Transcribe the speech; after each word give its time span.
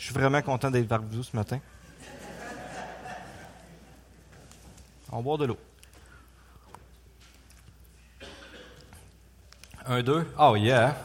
Je 0.00 0.06
suis 0.06 0.14
vraiment 0.14 0.40
content 0.40 0.70
d'être 0.70 0.90
avec 0.90 1.08
vous 1.10 1.22
ce 1.22 1.36
matin. 1.36 1.60
On 5.12 5.16
va 5.16 5.22
boire 5.22 5.36
de 5.36 5.44
l'eau. 5.44 5.58
Un, 9.84 10.02
deux. 10.02 10.26
Oh 10.38 10.56
yeah! 10.56 10.96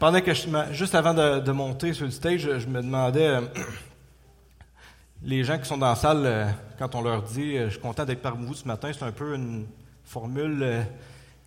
Pendant 0.00 0.20
que 0.20 0.34
je, 0.34 0.48
juste 0.72 0.96
avant 0.96 1.14
de, 1.14 1.52
monter 1.52 1.92
sur 1.92 2.06
le 2.06 2.10
stage, 2.10 2.40
je, 2.58 2.66
me 2.66 2.82
demandais, 2.82 3.28
euh, 3.28 3.42
les 5.22 5.44
gens 5.44 5.56
qui 5.56 5.66
sont 5.66 5.78
dans 5.78 5.90
la 5.90 5.94
salle, 5.94 6.26
euh, 6.26 6.50
quand 6.80 6.96
on 6.96 7.02
leur 7.02 7.22
dit 7.22 7.56
euh, 7.56 7.66
Je 7.66 7.74
suis 7.74 7.80
content 7.80 8.04
d'être 8.04 8.22
parmi 8.22 8.44
vous 8.44 8.54
ce 8.54 8.66
matin, 8.66 8.90
c'est 8.92 9.04
un 9.04 9.12
peu 9.12 9.36
une 9.36 9.68
formule 10.02 10.84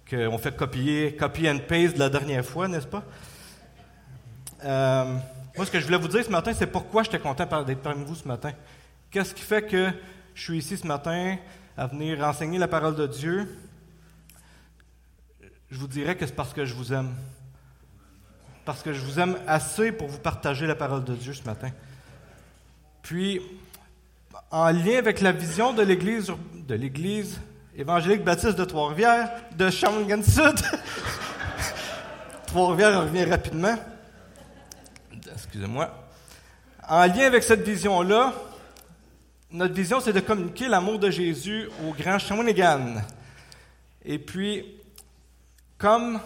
qu'on 0.09 0.37
fait 0.37 0.55
copier, 0.55 1.17
copy 1.17 1.49
and 1.49 1.59
paste 1.67 1.95
de 1.95 1.99
la 1.99 2.09
dernière 2.09 2.45
fois, 2.45 2.69
n'est-ce 2.69 2.87
pas? 2.87 3.03
Moi, 4.65 5.65
ce 5.65 5.71
que 5.71 5.79
je 5.79 5.85
voulais 5.85 5.97
vous 5.97 6.07
dire 6.07 6.25
ce 6.25 6.29
matin, 6.29 6.51
c'est 6.53 6.67
pourquoi 6.67 7.03
j'étais 7.03 7.19
content 7.19 7.63
d'être 7.63 7.81
parmi 7.81 8.03
vous 8.03 8.15
ce 8.15 8.27
matin. 8.27 8.51
Qu'est-ce 9.11 9.33
qui 9.33 9.43
fait 9.43 9.61
que 9.61 9.91
je 10.33 10.41
suis 10.41 10.57
ici 10.57 10.77
ce 10.77 10.87
matin 10.87 11.37
à 11.77 11.87
venir 11.87 12.21
enseigner 12.23 12.57
la 12.57 12.67
parole 12.67 12.95
de 12.95 13.07
Dieu? 13.07 13.57
Je 15.69 15.77
vous 15.77 15.87
dirais 15.87 16.15
que 16.15 16.25
c'est 16.25 16.35
parce 16.35 16.53
que 16.53 16.65
je 16.65 16.73
vous 16.73 16.93
aime 16.93 17.13
parce 18.65 18.81
que 18.81 18.93
je 18.93 18.99
vous 18.99 19.19
aime 19.19 19.37
assez 19.47 19.91
pour 19.91 20.07
vous 20.07 20.17
partager 20.17 20.65
la 20.65 20.75
parole 20.75 21.03
de 21.03 21.13
Dieu 21.13 21.33
ce 21.33 21.43
matin. 21.43 21.69
Puis, 23.03 23.39
en 24.49 24.71
lien 24.71 24.97
avec 24.97 25.21
la 25.21 25.31
vision 25.31 25.71
de 25.71 25.83
l'Église, 25.83 26.33
de 26.67 26.73
l'Église 26.73 27.39
évangélique 27.77 28.23
baptiste 28.23 28.57
de 28.57 28.65
Trois-Rivières, 28.65 29.29
de 29.55 29.69
Sud, 29.69 29.91
Trois-Rivières 32.47 33.03
revient 33.03 33.25
rapidement. 33.25 33.75
Excusez-moi. 35.35 35.93
En 36.87 37.05
lien 37.05 37.25
avec 37.25 37.43
cette 37.43 37.61
vision-là, 37.61 38.33
notre 39.51 39.73
vision, 39.73 39.99
c'est 39.99 40.13
de 40.13 40.19
communiquer 40.19 40.67
l'amour 40.67 40.97
de 40.97 41.09
Jésus 41.09 41.67
au 41.85 41.93
grand 41.93 42.17
Shawinigan. 42.17 43.01
Et 44.03 44.17
puis, 44.17 44.65
comme 45.77 46.19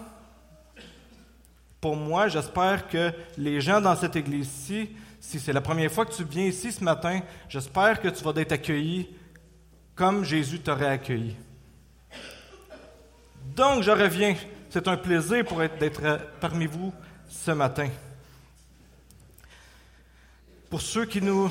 pour 1.81 1.95
moi, 1.95 2.27
j'espère 2.27 2.87
que 2.87 3.11
les 3.37 3.61
gens 3.61 3.81
dans 3.81 3.95
cette 3.95 4.15
église-ci, 4.15 4.89
si 5.19 5.39
c'est 5.39 5.53
la 5.53 5.61
première 5.61 5.91
fois 5.91 6.05
que 6.05 6.13
tu 6.13 6.23
viens 6.23 6.45
ici 6.45 6.71
ce 6.71 6.83
matin, 6.83 7.21
j'espère 7.47 8.02
que 8.02 8.09
tu 8.09 8.23
vas 8.23 8.33
être 8.35 8.52
accueilli 8.52 9.09
comme 9.95 10.23
Jésus 10.23 10.59
t'aurait 10.59 10.87
accueilli. 10.87 11.35
Donc, 13.55 13.83
je 13.83 13.91
reviens. 13.91 14.35
C'est 14.69 14.87
un 14.87 14.97
plaisir 14.97 15.43
pour 15.45 15.59
d'être 15.59 16.19
parmi 16.39 16.67
vous 16.67 16.93
ce 17.27 17.52
matin. 17.52 17.89
Pour 20.69 20.81
ceux 20.81 21.05
qui, 21.05 21.19
nous, 21.19 21.49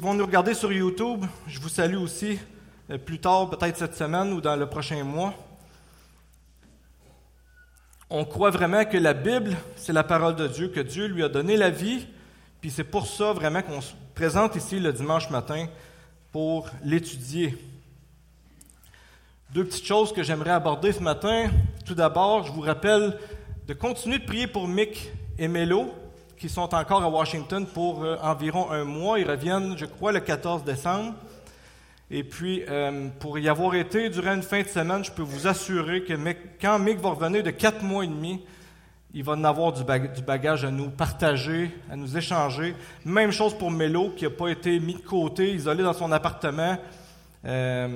vont 0.00 0.14
nous 0.14 0.26
regarder 0.26 0.52
sur 0.52 0.72
YouTube, 0.72 1.24
je 1.46 1.60
vous 1.60 1.68
salue 1.68 1.98
aussi 1.98 2.36
euh, 2.90 2.98
plus 2.98 3.20
tard, 3.20 3.48
peut-être 3.48 3.76
cette 3.76 3.94
semaine 3.94 4.32
ou 4.32 4.40
dans 4.40 4.56
le 4.56 4.68
prochain 4.68 5.04
mois. 5.04 5.32
On 8.10 8.24
croit 8.24 8.50
vraiment 8.50 8.84
que 8.84 8.96
la 8.96 9.14
Bible, 9.14 9.56
c'est 9.76 9.92
la 9.92 10.02
parole 10.02 10.34
de 10.34 10.48
Dieu, 10.48 10.66
que 10.66 10.80
Dieu 10.80 11.06
lui 11.06 11.22
a 11.22 11.28
donné 11.28 11.56
la 11.56 11.70
vie, 11.70 12.08
puis 12.60 12.72
c'est 12.72 12.82
pour 12.82 13.06
ça 13.06 13.32
vraiment 13.32 13.62
qu'on 13.62 13.80
se 13.80 13.92
présente 14.16 14.56
ici 14.56 14.80
le 14.80 14.92
dimanche 14.92 15.30
matin 15.30 15.68
pour 16.32 16.68
l'étudier. 16.82 17.56
Deux 19.50 19.64
petites 19.64 19.86
choses 19.86 20.12
que 20.12 20.24
j'aimerais 20.24 20.50
aborder 20.50 20.90
ce 20.90 21.00
matin. 21.00 21.50
Tout 21.84 21.94
d'abord, 21.94 22.42
je 22.42 22.50
vous 22.50 22.62
rappelle 22.62 23.16
de 23.68 23.74
continuer 23.74 24.18
de 24.18 24.24
prier 24.24 24.48
pour 24.48 24.66
Mick 24.66 25.12
et 25.38 25.46
Melo, 25.46 25.94
qui 26.38 26.48
sont 26.48 26.74
encore 26.74 27.02
à 27.02 27.08
Washington 27.08 27.66
pour 27.66 28.04
euh, 28.04 28.16
environ 28.22 28.70
un 28.70 28.84
mois. 28.84 29.18
Ils 29.18 29.28
reviennent, 29.28 29.76
je 29.76 29.86
crois, 29.86 30.12
le 30.12 30.20
14 30.20 30.64
décembre. 30.64 31.14
Et 32.10 32.22
puis, 32.22 32.62
euh, 32.68 33.08
pour 33.18 33.38
y 33.38 33.48
avoir 33.48 33.74
été 33.74 34.08
durant 34.10 34.34
une 34.34 34.42
fin 34.42 34.62
de 34.62 34.68
semaine, 34.68 35.04
je 35.04 35.10
peux 35.10 35.22
vous 35.22 35.46
assurer 35.46 36.02
que 36.02 36.12
quand 36.60 36.78
Mick 36.78 37.00
va 37.00 37.10
revenir 37.10 37.42
de 37.42 37.50
quatre 37.50 37.82
mois 37.82 38.04
et 38.04 38.08
demi, 38.08 38.44
il 39.12 39.24
va 39.24 39.32
en 39.32 39.44
avoir 39.44 39.72
du, 39.72 39.82
bagage 39.82 40.64
à 40.64 40.70
nous 40.70 40.90
partager, 40.90 41.70
à 41.90 41.96
nous 41.96 42.16
échanger. 42.16 42.76
Même 43.04 43.32
chose 43.32 43.56
pour 43.56 43.70
Mélo, 43.70 44.10
qui 44.10 44.24
n'a 44.24 44.30
pas 44.30 44.48
été 44.48 44.78
mis 44.78 44.94
de 44.94 45.00
côté, 45.00 45.52
isolé 45.54 45.82
dans 45.82 45.94
son 45.94 46.12
appartement. 46.12 46.76
Euh, 47.46 47.88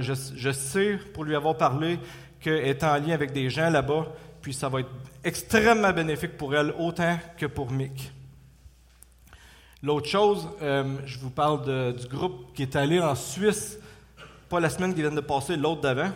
je, 0.00 0.12
je, 0.36 0.50
sais, 0.50 0.98
pour 1.14 1.24
lui 1.24 1.34
avoir 1.34 1.56
parlé, 1.56 1.98
qu'elle 2.40 2.66
est 2.66 2.84
en 2.84 2.94
lien 2.96 3.14
avec 3.14 3.32
des 3.32 3.48
gens 3.48 3.70
là-bas, 3.70 4.06
puis 4.42 4.52
ça 4.52 4.68
va 4.68 4.80
être 4.80 4.90
extrêmement 5.24 5.92
bénéfique 5.92 6.36
pour 6.36 6.54
elle, 6.54 6.74
autant 6.78 7.18
que 7.36 7.46
pour 7.46 7.70
Mick. 7.70 8.12
L'autre 9.82 10.08
chose, 10.08 10.48
euh, 10.60 10.96
je 11.06 11.18
vous 11.18 11.30
parle 11.30 11.94
du 11.94 12.06
groupe 12.08 12.52
qui 12.54 12.62
est 12.62 12.74
allé 12.74 13.00
en 13.00 13.14
Suisse, 13.14 13.78
pas 14.48 14.58
la 14.58 14.70
semaine 14.70 14.94
qui 14.94 15.02
vient 15.02 15.12
de 15.12 15.20
passer, 15.20 15.56
l'autre 15.56 15.82
d'avant. 15.82 16.10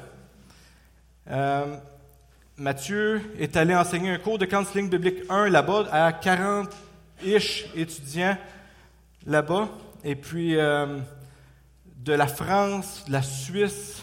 Euh, 1.31 1.77
Mathieu 2.57 3.23
est 3.39 3.57
allé 3.57 3.75
enseigner 3.75 4.11
un 4.11 4.19
cours 4.19 4.39
de 4.39 4.47
counseling 4.47 4.91
biblique 4.91 5.21
1 5.29 5.49
là-bas 5.49 5.87
à 5.91 6.11
40-ish 6.11 7.67
étudiants 7.77 8.37
là-bas. 9.27 9.69
Et 10.05 10.17
puis 10.17 10.57
euh, 10.57 10.99
de 11.99 12.13
la 12.13 12.27
France, 12.27 13.05
de 13.07 13.13
la 13.13 13.23
Suisse, 13.23 14.02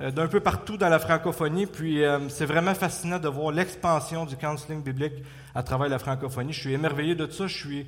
d'un 0.00 0.26
peu 0.26 0.40
partout 0.40 0.76
dans 0.76 0.88
la 0.88 0.98
francophonie. 0.98 1.66
Puis 1.66 2.02
c'est 2.28 2.46
vraiment 2.46 2.74
fascinant 2.74 3.18
de 3.18 3.28
voir 3.28 3.52
l'expansion 3.52 4.24
du 4.26 4.36
counseling 4.36 4.82
biblique 4.82 5.22
à 5.54 5.62
travers 5.62 5.88
la 5.88 5.98
francophonie. 5.98 6.52
Je 6.52 6.60
suis 6.60 6.72
émerveillé 6.72 7.14
de 7.14 7.30
ça. 7.30 7.46
Je 7.46 7.56
suis 7.56 7.86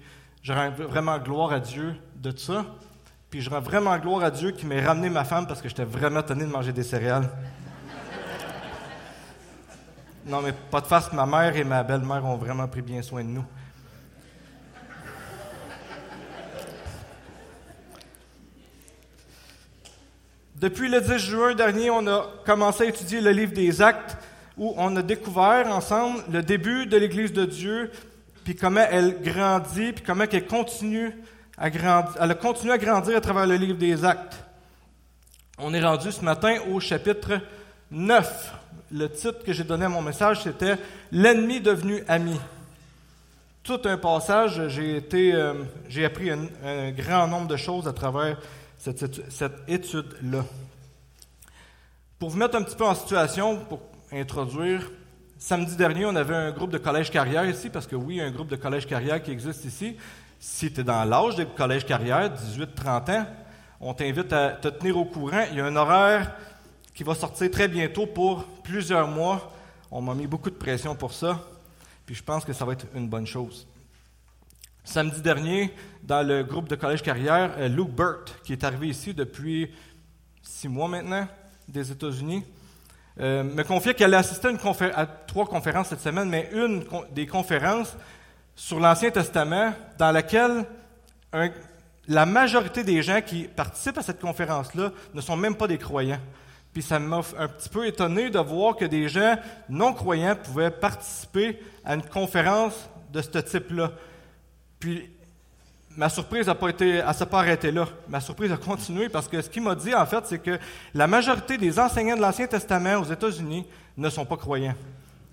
rends 0.48 0.70
vraiment 0.70 1.18
gloire 1.18 1.52
à 1.52 1.60
Dieu 1.60 1.94
de 2.16 2.36
ça. 2.36 2.64
Puis 3.30 3.40
je 3.40 3.48
rends 3.48 3.60
vraiment 3.60 3.96
gloire 3.98 4.24
à 4.24 4.30
Dieu 4.30 4.50
qui 4.50 4.66
m'ait 4.66 4.84
ramené 4.84 5.08
ma 5.08 5.24
femme 5.24 5.46
parce 5.46 5.62
que 5.62 5.68
j'étais 5.68 5.84
vraiment 5.84 6.22
tenu 6.22 6.42
de 6.42 6.50
manger 6.50 6.72
des 6.72 6.82
céréales. 6.82 7.30
Non, 10.26 10.40
mais 10.42 10.52
pas 10.52 10.80
de 10.80 10.86
face, 10.86 11.12
ma 11.12 11.26
mère 11.26 11.56
et 11.56 11.64
ma 11.64 11.82
belle-mère 11.82 12.24
ont 12.24 12.36
vraiment 12.36 12.68
pris 12.68 12.82
bien 12.82 13.02
soin 13.02 13.24
de 13.24 13.28
nous. 13.28 13.44
Depuis 20.62 20.88
le 20.88 21.00
10 21.00 21.18
juin 21.18 21.54
dernier, 21.56 21.90
on 21.90 22.06
a 22.06 22.24
commencé 22.46 22.84
à 22.84 22.86
étudier 22.86 23.20
le 23.20 23.32
livre 23.32 23.52
des 23.52 23.82
actes 23.82 24.16
où 24.56 24.72
on 24.76 24.94
a 24.94 25.02
découvert 25.02 25.66
ensemble 25.66 26.22
le 26.30 26.40
début 26.40 26.86
de 26.86 26.96
l'Église 26.96 27.32
de 27.32 27.44
Dieu, 27.44 27.90
puis 28.44 28.54
comment 28.54 28.86
elle 28.88 29.20
grandit, 29.22 29.90
puis 29.92 30.04
comment 30.06 30.22
elle 30.30 30.46
continue 30.46 31.16
à 31.58 31.68
grandir. 31.68 32.14
Elle 32.20 32.30
a 32.30 32.34
continué 32.36 32.72
à 32.74 32.78
grandir 32.78 33.16
à 33.16 33.20
travers 33.20 33.44
le 33.48 33.56
livre 33.56 33.76
des 33.76 34.04
Actes. 34.04 34.36
On 35.58 35.74
est 35.74 35.84
rendu 35.84 36.12
ce 36.12 36.24
matin 36.24 36.58
au 36.72 36.78
chapitre 36.78 37.40
9. 37.90 38.52
Le 38.92 39.08
titre 39.08 39.42
que 39.44 39.52
j'ai 39.52 39.64
donné 39.64 39.86
à 39.86 39.88
mon 39.88 40.00
message, 40.00 40.44
c'était 40.44 40.76
L'ennemi 41.10 41.60
devenu 41.60 42.04
ami. 42.06 42.38
Tout 43.64 43.80
un 43.86 43.96
passage, 43.96 44.68
j'ai 44.68 45.02
euh, 45.12 45.54
j'ai 45.88 46.04
appris 46.04 46.30
un, 46.30 46.92
grand 46.92 47.26
nombre 47.26 47.48
de 47.48 47.56
choses 47.56 47.88
à 47.88 47.92
travers 47.92 48.36
cette, 48.82 49.52
étude-là. 49.68 50.44
Pour 52.18 52.30
vous 52.30 52.36
mettre 52.36 52.56
un 52.56 52.62
petit 52.62 52.76
peu 52.76 52.84
en 52.84 52.94
situation, 52.94 53.64
pour 53.64 53.80
introduire, 54.12 54.90
Samedi 55.38 55.74
dernier, 55.74 56.06
on 56.06 56.14
avait 56.14 56.36
un 56.36 56.52
groupe 56.52 56.70
de 56.70 56.78
collège 56.78 57.10
carrière 57.10 57.44
ici, 57.44 57.68
parce 57.68 57.88
que 57.88 57.96
oui, 57.96 58.20
un 58.20 58.30
groupe 58.30 58.46
de 58.46 58.54
collège 58.54 58.86
carrière 58.86 59.20
qui 59.20 59.32
existe 59.32 59.64
ici. 59.64 59.96
Si 60.38 60.72
tu 60.72 60.82
es 60.82 60.84
dans 60.84 61.04
l'âge 61.04 61.34
des 61.34 61.46
collèges 61.46 61.84
carrière, 61.84 62.32
18-30 62.32 63.10
ans, 63.10 63.26
on 63.80 63.92
t'invite 63.92 64.32
à 64.32 64.50
te 64.50 64.68
tenir 64.68 64.96
au 64.96 65.04
courant. 65.04 65.44
Il 65.50 65.58
y 65.58 65.60
a 65.60 65.64
un 65.64 65.74
horaire 65.74 66.36
qui 66.94 67.02
va 67.02 67.16
sortir 67.16 67.50
très 67.50 67.66
bientôt 67.66 68.06
pour 68.06 68.44
plusieurs 68.62 69.08
mois. 69.08 69.52
On 69.90 70.00
m'a 70.00 70.14
mis 70.14 70.28
beaucoup 70.28 70.48
de 70.48 70.54
pression 70.54 70.94
pour 70.94 71.12
ça, 71.12 71.44
puis 72.06 72.14
je 72.14 72.22
pense 72.22 72.44
que 72.44 72.52
ça 72.52 72.64
va 72.64 72.74
être 72.74 72.86
une 72.94 73.08
bonne 73.08 73.26
chose. 73.26 73.66
Samedi 74.84 75.22
dernier, 75.22 75.74
dans 76.02 76.26
le 76.26 76.42
groupe 76.42 76.68
de 76.68 76.74
collège 76.74 77.02
carrière, 77.02 77.52
euh, 77.58 77.68
Luke 77.68 77.90
Burt, 77.90 78.40
qui 78.44 78.52
est 78.52 78.64
arrivé 78.64 78.88
ici 78.88 79.14
depuis 79.14 79.70
six 80.42 80.68
mois 80.68 80.88
maintenant 80.88 81.26
des 81.68 81.92
États-Unis, 81.92 82.44
euh, 83.20 83.44
me 83.44 83.62
confiait 83.62 83.94
qu'elle 83.94 84.14
assistait 84.14 84.48
à, 84.48 85.00
à, 85.00 85.06
trois 85.06 85.46
conférences 85.46 85.88
cette 85.88 86.00
semaine, 86.00 86.28
mais 86.28 86.50
une 86.52 86.84
des 87.14 87.26
conférences 87.26 87.96
sur 88.54 88.80
l'Ancien 88.80 89.10
Testament 89.10 89.72
dans 89.98 90.12
laquelle 90.12 90.66
la 92.08 92.26
majorité 92.26 92.84
des 92.84 93.02
gens 93.02 93.20
qui 93.20 93.44
participent 93.44 93.98
à 93.98 94.02
cette 94.02 94.20
conférence-là 94.20 94.92
ne 95.14 95.20
sont 95.20 95.36
même 95.36 95.56
pas 95.56 95.68
des 95.68 95.78
croyants. 95.78 96.20
Puis 96.72 96.82
ça 96.82 96.98
m'a 96.98 97.20
un 97.38 97.48
petit 97.48 97.68
peu 97.68 97.86
étonné 97.86 98.30
de 98.30 98.38
voir 98.38 98.76
que 98.76 98.84
des 98.86 99.08
gens 99.08 99.36
non 99.68 99.92
croyants 99.92 100.36
pouvaient 100.36 100.70
participer 100.70 101.60
à 101.84 101.94
une 101.94 102.02
conférence 102.02 102.88
de 103.12 103.20
ce 103.20 103.38
type-là. 103.38 103.92
Puis 104.78 105.10
ma 105.96 106.08
surprise 106.08 106.46
n'a 106.46 106.54
pas 106.54 106.68
été, 106.68 107.02
s'est 107.14 107.26
pas 107.26 107.40
arrêtée 107.40 107.70
là. 107.70 107.86
Ma 108.08 108.20
surprise 108.20 108.52
a 108.52 108.56
continué 108.56 109.08
parce 109.08 109.28
que 109.28 109.40
ce 109.40 109.48
qu'il 109.48 109.62
m'a 109.62 109.74
dit, 109.74 109.94
en 109.94 110.06
fait, 110.06 110.24
c'est 110.26 110.38
que 110.38 110.58
la 110.94 111.06
majorité 111.06 111.58
des 111.58 111.78
enseignants 111.78 112.16
de 112.16 112.20
l'Ancien 112.20 112.46
Testament 112.46 112.96
aux 112.96 113.04
États-Unis 113.04 113.66
ne 113.96 114.08
sont 114.08 114.24
pas 114.24 114.36
croyants. 114.36 114.74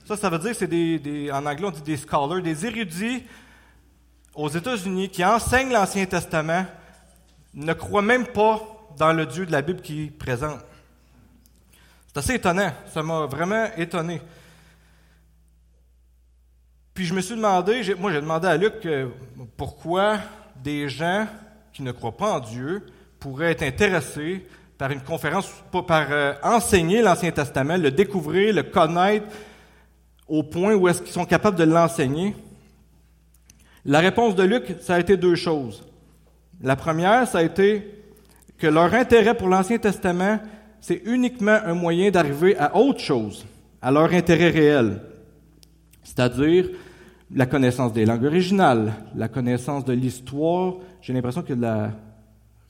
Ça, 0.05 0.17
ça 0.17 0.29
veut 0.29 0.39
dire 0.39 0.51
que 0.51 0.57
c'est 0.57 0.67
des, 0.67 1.29
en 1.31 1.45
anglais 1.45 1.67
on 1.67 1.71
dit 1.71 1.81
des 1.81 1.97
scholars, 1.97 2.41
des 2.41 2.65
érudits 2.65 3.23
aux 4.33 4.49
États-Unis 4.49 5.09
qui 5.09 5.23
enseignent 5.23 5.71
l'Ancien 5.71 6.05
Testament, 6.05 6.65
ne 7.53 7.73
croient 7.73 8.01
même 8.01 8.27
pas 8.27 8.61
dans 8.97 9.13
le 9.13 9.25
Dieu 9.25 9.45
de 9.45 9.51
la 9.51 9.61
Bible 9.61 9.81
qui 9.81 10.07
présente. 10.07 10.59
C'est 12.07 12.17
assez 12.17 12.33
étonnant. 12.35 12.71
Ça 12.93 13.03
m'a 13.03 13.25
vraiment 13.25 13.67
étonné. 13.77 14.21
Puis 16.93 17.05
je 17.05 17.13
me 17.13 17.21
suis 17.21 17.35
demandé, 17.35 17.95
moi 17.97 18.11
j'ai 18.11 18.21
demandé 18.21 18.47
à 18.47 18.57
Luc 18.57 18.85
euh, 18.85 19.07
pourquoi 19.55 20.19
des 20.63 20.89
gens 20.89 21.27
qui 21.73 21.83
ne 21.83 21.91
croient 21.91 22.17
pas 22.17 22.33
en 22.33 22.39
Dieu 22.39 22.85
pourraient 23.19 23.51
être 23.51 23.63
intéressés 23.63 24.45
par 24.77 24.91
une 24.91 25.01
conférence, 25.01 25.51
par 25.87 26.07
euh, 26.09 26.33
enseigner 26.41 27.01
l'Ancien 27.01 27.31
Testament, 27.31 27.77
le 27.77 27.91
découvrir, 27.91 28.55
le 28.55 28.63
connaître 28.63 29.27
au 30.27 30.43
point 30.43 30.73
où 30.75 30.87
est-ce 30.87 31.01
qu'ils 31.01 31.11
sont 31.11 31.25
capables 31.25 31.57
de 31.57 31.63
l'enseigner. 31.65 32.35
La 33.85 33.99
réponse 33.99 34.35
de 34.35 34.43
Luc, 34.43 34.75
ça 34.79 34.95
a 34.95 34.99
été 34.99 35.17
deux 35.17 35.35
choses. 35.35 35.83
La 36.61 36.75
première, 36.75 37.27
ça 37.27 37.39
a 37.39 37.43
été 37.43 38.03
que 38.57 38.67
leur 38.67 38.93
intérêt 38.93 39.35
pour 39.35 39.47
l'Ancien 39.47 39.77
Testament, 39.77 40.39
c'est 40.81 41.01
uniquement 41.05 41.59
un 41.65 41.73
moyen 41.73 42.11
d'arriver 42.11 42.57
à 42.57 42.75
autre 42.75 42.99
chose, 42.99 43.45
à 43.81 43.91
leur 43.91 44.13
intérêt 44.13 44.49
réel, 44.49 45.01
c'est-à-dire 46.03 46.69
la 47.33 47.45
connaissance 47.45 47.93
des 47.93 48.05
langues 48.05 48.25
originales, 48.25 48.93
la 49.15 49.27
connaissance 49.27 49.85
de 49.85 49.93
l'histoire. 49.93 50.75
J'ai 51.01 51.13
l'impression 51.13 51.41
qu'il 51.41 51.51
y 51.51 51.53
a 51.53 51.55
de 51.57 51.61
la 51.61 51.91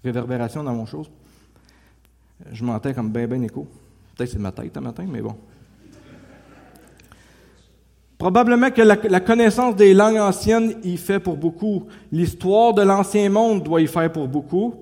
réverbération 0.03 0.63
dans 0.63 0.73
mon 0.73 0.85
chose. 0.85 1.09
Je 2.51 2.63
m'entends 2.63 2.93
comme 2.93 3.09
ben 3.09 3.27
ben 3.27 3.43
écho. 3.43 3.67
Peut-être 4.15 4.31
c'est 4.31 4.39
ma 4.39 4.51
tête 4.51 4.75
un 4.77 4.81
matin, 4.81 5.05
mais 5.09 5.21
bon. 5.21 5.35
Probablement 8.17 8.69
que 8.69 8.81
la, 8.81 9.19
connaissance 9.21 9.77
des 9.77 9.93
langues 9.93 10.17
anciennes 10.17 10.75
y 10.83 10.97
fait 10.97 11.21
pour 11.21 11.37
beaucoup. 11.37 11.87
L'histoire 12.11 12.73
de 12.73 12.81
l'ancien 12.81 13.29
monde 13.29 13.63
doit 13.63 13.79
y 13.79 13.87
faire 13.87 14.11
pour 14.11 14.27
beaucoup, 14.27 14.75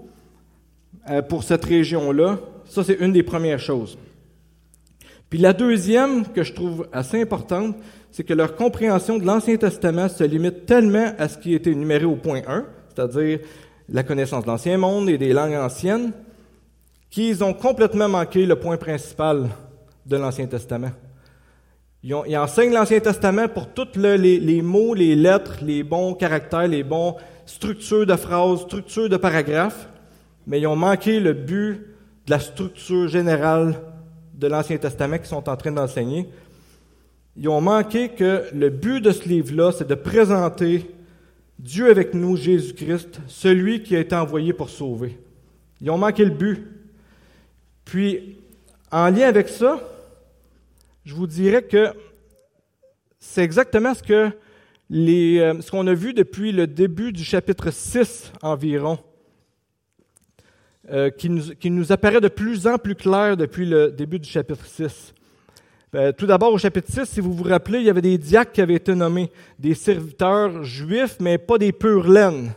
euh, 1.08 1.22
pour 1.22 1.44
cette 1.44 1.64
région-là. 1.64 2.40
Ça, 2.66 2.84
c'est 2.84 2.96
une 3.00 3.14
des 3.14 3.22
premières 3.22 3.60
choses. 3.60 3.96
Puis 5.30 5.38
la 5.38 5.54
deuxième, 5.54 6.26
que 6.26 6.44
je 6.44 6.54
trouve 6.54 6.88
assez 6.92 7.22
importante, 7.22 7.76
c'est 8.18 8.24
que 8.24 8.34
leur 8.34 8.56
compréhension 8.56 9.20
de 9.20 9.26
l'Ancien 9.28 9.58
Testament 9.58 10.10
se 10.10 10.24
limite 10.24 10.66
tellement 10.66 11.14
à 11.20 11.28
ce 11.28 11.38
qui 11.38 11.54
était 11.54 11.70
énuméré 11.70 12.06
au 12.06 12.16
point 12.16 12.42
1, 12.48 12.66
c'est-à-dire 12.90 13.42
la 13.90 14.02
connaissance 14.02 14.44
de 14.44 14.48
l'Ancien 14.48 14.76
monde 14.80 15.08
et 15.08 15.20
des 15.20 15.34
langues 15.34 15.54
anciennes, 15.54 16.14
qu'ils 17.12 17.44
ont 17.44 17.54
complètement 17.54 18.10
manqué 18.10 18.48
le 18.48 18.56
point 18.56 18.78
principal 18.78 19.50
de 20.04 20.18
l'Ancien 20.18 20.48
Testament. 20.48 20.94
Ils, 22.02 22.16
enseignent 22.16 22.74
l'Ancien 22.74 23.02
Testament 23.02 23.50
pour 23.50 23.68
tous 23.68 23.96
les, 23.96 24.62
mots, 24.64 24.96
les 24.96 25.16
lettres, 25.16 25.58
les 25.62 25.84
bons 25.84 26.16
caractères, 26.16 26.68
les 26.68 26.84
bons 26.84 27.18
structures 27.46 28.08
de 28.08 28.16
phrases, 28.16 28.62
structures 28.62 29.10
de 29.10 29.18
paragraphes, 29.18 29.90
mais 30.48 30.60
ils 30.60 30.66
ont 30.66 30.76
manqué 30.76 31.20
le 31.20 31.34
but 31.34 31.86
de 32.26 32.32
la 32.32 32.40
structure 32.40 33.10
générale 33.10 33.76
de 34.34 34.48
l'Ancien 34.48 34.78
Testament 34.78 35.20
qu'ils 35.20 35.28
sont 35.28 35.48
en 35.48 35.56
train 35.56 35.72
d'enseigner. 35.72 36.28
Ils 37.40 37.50
ont 37.50 37.62
manqué 37.62 38.10
que 38.10 38.46
le 38.54 38.70
but 38.70 39.00
de 39.00 39.12
ce 39.12 39.28
livre-là, 39.30 39.72
c'est 39.72 39.88
de 39.88 39.94
présenter 39.94 40.90
Dieu 41.60 41.90
avec 41.90 42.16
nous, 42.16 42.36
Jésus-Christ, 42.36 43.22
celui 43.28 43.84
qui 43.84 43.96
a 43.96 44.00
été 44.00 44.16
envoyé 44.16 44.54
pour 44.54 44.70
sauver. 44.70 45.20
Ils 45.80 45.92
ont 45.92 45.98
manqué 46.00 46.26
le 46.26 46.32
but. 46.32 46.66
Puis, 47.86 48.38
en 48.92 49.10
lien 49.10 49.28
avec 49.28 49.50
ça, 49.50 49.80
je 51.06 51.14
vous 51.14 51.28
dirais 51.28 51.62
que 51.62 51.94
c'est 53.20 53.44
exactement 53.44 53.94
ce 53.94 54.02
que 54.02 54.32
les, 54.90 55.40
euh, 55.40 55.62
ce 55.62 55.70
qu'on 55.70 55.86
a 55.86 55.94
vu 55.94 56.14
depuis 56.14 56.52
le 56.52 56.66
début 56.66 57.12
du 57.12 57.24
chapitre 57.24 57.72
6 57.72 58.32
environ, 58.42 58.98
euh, 60.90 61.10
qui, 61.12 61.30
nous, 61.30 61.54
qui, 61.56 61.70
nous, 61.70 61.92
apparaît 61.92 62.22
de 62.22 62.30
plus 62.30 62.66
en 62.66 62.78
plus 62.78 62.96
clair 62.96 63.38
depuis 63.38 63.66
le 63.66 63.92
début 63.92 64.20
du 64.20 64.30
chapitre 64.30 64.66
6. 64.66 65.14
Euh, 65.98 66.12
tout 66.12 66.28
d'abord, 66.28 66.54
au 66.54 66.60
chapitre 66.60 66.92
6, 66.92 67.06
si 67.06 67.20
vous 67.20 67.34
vous 67.34 67.44
rappelez, 67.44 67.80
il 67.80 67.86
y 67.86 67.90
avait 67.90 68.04
des 68.04 68.20
diacres 68.20 68.52
qui 68.52 68.62
avaient 68.62 68.76
été 68.76 68.94
nommés, 68.94 69.32
des 69.58 69.74
serviteurs 69.74 70.64
juifs, 70.64 71.18
mais 71.20 71.40
pas 71.40 71.58
des 71.58 71.72
pures 71.72 72.08
laines. 72.08 72.54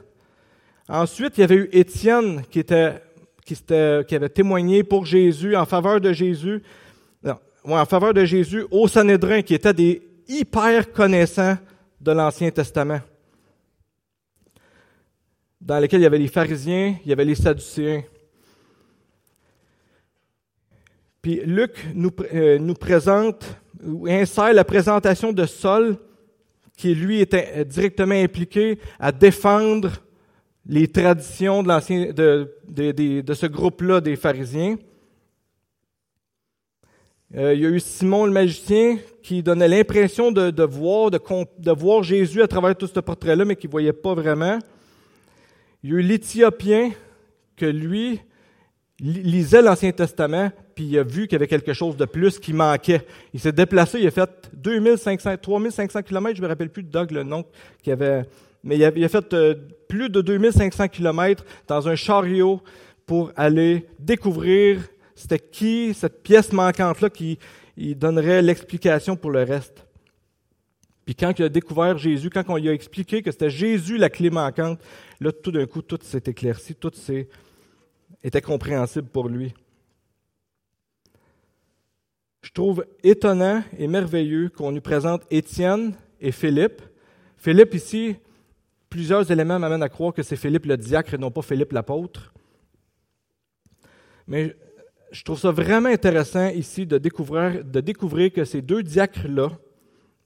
Ensuite, 0.87 1.39
il 1.39 1.41
y 1.41 1.45
avait 1.45 1.55
eu 1.55 1.69
Étienne 1.73 2.43
qui, 2.51 2.63
avait 2.69 4.29
témoigné 4.29 4.85
pour 4.85 5.07
Jésus, 5.07 5.57
en 5.57 5.65
faveur 5.65 6.03
de 6.03 6.13
Jésus, 6.13 6.63
en 7.65 7.87
faveur 7.87 8.13
de 8.13 8.27
Jésus 8.27 8.67
au 8.71 8.87
Sanhédrin, 8.89 9.41
qui 9.41 9.55
étaient 9.55 9.73
des 9.73 10.03
hyper 10.29 10.93
connaissants 10.93 11.57
de 11.99 12.13
l'Ancien 12.13 12.51
Testament, 12.51 13.01
dans 15.59 15.79
lesquels 15.79 16.01
il 16.01 16.05
y 16.05 16.07
avait 16.07 16.19
les 16.19 16.29
pharisiens, 16.29 16.97
il 17.03 17.09
y 17.09 17.13
avait 17.13 17.25
les 17.25 17.35
sadducéens. 17.35 18.03
Puis 21.23 21.41
Luc 21.45 21.87
nous, 21.95 22.11
euh, 22.33 22.59
nous 22.59 22.75
présente 22.75 23.45
ou 23.85 24.07
insère 24.07 24.53
la 24.53 24.65
présentation 24.65 25.33
de 25.33 25.47
Saul, 25.47 25.97
qui 26.77 26.95
lui 26.95 27.21
était 27.21 27.65
directement 27.65 28.15
impliqué 28.15 28.79
à 28.99 29.13
défendre 29.13 29.91
les 30.67 30.89
traditions 30.89 31.63
de 31.63 31.75
ce 32.69 33.47
groupe-là 33.47 34.01
des 34.01 34.17
pharisiens. 34.17 34.77
Euh, 37.37 37.55
il 37.55 37.61
y 37.61 37.67
a 37.67 37.69
eu 37.69 37.79
Simon 37.79 38.27
le 38.27 38.33
magicien 38.33 38.99
qui 39.23 39.43
donnait 39.43 39.69
l'impression 39.69 40.33
de, 40.33 40.65
voir, 40.65 41.11
de, 41.11 41.71
voir 41.71 42.03
Jésus 42.03 42.43
à 42.43 42.49
travers 42.49 42.77
tout 42.77 42.89
ce 42.89 42.99
portrait-là, 42.99 43.45
mais 43.45 43.55
qui 43.55 43.69
ne 43.69 43.71
voyait 43.71 43.93
pas 43.93 44.15
vraiment. 44.15 44.59
Il 45.83 45.91
y 45.91 45.95
a 45.95 45.97
eu 45.99 46.03
l'Éthiopien 46.03 46.91
que 47.57 47.67
lui 47.67 48.21
lisait 48.99 49.63
l'Ancien 49.63 49.93
Testament, 49.93 50.51
puis 50.81 50.89
il 50.89 50.99
a 50.99 51.03
vu 51.03 51.25
qu'il 51.25 51.33
y 51.33 51.37
avait 51.37 51.47
quelque 51.47 51.75
chose 51.75 51.95
de 51.95 52.07
plus 52.07 52.39
qui 52.39 52.55
manquait. 52.55 53.05
Il 53.35 53.41
s'est 53.41 53.53
déplacé, 53.53 54.01
il 54.01 54.07
a 54.07 54.11
fait 54.11 54.31
2500, 54.55 55.37
3500 55.37 56.03
kilomètres, 56.05 56.39
je 56.39 56.43
me 56.43 56.49
rappelle 56.49 56.71
plus 56.71 56.83
de 56.83 56.89
Doug 56.89 57.11
le 57.11 57.23
nom 57.23 57.45
qu'il 57.83 57.93
avait, 57.93 58.25
mais 58.65 58.79
il 58.79 58.85
a, 59.05 59.09
fait 59.11 59.35
euh, 59.35 59.55
plus 59.89 60.09
de 60.09 60.23
2500 60.23 60.89
kilomètres 60.89 61.45
dans 61.69 61.87
un 61.87 61.97
chariot 61.97 62.63
pour 63.05 63.31
aller 63.37 63.89
découvrir 63.99 64.81
c'était 65.15 65.39
qui, 65.39 65.93
cette 65.93 66.23
pièce 66.23 66.51
manquante-là, 66.51 67.11
qui 67.11 67.39
donnerait 67.77 68.41
l'explication 68.41 69.17
pour 69.17 69.33
le 69.33 69.43
reste. 69.43 69.85
Puis 71.05 71.15
quand 71.15 71.39
il 71.39 71.45
a 71.45 71.51
découvert 71.51 71.99
Jésus, 71.99 72.31
quand 72.31 72.45
on 72.49 72.57
lui 72.57 72.71
a 72.71 72.73
expliqué 72.73 73.21
que 73.21 73.31
c'était 73.31 73.51
Jésus 73.51 73.99
la 73.99 74.09
clé 74.09 74.31
manquante, 74.31 74.81
là, 75.21 75.31
tout 75.31 75.53
d'un 75.53 75.67
coup, 75.67 75.83
tout 75.83 75.99
s'est 76.03 76.23
éclairci, 76.27 76.75
tout 76.75 76.93
s'est, 76.95 77.29
était 78.25 78.41
compréhensible 78.41 79.09
pour 79.09 79.29
lui. 79.29 79.53
Je 82.43 82.53
trouve 82.53 82.85
étonnant 83.03 83.63
et 83.79 83.87
merveilleux 83.87 84.49
qu'on 84.49 84.73
nous 84.73 84.81
présente 84.81 85.23
Étienne 85.31 85.95
et 86.21 86.33
Philippe. 86.33 86.81
Philippe, 87.37 87.75
ici, 87.75 88.17
plusieurs 88.89 89.31
éléments 89.31 89.59
m'amènent 89.59 89.83
à 89.83 89.89
croire 89.89 90.15
que 90.15 90.23
c'est 90.23 90.37
Philippe 90.37 90.67
le 90.67 90.77
diacre 90.77 91.15
et 91.15 91.19
non 91.19 91.31
pas 91.31 91.43
Philippe 91.43 91.73
l'apôtre. 91.73 92.33
Mais 94.27 94.57
je 95.13 95.23
trouve 95.23 95.39
ça 95.39 95.51
vraiment 95.51 95.89
intéressant 95.89 96.49
ici 96.49 96.87
de 96.87 96.97
découvrir, 96.97 97.65
de 97.65 97.81
découvrir 97.81 98.33
que 98.33 98.45
ces 98.45 98.63
deux 98.63 98.83
diacres-là 98.83 99.51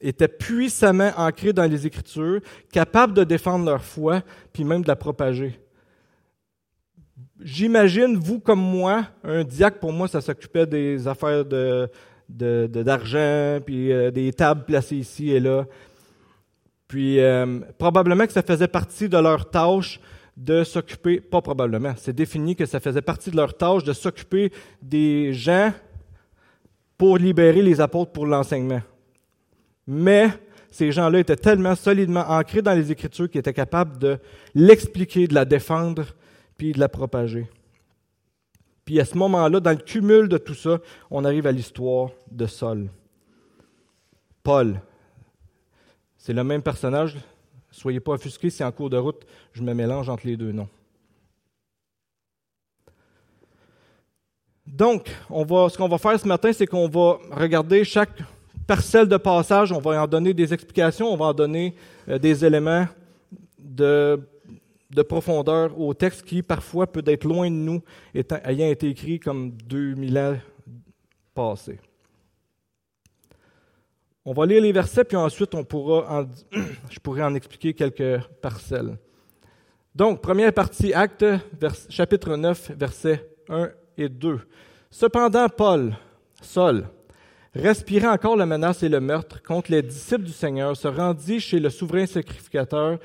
étaient 0.01 0.29
puissamment 0.29 1.11
ancrés 1.17 1.53
dans 1.53 1.65
les 1.65 1.87
Écritures, 1.87 2.41
capables 2.71 3.15
de 3.15 3.25
défendre 3.25 3.65
leur 3.65 3.83
foi, 3.83 4.23
puis 4.53 4.63
même 4.63 4.83
de 4.83 4.89
la 4.89 4.97
propager. 4.97 5.59
J'imagine, 7.45 8.17
vous 8.17 8.41
comme 8.41 8.59
moi, 8.59 9.07
un 9.23 9.45
diacre, 9.45 9.79
pour 9.79 9.93
moi, 9.93 10.09
ça 10.09 10.23
s'occupait 10.23 10.65
des 10.65 11.07
affaires 11.07 11.45
de, 11.45 11.91
d'argent, 12.31 13.61
puis 13.65 13.93
euh, 13.93 14.11
des 14.11 14.33
tables 14.33 14.65
placées 14.65 14.97
ici 14.97 15.31
et 15.31 15.41
là. 15.41 15.67
Puis 16.89 17.21
euh, 17.21 17.61
probablement 17.77 18.27
que 18.27 18.33
ça 18.33 18.41
faisait 18.41 18.67
partie 18.67 19.11
de 19.11 19.19
leur 19.19 19.51
tâche 19.51 20.01
de 20.39 20.65
s'occuper, 20.65 21.21
pas 21.21 21.43
probablement, 21.43 21.93
c'est 21.99 22.15
défini 22.15 22.57
que 22.57 22.65
ça 22.65 22.81
faisait 22.81 23.03
partie 23.03 23.31
de 23.31 23.37
leur 23.37 23.55
tâche 23.55 23.85
de 23.85 23.93
s'occuper 23.93 24.51
des 24.81 25.35
gens 25.35 25.71
pour 26.97 27.19
libérer 27.19 27.61
les 27.61 27.79
apôtres 27.79 28.13
pour 28.13 28.25
l'enseignement. 28.25 28.81
Mais 29.87 30.31
ces 30.71 30.93
gens-là 30.93 31.19
étaient 31.19 31.37
tellement 31.37 31.75
solidement 31.75 32.25
ancrés 32.27 32.63
dans 32.63 32.73
les 32.73 32.91
Écritures 32.91 33.29
qu'ils 33.29 33.41
étaient 33.41 33.53
capables 33.53 33.99
de 33.99 34.19
l'expliquer, 34.55 35.27
de 35.27 35.35
la 35.35 35.45
défendre, 35.45 36.07
puis 36.57 36.73
de 36.73 36.81
la 36.81 36.89
propager. 36.89 37.49
Puis 38.85 39.01
à 39.01 39.05
ce 39.05 39.17
moment-là, 39.17 39.61
dans 39.61 39.71
le 39.71 39.77
cumul 39.77 40.29
de 40.29 40.39
tout 40.39 40.55
ça, 40.55 40.79
on 41.11 41.25
arrive 41.25 41.47
à 41.47 41.53
l'histoire 41.53 42.11
de 42.31 42.47
Saul. 42.47 42.89
Paul, 44.43 44.81
c'est 46.19 46.35
le 46.35 46.45
même 46.45 46.63
personnage, 46.63 47.17
Soyez 47.75 47.99
pas 47.99 48.13
offusqués 48.13 48.51
si 48.51 48.63
en 48.63 48.71
cours 48.71 48.89
de 48.89 48.97
route, 48.97 49.27
je 49.53 49.61
me 49.61 49.75
mélange 49.75 50.09
entre 50.09 50.29
les 50.29 50.37
deux 50.37 50.53
noms. 50.53 50.69
Donc, 54.65 55.11
on 55.29 55.45
va, 55.45 55.69
ce 55.69 55.77
qu'on 55.77 55.89
va 55.89 55.99
faire 55.99 56.19
ce 56.19 56.29
matin, 56.29 56.53
c'est 56.53 56.69
qu'on 56.69 56.89
va 56.89 57.19
regarder 57.33 57.83
chaque 57.83 58.23
parcelles 58.65 59.09
de 59.09 59.17
passage, 59.17 59.73
on 59.73 59.81
va 59.81 60.01
en 60.01 60.07
donner 60.07 60.33
des 60.33 60.55
explications, 60.55 61.13
on 61.13 61.17
va 61.17 61.27
en 61.27 61.35
donner 61.35 61.75
euh, 62.09 62.17
des 62.17 62.45
éléments 62.45 62.87
de, 63.59 64.21
de, 64.95 65.03
profondeur 65.03 65.79
au 65.79 65.95
texte 65.95 66.23
qui 66.23 66.43
parfois 66.43 66.87
peut 66.87 67.03
être 67.07 67.25
loin 67.25 67.51
de 67.51 67.57
nous, 67.57 67.83
ayant 68.45 68.69
été 68.69 68.89
écrit 68.89 69.21
comme 69.21 69.53
2000 69.53 70.19
ans 70.19 70.37
passés. 71.35 71.79
On 74.25 74.33
va 74.33 74.47
lire 74.47 74.63
les 74.63 74.73
versets, 74.73 75.05
puis 75.05 75.17
ensuite 75.17 75.55
on 75.55 75.65
pourra 75.65 76.27
je 76.91 76.99
pourrai 77.01 77.23
en 77.23 77.35
expliquer 77.35 77.75
quelques 77.75 78.23
parcelles. 78.41 78.97
Donc, 79.95 80.21
première 80.23 80.53
partie, 80.53 80.93
acte, 80.93 81.25
chapitre 81.89 82.37
9, 82.37 82.73
versets 82.77 83.31
1 83.49 83.71
et 83.97 84.09
2. 84.09 84.41
Cependant, 84.91 85.49
Paul, 85.49 85.97
Saul, 86.41 86.89
respirant 87.55 88.13
encore 88.13 88.37
la 88.37 88.47
menace 88.47 88.83
et 88.83 88.89
le 88.89 89.01
meurtre 89.01 89.41
contre 89.43 89.71
les 89.71 89.83
disciples 89.83 90.25
du 90.25 90.33
Seigneur, 90.33 90.77
se 90.77 90.89
rendit 90.89 91.39
chez 91.39 91.61
le 91.61 91.71
souverain 91.71 92.07
sacrificateur 92.07 92.99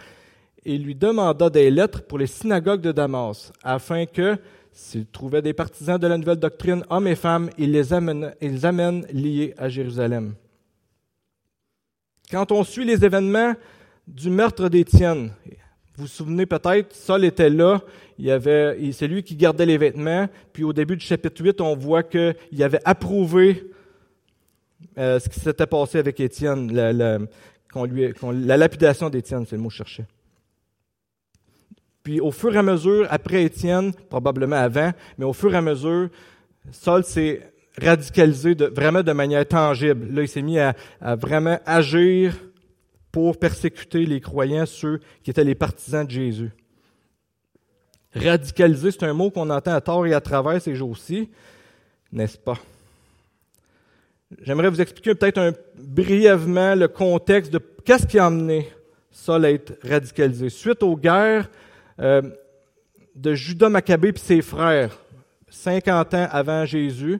et 0.65 0.77
lui 0.77 0.95
demanda 0.95 1.49
des 1.49 1.69
lettres 1.71 2.03
pour 2.03 2.17
les 2.17 2.27
synagogues 2.27 2.81
de 2.81 2.91
Damas, 2.91 3.51
afin 3.63 4.05
que, 4.05 4.37
s'il 4.71 5.05
trouvait 5.05 5.41
des 5.41 5.53
partisans 5.53 5.97
de 5.97 6.07
la 6.07 6.17
nouvelle 6.17 6.37
doctrine, 6.37 6.83
hommes 6.89 7.07
et 7.07 7.15
femmes, 7.15 7.49
il 7.57 7.71
les 7.71 7.93
amène, 7.93 9.05
liés 9.11 9.53
à 9.57 9.69
Jérusalem. 9.69 10.33
Quand 12.31 12.51
on 12.51 12.63
suit 12.63 12.85
les 12.85 13.03
événements 13.03 13.55
du 14.07 14.29
meurtre 14.29 14.69
d'Étienne, 14.69 15.31
vous 15.95 16.05
vous 16.05 16.07
souvenez 16.07 16.45
peut-être, 16.45 16.95
Saul 16.95 17.25
était 17.25 17.49
là, 17.49 17.81
il 18.17 18.29
avait, 18.31 18.91
c'est 18.91 19.07
lui 19.07 19.23
qui 19.23 19.35
gardait 19.35 19.65
les 19.65 19.77
vêtements, 19.77 20.27
puis 20.53 20.63
au 20.63 20.73
début 20.73 20.95
du 20.95 21.05
chapitre 21.05 21.43
8, 21.43 21.61
on 21.61 21.75
voit 21.75 22.03
qu'il 22.03 22.35
avait 22.61 22.81
approuvé 22.85 23.71
euh, 24.97 25.19
ce 25.19 25.29
qui 25.29 25.39
s'était 25.39 25.67
passé 25.67 25.97
avec 25.97 26.19
Étienne, 26.19 26.71
la, 26.73 26.93
la 26.93 28.57
lapidation 28.57 29.09
d'Étienne, 29.09 29.45
c'est 29.47 29.55
le 29.55 29.61
mot 29.61 29.69
que 29.69 29.73
je 29.73 29.77
cherchais. 29.77 30.05
Puis 32.09 32.19
au 32.19 32.31
fur 32.31 32.55
et 32.55 32.57
à 32.57 32.63
mesure, 32.63 33.05
après 33.11 33.43
Étienne, 33.43 33.93
probablement 34.09 34.55
avant, 34.55 34.91
mais 35.19 35.25
au 35.25 35.33
fur 35.33 35.53
et 35.53 35.57
à 35.57 35.61
mesure, 35.61 36.09
Saul 36.71 37.03
s'est 37.03 37.39
radicalisé 37.79 38.55
vraiment 38.55 39.03
de 39.03 39.11
manière 39.11 39.47
tangible. 39.47 40.11
Là, 40.11 40.23
il 40.23 40.27
s'est 40.27 40.41
mis 40.41 40.57
à, 40.57 40.73
vraiment 41.17 41.59
agir 41.67 42.35
pour 43.11 43.37
persécuter 43.37 44.07
les 44.07 44.21
croyants, 44.21 44.65
ceux 44.65 44.99
qui 45.21 45.29
étaient 45.29 45.43
les 45.43 45.53
partisans 45.53 46.03
de 46.03 46.09
Jésus. 46.09 46.49
Radicaliser, 48.15 48.89
c'est 48.89 49.03
un 49.03 49.13
mot 49.13 49.29
qu'on 49.29 49.51
entend 49.51 49.75
à 49.75 49.81
tort 49.81 50.07
et 50.07 50.13
à 50.15 50.19
travers 50.19 50.59
ces 50.59 50.73
jours-ci, 50.73 51.29
n'est-ce 52.11 52.39
pas? 52.39 52.57
J'aimerais 54.41 54.69
vous 54.69 54.81
expliquer 54.81 55.13
peut-être 55.13 55.53
brièvement 55.77 56.73
le 56.73 56.87
contexte 56.87 57.53
de 57.53 57.59
qu'est-ce 57.85 58.07
qui 58.07 58.17
a 58.17 58.25
amené 58.25 58.67
Saul 59.11 59.45
à 59.45 59.51
être 59.51 59.77
radicalisé. 59.87 60.49
Suite 60.49 60.81
aux 60.81 60.97
guerres 60.97 61.47
euh, 62.00 62.22
de 63.15 63.34
Judas 63.34 63.70
Maccabée 63.70 64.10
et 64.10 64.18
ses 64.18 64.41
frères, 64.41 64.98
50 65.50 66.13
ans 66.13 66.27
avant 66.32 66.65
Jésus, 66.65 67.20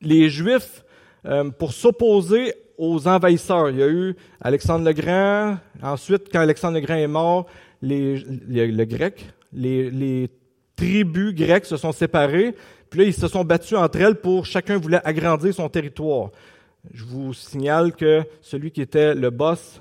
les 0.00 0.28
Juifs, 0.28 0.84
euh, 1.24 1.50
pour 1.50 1.72
s'opposer 1.72 2.54
aux 2.76 3.08
envahisseurs, 3.08 3.70
il 3.70 3.78
y 3.78 3.82
a 3.82 3.88
eu 3.88 4.14
Alexandre 4.40 4.84
le 4.84 4.92
Grand, 4.92 5.58
ensuite, 5.82 6.28
quand 6.30 6.40
Alexandre 6.40 6.74
le 6.74 6.80
Grand 6.80 6.94
est 6.94 7.08
mort, 7.08 7.46
les, 7.82 8.18
le 8.18 8.84
grec, 8.84 9.26
les, 9.52 9.90
les 9.90 10.30
tribus 10.76 11.34
grecques 11.34 11.66
se 11.66 11.76
sont 11.76 11.92
séparées, 11.92 12.54
puis 12.90 13.00
là, 13.00 13.06
ils 13.06 13.14
se 13.14 13.28
sont 13.28 13.44
battus 13.44 13.76
entre 13.76 14.00
elles 14.00 14.14
pour 14.14 14.46
chacun 14.46 14.78
voulait 14.78 15.00
agrandir 15.04 15.52
son 15.52 15.68
territoire. 15.68 16.30
Je 16.92 17.04
vous 17.04 17.34
signale 17.34 17.92
que 17.94 18.22
celui 18.40 18.70
qui 18.70 18.80
était 18.80 19.14
le 19.14 19.30
boss, 19.30 19.80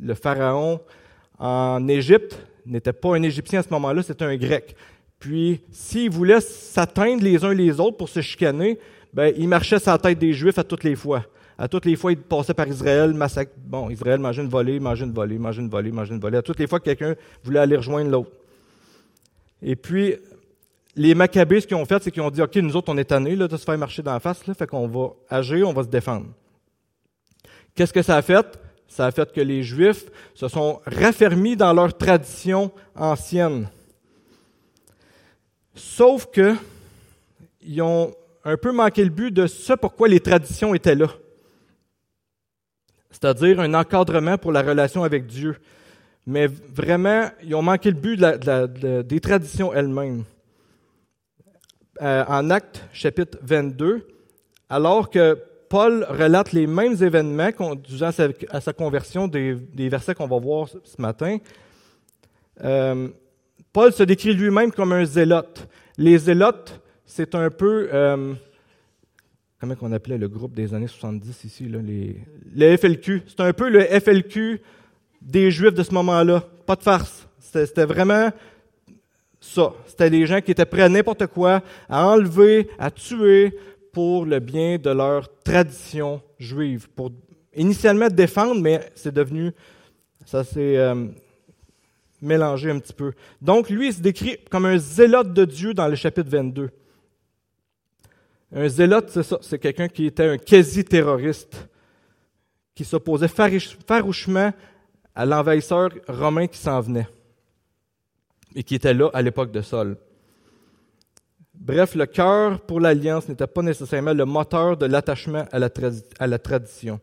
le 0.00 0.14
pharaon 0.14 0.80
en 1.38 1.86
Égypte, 1.88 2.38
n'était 2.66 2.92
pas 2.92 3.16
un 3.16 3.22
Égyptien 3.22 3.60
à 3.60 3.62
ce 3.62 3.70
moment-là, 3.70 4.02
c'était 4.02 4.24
un 4.24 4.36
Grec. 4.36 4.74
Puis, 5.18 5.60
s'ils 5.70 6.10
voulaient 6.10 6.40
s'atteindre 6.40 7.22
les 7.22 7.44
uns 7.44 7.54
les 7.54 7.80
autres 7.80 7.96
pour 7.96 8.08
se 8.08 8.20
chicaner, 8.20 8.78
ben, 9.12 9.32
il 9.36 9.48
marchait 9.48 9.78
sa 9.78 9.96
tête 9.98 10.18
des 10.18 10.32
Juifs 10.32 10.58
à 10.58 10.64
toutes 10.64 10.84
les 10.84 10.96
fois. 10.96 11.24
À 11.56 11.68
toutes 11.68 11.84
les 11.84 11.94
fois, 11.96 12.12
il 12.12 12.18
passait 12.18 12.54
par 12.54 12.66
Israël, 12.66 13.14
massacre. 13.14 13.52
Bon, 13.56 13.88
Israël 13.88 14.18
mangeait 14.18 14.42
une 14.42 14.48
volée, 14.48 14.80
mangeait 14.80 15.04
une 15.04 15.12
volée, 15.12 15.38
mangeait 15.38 15.62
une 15.62 15.70
volée, 15.70 15.92
mangeait 15.92 16.14
une 16.14 16.20
volée. 16.20 16.38
À 16.38 16.42
toutes 16.42 16.58
les 16.58 16.66
fois 16.66 16.80
que 16.80 16.84
quelqu'un 16.84 17.14
voulait 17.44 17.60
aller 17.60 17.76
rejoindre 17.76 18.10
l'autre. 18.10 18.30
Et 19.62 19.76
puis, 19.76 20.16
les 20.96 21.14
Maccabées, 21.14 21.60
ce 21.60 21.66
qu'ils 21.66 21.76
ont 21.76 21.84
fait, 21.84 22.02
c'est 22.02 22.10
qu'ils 22.10 22.22
ont 22.22 22.30
dit, 22.30 22.42
OK, 22.42 22.56
nous 22.56 22.76
autres, 22.76 22.92
on 22.92 22.98
est 22.98 23.04
tannés 23.04 23.36
là, 23.36 23.46
de 23.46 23.56
se 23.56 23.64
faire 23.64 23.78
marcher 23.78 24.02
dans 24.02 24.12
la 24.12 24.20
face, 24.20 24.46
là, 24.46 24.54
fait 24.54 24.66
qu'on 24.66 24.88
va 24.88 25.10
agir, 25.28 25.68
on 25.68 25.72
va 25.72 25.84
se 25.84 25.88
défendre. 25.88 26.26
Qu'est-ce 27.74 27.92
que 27.92 28.02
ça 28.02 28.16
a 28.16 28.22
fait? 28.22 28.46
Ça 28.94 29.06
a 29.06 29.10
fait 29.10 29.32
que 29.32 29.40
les 29.40 29.64
Juifs 29.64 30.04
se 30.36 30.46
sont 30.46 30.80
raffermis 30.86 31.56
dans 31.56 31.72
leur 31.72 31.98
tradition 31.98 32.70
ancienne. 32.94 33.68
Sauf 35.74 36.26
que, 36.30 36.54
ils 37.60 37.82
ont 37.82 38.14
un 38.44 38.56
peu 38.56 38.70
manqué 38.70 39.02
le 39.02 39.10
but 39.10 39.32
de 39.32 39.48
ce 39.48 39.72
pourquoi 39.72 40.06
les 40.06 40.20
traditions 40.20 40.76
étaient 40.76 40.94
là. 40.94 41.08
C'est-à-dire 43.10 43.58
un 43.58 43.74
encadrement 43.74 44.38
pour 44.38 44.52
la 44.52 44.62
relation 44.62 45.02
avec 45.02 45.26
Dieu. 45.26 45.56
Mais 46.24 46.46
vraiment, 46.46 47.30
ils 47.42 47.56
ont 47.56 47.62
manqué 47.62 47.90
le 47.90 47.96
but 47.96 48.20
des 49.08 49.20
traditions 49.20 49.74
elles-mêmes. 49.74 50.22
Euh, 52.00 52.24
en 52.28 52.48
Actes 52.50 52.84
chapitre 52.92 53.38
22, 53.42 54.06
alors 54.68 55.10
que 55.10 55.36
Paul 55.68 56.06
relate 56.08 56.52
les 56.52 56.66
mêmes 56.66 57.02
événements 57.02 57.52
conduisant 57.52 58.10
à 58.50 58.60
sa 58.60 58.72
conversion 58.72 59.28
des, 59.28 59.58
versets 59.88 60.14
qu'on 60.14 60.26
va 60.26 60.38
voir 60.38 60.68
ce 60.68 61.00
matin. 61.00 61.38
Euh, 62.62 63.08
Paul 63.72 63.92
se 63.92 64.02
décrit 64.02 64.34
lui-même 64.34 64.70
comme 64.70 64.92
un 64.92 65.04
zélote. 65.04 65.66
Les 65.98 66.18
zélotes, 66.18 66.80
c'est 67.04 67.34
un 67.34 67.50
peu, 67.50 67.88
euh, 67.92 68.34
comment 69.60 69.74
on 69.80 69.92
appelait 69.92 70.18
le 70.18 70.28
groupe 70.28 70.54
des 70.54 70.74
années 70.74 70.86
70 70.86 71.44
ici, 71.44 71.64
les, 71.64 72.20
le 72.54 72.76
FLQ. 72.76 73.22
C'est 73.26 73.40
un 73.40 73.52
peu 73.52 73.68
le 73.68 73.82
FLQ 73.82 74.60
des 75.20 75.50
Juifs 75.50 75.74
de 75.74 75.82
ce 75.82 75.92
moment-là. 75.94 76.44
Pas 76.66 76.76
de 76.76 76.82
farce. 76.82 77.26
C'était 77.38 77.84
vraiment 77.84 78.30
ça. 79.40 79.72
C'était 79.86 80.10
des 80.10 80.26
gens 80.26 80.40
qui 80.40 80.50
étaient 80.50 80.64
prêts 80.64 80.82
à 80.82 80.88
n'importe 80.88 81.26
quoi, 81.26 81.62
à 81.88 82.06
enlever, 82.06 82.68
à 82.78 82.90
tuer 82.90 83.56
pour 83.94 84.26
le 84.26 84.40
bien 84.40 84.76
de 84.76 84.90
leur 84.90 85.28
tradition 85.42 86.20
juive. 86.38 86.88
Pour 86.90 87.12
initialement 87.54 88.08
défendre, 88.08 88.60
mais 88.60 88.90
c'est 88.94 89.14
devenu, 89.14 89.52
ça 90.26 90.44
s'est 90.44 90.76
euh, 90.76 91.06
mélangé 92.20 92.70
un 92.70 92.80
petit 92.80 92.92
peu. 92.92 93.12
Donc 93.40 93.70
lui, 93.70 93.88
il 93.88 93.94
se 93.94 94.00
décrit 94.00 94.36
comme 94.50 94.66
un 94.66 94.76
zélote 94.76 95.32
de 95.32 95.44
Dieu 95.44 95.72
dans 95.72 95.88
le 95.88 95.94
chapitre 95.94 96.28
22. 96.28 96.70
Un 98.52 98.68
zélote, 98.68 99.10
c'est 99.10 99.22
ça, 99.22 99.38
c'est 99.40 99.58
quelqu'un 99.58 99.88
qui 99.88 100.06
était 100.06 100.28
un 100.28 100.38
quasi-terroriste, 100.38 101.68
qui 102.74 102.84
s'opposait 102.84 103.28
farouchement 103.28 104.52
à 105.14 105.24
l'envahisseur 105.24 105.90
romain 106.08 106.48
qui 106.48 106.58
s'en 106.58 106.80
venait 106.80 107.06
et 108.56 108.64
qui 108.64 108.74
était 108.74 108.94
là 108.94 109.10
à 109.12 109.22
l'époque 109.22 109.52
de 109.52 109.62
Saul. 109.62 109.96
Bref, 111.54 111.94
le 111.94 112.06
cœur 112.06 112.60
pour 112.60 112.80
l'alliance 112.80 113.28
n'était 113.28 113.46
pas 113.46 113.62
nécessairement 113.62 114.12
le 114.12 114.24
moteur 114.24 114.76
de 114.76 114.86
l'attachement 114.86 115.46
à, 115.52 115.58
la, 115.58 116.38
tradition. 116.38 117.00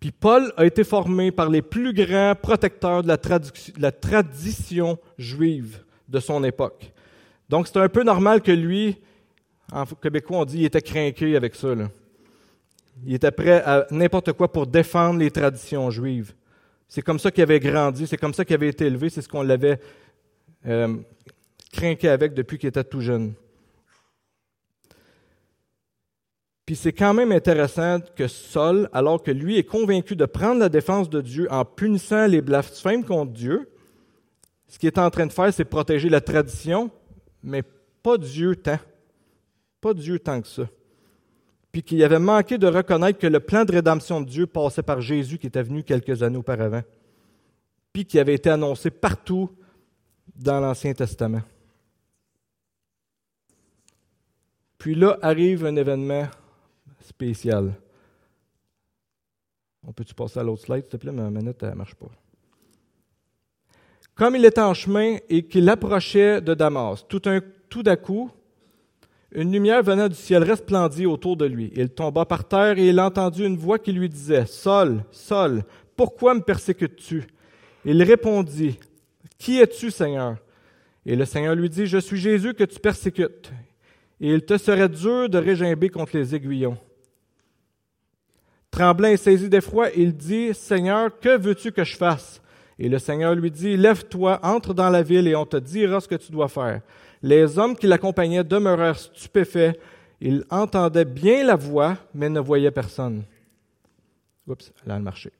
Puis 0.00 0.10
Paul 0.10 0.52
a 0.56 0.66
été 0.66 0.84
formé 0.84 1.30
par 1.30 1.48
les 1.48 1.62
plus 1.62 1.94
grands 1.94 2.34
protecteurs 2.34 3.02
de 3.02 3.08
la, 3.78 3.92
tradition 3.92 4.98
juive 5.16 5.84
de 6.08 6.20
son 6.20 6.42
époque. 6.44 6.92
Donc 7.48 7.68
c'est 7.68 7.78
un 7.78 7.88
peu 7.88 8.02
normal 8.02 8.42
que 8.42 8.52
lui, 8.52 8.98
en 9.72 9.86
québécois 9.86 10.38
on 10.38 10.44
dit, 10.44 10.58
il 10.58 10.64
était 10.64 10.82
craqué 10.82 11.36
avec 11.36 11.54
ça. 11.54 11.68
Il 13.04 13.14
était 13.14 13.30
prêt 13.30 13.62
à 13.64 13.86
n'importe 13.90 14.32
quoi 14.32 14.52
pour 14.52 14.66
défendre 14.66 15.20
les 15.20 15.30
traditions 15.30 15.90
juives. 15.90 16.34
C'est 16.88 17.02
comme 17.02 17.18
ça 17.18 17.30
qu'il 17.30 17.42
avait 17.42 17.60
grandi, 17.60 18.06
c'est 18.06 18.18
comme 18.18 18.34
ça 18.34 18.44
qu'il 18.44 18.54
avait 18.54 18.68
été 18.68 18.84
élevé, 18.84 19.08
c'est 19.08 19.22
ce 19.22 19.28
qu'on 19.28 19.42
l'avait 19.42 19.80
euh, 20.66 20.96
craqué 21.72 22.08
avec 22.08 22.34
depuis 22.34 22.58
qu'il 22.58 22.68
était 22.68 22.84
tout 22.84 23.00
jeune. 23.00 23.34
Puis 26.64 26.76
c'est 26.76 26.92
quand 26.92 27.12
même 27.12 27.32
intéressant 27.32 27.98
que 28.14 28.28
Saul, 28.28 28.88
alors 28.92 29.22
que 29.22 29.32
lui 29.32 29.58
est 29.58 29.64
convaincu 29.64 30.14
de 30.14 30.24
prendre 30.24 30.60
la 30.60 30.68
défense 30.68 31.10
de 31.10 31.20
Dieu 31.20 31.48
en 31.50 31.64
punissant 31.64 32.26
les 32.26 32.40
blasphèmes 32.40 33.04
contre 33.04 33.32
Dieu, 33.32 33.68
ce 34.68 34.78
qu'il 34.78 34.86
est 34.86 34.98
en 34.98 35.10
train 35.10 35.26
de 35.26 35.32
faire, 35.32 35.52
c'est 35.52 35.64
protéger 35.64 36.08
la 36.08 36.20
tradition, 36.20 36.90
mais 37.42 37.62
pas 38.02 38.16
Dieu 38.16 38.54
tant. 38.54 38.78
Pas 39.80 39.92
Dieu 39.92 40.20
tant 40.20 40.40
que 40.40 40.48
ça 40.48 40.68
puis 41.72 41.82
qu'il 41.82 42.04
avait 42.04 42.18
manqué 42.18 42.58
de 42.58 42.66
reconnaître 42.66 43.18
que 43.18 43.26
le 43.26 43.40
plan 43.40 43.64
de 43.64 43.72
rédemption 43.72 44.20
de 44.20 44.26
Dieu 44.26 44.46
passait 44.46 44.82
par 44.82 45.00
Jésus 45.00 45.38
qui 45.38 45.46
était 45.46 45.62
venu 45.62 45.82
quelques 45.82 46.22
années 46.22 46.36
auparavant, 46.36 46.82
puis 47.94 48.04
qui 48.04 48.18
avait 48.18 48.34
été 48.34 48.50
annoncé 48.50 48.90
partout 48.90 49.50
dans 50.36 50.60
l'Ancien 50.60 50.92
Testament. 50.92 51.40
Puis 54.82 54.96
là 54.96 55.16
arrive 55.22 55.64
un 55.64 55.76
événement 55.76 56.26
spécial. 56.98 57.72
On 59.86 59.92
peut-tu 59.92 60.12
passer 60.12 60.40
à 60.40 60.42
l'autre 60.42 60.62
slide, 60.62 60.80
s'il 60.80 60.88
te 60.88 60.96
plaît? 60.96 61.12
Ma 61.12 61.30
manette 61.30 61.62
ne 61.62 61.70
marche 61.70 61.94
pas. 61.94 62.10
Comme 64.16 64.34
il 64.34 64.44
était 64.44 64.60
en 64.60 64.74
chemin 64.74 65.18
et 65.28 65.44
qu'il 65.44 65.68
approchait 65.68 66.40
de 66.40 66.52
Damas, 66.54 67.04
tout, 67.08 67.22
un, 67.26 67.38
tout 67.68 67.84
d'un 67.84 67.94
coup, 67.94 68.28
une 69.30 69.52
lumière 69.52 69.84
venant 69.84 70.08
du 70.08 70.16
ciel 70.16 70.42
resplendit 70.42 71.06
autour 71.06 71.36
de 71.36 71.44
lui. 71.44 71.72
Il 71.76 71.90
tomba 71.90 72.24
par 72.24 72.42
terre 72.48 72.76
et 72.76 72.88
il 72.88 72.98
entendit 72.98 73.44
une 73.44 73.56
voix 73.56 73.78
qui 73.78 73.92
lui 73.92 74.08
disait, 74.08 74.46
Saul, 74.46 75.04
Saul, 75.12 75.62
pourquoi 75.94 76.34
me 76.34 76.40
persécutes-tu? 76.40 77.28
Il 77.84 78.02
répondit, 78.02 78.80
Qui 79.38 79.60
es-tu, 79.60 79.92
Seigneur? 79.92 80.38
Et 81.06 81.14
le 81.14 81.24
Seigneur 81.24 81.54
lui 81.54 81.70
dit, 81.70 81.86
Je 81.86 81.98
suis 81.98 82.18
Jésus 82.18 82.52
que 82.52 82.64
tu 82.64 82.80
persécutes. 82.80 83.52
Et 84.22 84.28
il 84.28 84.42
te 84.42 84.56
serait 84.56 84.88
dur 84.88 85.28
de 85.28 85.36
régimber 85.36 85.88
contre 85.88 86.16
les 86.16 86.32
aiguillons. 86.32 86.78
Tremblant 88.70 89.08
et 89.08 89.16
saisi 89.16 89.48
d'effroi, 89.48 89.90
il 89.96 90.16
dit, 90.16 90.54
Seigneur, 90.54 91.18
que 91.18 91.36
veux-tu 91.36 91.72
que 91.72 91.82
je 91.82 91.96
fasse? 91.96 92.40
Et 92.78 92.88
le 92.88 93.00
Seigneur 93.00 93.34
lui 93.34 93.50
dit, 93.50 93.76
Lève-toi, 93.76 94.38
entre 94.44 94.74
dans 94.74 94.88
la 94.90 95.02
ville 95.02 95.26
et 95.26 95.34
on 95.34 95.44
te 95.44 95.56
dira 95.56 96.00
ce 96.00 96.06
que 96.06 96.14
tu 96.14 96.30
dois 96.30 96.48
faire. 96.48 96.82
Les 97.20 97.58
hommes 97.58 97.76
qui 97.76 97.88
l'accompagnaient 97.88 98.44
demeurèrent 98.44 98.98
stupéfaits. 98.98 99.76
Ils 100.20 100.44
entendaient 100.50 101.04
bien 101.04 101.44
la 101.44 101.56
voix, 101.56 101.96
mais 102.14 102.28
ne 102.28 102.38
voyaient 102.38 102.70
personne. 102.70 103.24
Oups, 104.46 104.72
là, 104.86 104.98
le 104.98 105.04
marché. 105.04 105.32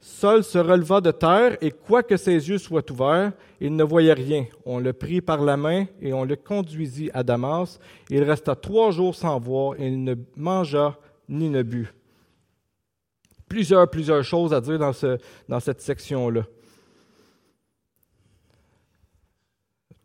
Saul 0.00 0.42
se 0.42 0.58
releva 0.58 1.02
de 1.02 1.10
terre, 1.10 1.58
et 1.60 1.70
quoique 1.70 2.16
ses 2.16 2.48
yeux 2.48 2.56
soient 2.56 2.90
ouverts, 2.90 3.32
il 3.60 3.76
ne 3.76 3.84
voyait 3.84 4.14
rien. 4.14 4.46
On 4.64 4.78
le 4.78 4.94
prit 4.94 5.20
par 5.20 5.42
la 5.42 5.58
main 5.58 5.86
et 6.00 6.14
on 6.14 6.24
le 6.24 6.36
conduisit 6.36 7.10
à 7.12 7.22
Damas. 7.22 7.78
Il 8.08 8.22
resta 8.22 8.56
trois 8.56 8.92
jours 8.92 9.14
sans 9.14 9.38
voir, 9.38 9.78
et 9.78 9.88
il 9.88 10.02
ne 10.02 10.14
mangea 10.36 10.96
ni 11.28 11.50
ne 11.50 11.62
but. 11.62 11.92
Plusieurs, 13.46 13.90
plusieurs 13.90 14.24
choses 14.24 14.54
à 14.54 14.60
dire 14.60 14.78
dans, 14.78 14.92
ce, 14.92 15.18
dans 15.48 15.60
cette 15.60 15.82
section-là. 15.82 16.46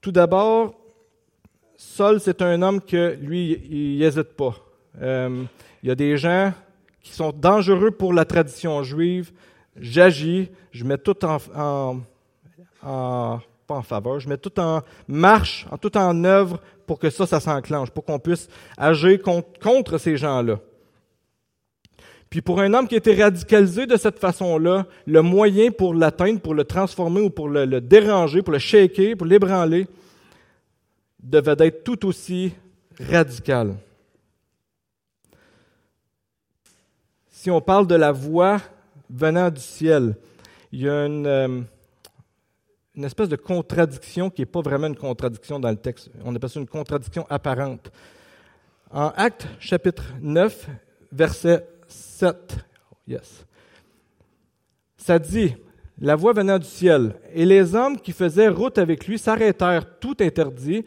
Tout 0.01 0.11
d'abord, 0.11 0.75
Saul, 1.77 2.19
c'est 2.19 2.41
un 2.41 2.61
homme 2.61 2.81
que 2.81 3.17
lui, 3.21 3.53
il 3.69 3.99
n'hésite 3.99 4.33
pas. 4.33 4.55
Euh, 5.01 5.43
il 5.81 5.89
y 5.89 5.91
a 5.91 5.95
des 5.95 6.17
gens 6.17 6.53
qui 7.01 7.13
sont 7.13 7.31
dangereux 7.31 7.91
pour 7.91 8.13
la 8.13 8.25
tradition 8.25 8.83
juive, 8.83 9.31
j'agis, 9.79 10.49
je 10.71 10.83
mets 10.83 10.97
tout 10.97 11.17
en, 11.25 11.39
pas 12.81 13.75
en 13.75 13.81
faveur, 13.81 14.19
je 14.19 14.29
mets 14.29 14.37
tout 14.37 14.59
en 14.59 14.81
marche, 15.07 15.65
en 15.71 15.77
tout 15.77 15.95
en 15.97 16.23
œuvre 16.23 16.61
pour 16.85 16.99
que 16.99 17.09
ça, 17.09 17.25
ça 17.25 17.39
s'enclenche, 17.39 17.89
pour 17.89 18.05
qu'on 18.05 18.19
puisse 18.19 18.47
agir 18.77 19.19
contre, 19.21 19.97
ces 19.97 20.17
gens-là. 20.17 20.59
Puis 22.29 22.41
pour 22.41 22.59
un 22.59 22.73
homme 22.73 22.87
qui 22.87 22.95
était 22.95 23.21
radicalisé 23.21 23.85
de 23.85 23.97
cette 23.97 24.19
façon-là, 24.19 24.85
le 25.05 25.21
moyen 25.21 25.71
pour 25.71 25.93
l'atteindre, 25.93 26.41
pour 26.41 26.53
le 26.53 26.63
transformer 26.63 27.21
ou 27.21 27.29
pour 27.29 27.49
le, 27.49 27.65
le 27.65 27.81
déranger, 27.81 28.41
pour 28.41 28.51
le 28.51 28.59
shaker, 28.59 29.15
pour 29.15 29.27
l'ébranler, 29.27 29.87
devait 31.21 31.55
être 31.59 31.83
tout 31.83 32.05
aussi 32.05 32.53
radical. 32.99 33.75
Si 37.29 37.49
on 37.51 37.61
parle 37.61 37.87
de 37.87 37.95
la 37.95 38.11
voix 38.11 38.59
venant 39.15 39.49
du 39.49 39.61
ciel. 39.61 40.15
Il 40.71 40.81
y 40.81 40.89
a 40.89 41.05
une, 41.05 41.25
euh, 41.25 41.61
espèce 43.03 43.29
de 43.29 43.35
contradiction 43.35 44.29
qui 44.29 44.41
n'est 44.41 44.45
pas 44.45 44.61
vraiment 44.61 44.87
une 44.87 44.95
contradiction 44.95 45.59
dans 45.59 45.69
le 45.69 45.77
texte. 45.77 46.09
On 46.23 46.35
appelle 46.35 46.49
ça 46.49 46.59
une 46.59 46.67
contradiction 46.67 47.25
apparente. 47.29 47.91
En 48.91 49.07
Acte 49.15 49.47
chapitre 49.59 50.03
9, 50.21 50.67
verset 51.11 51.65
7, 51.87 52.57
yes. 53.07 53.45
ça 54.97 55.17
dit, 55.17 55.55
la 55.99 56.15
voix 56.15 56.33
venant 56.33 56.59
du 56.59 56.67
ciel, 56.67 57.15
et 57.33 57.45
les 57.45 57.73
hommes 57.73 57.99
qui 57.99 58.11
faisaient 58.11 58.49
route 58.49 58.77
avec 58.77 59.07
lui 59.07 59.17
s'arrêtèrent 59.17 59.99
tout 59.99 60.15
interdits, 60.19 60.85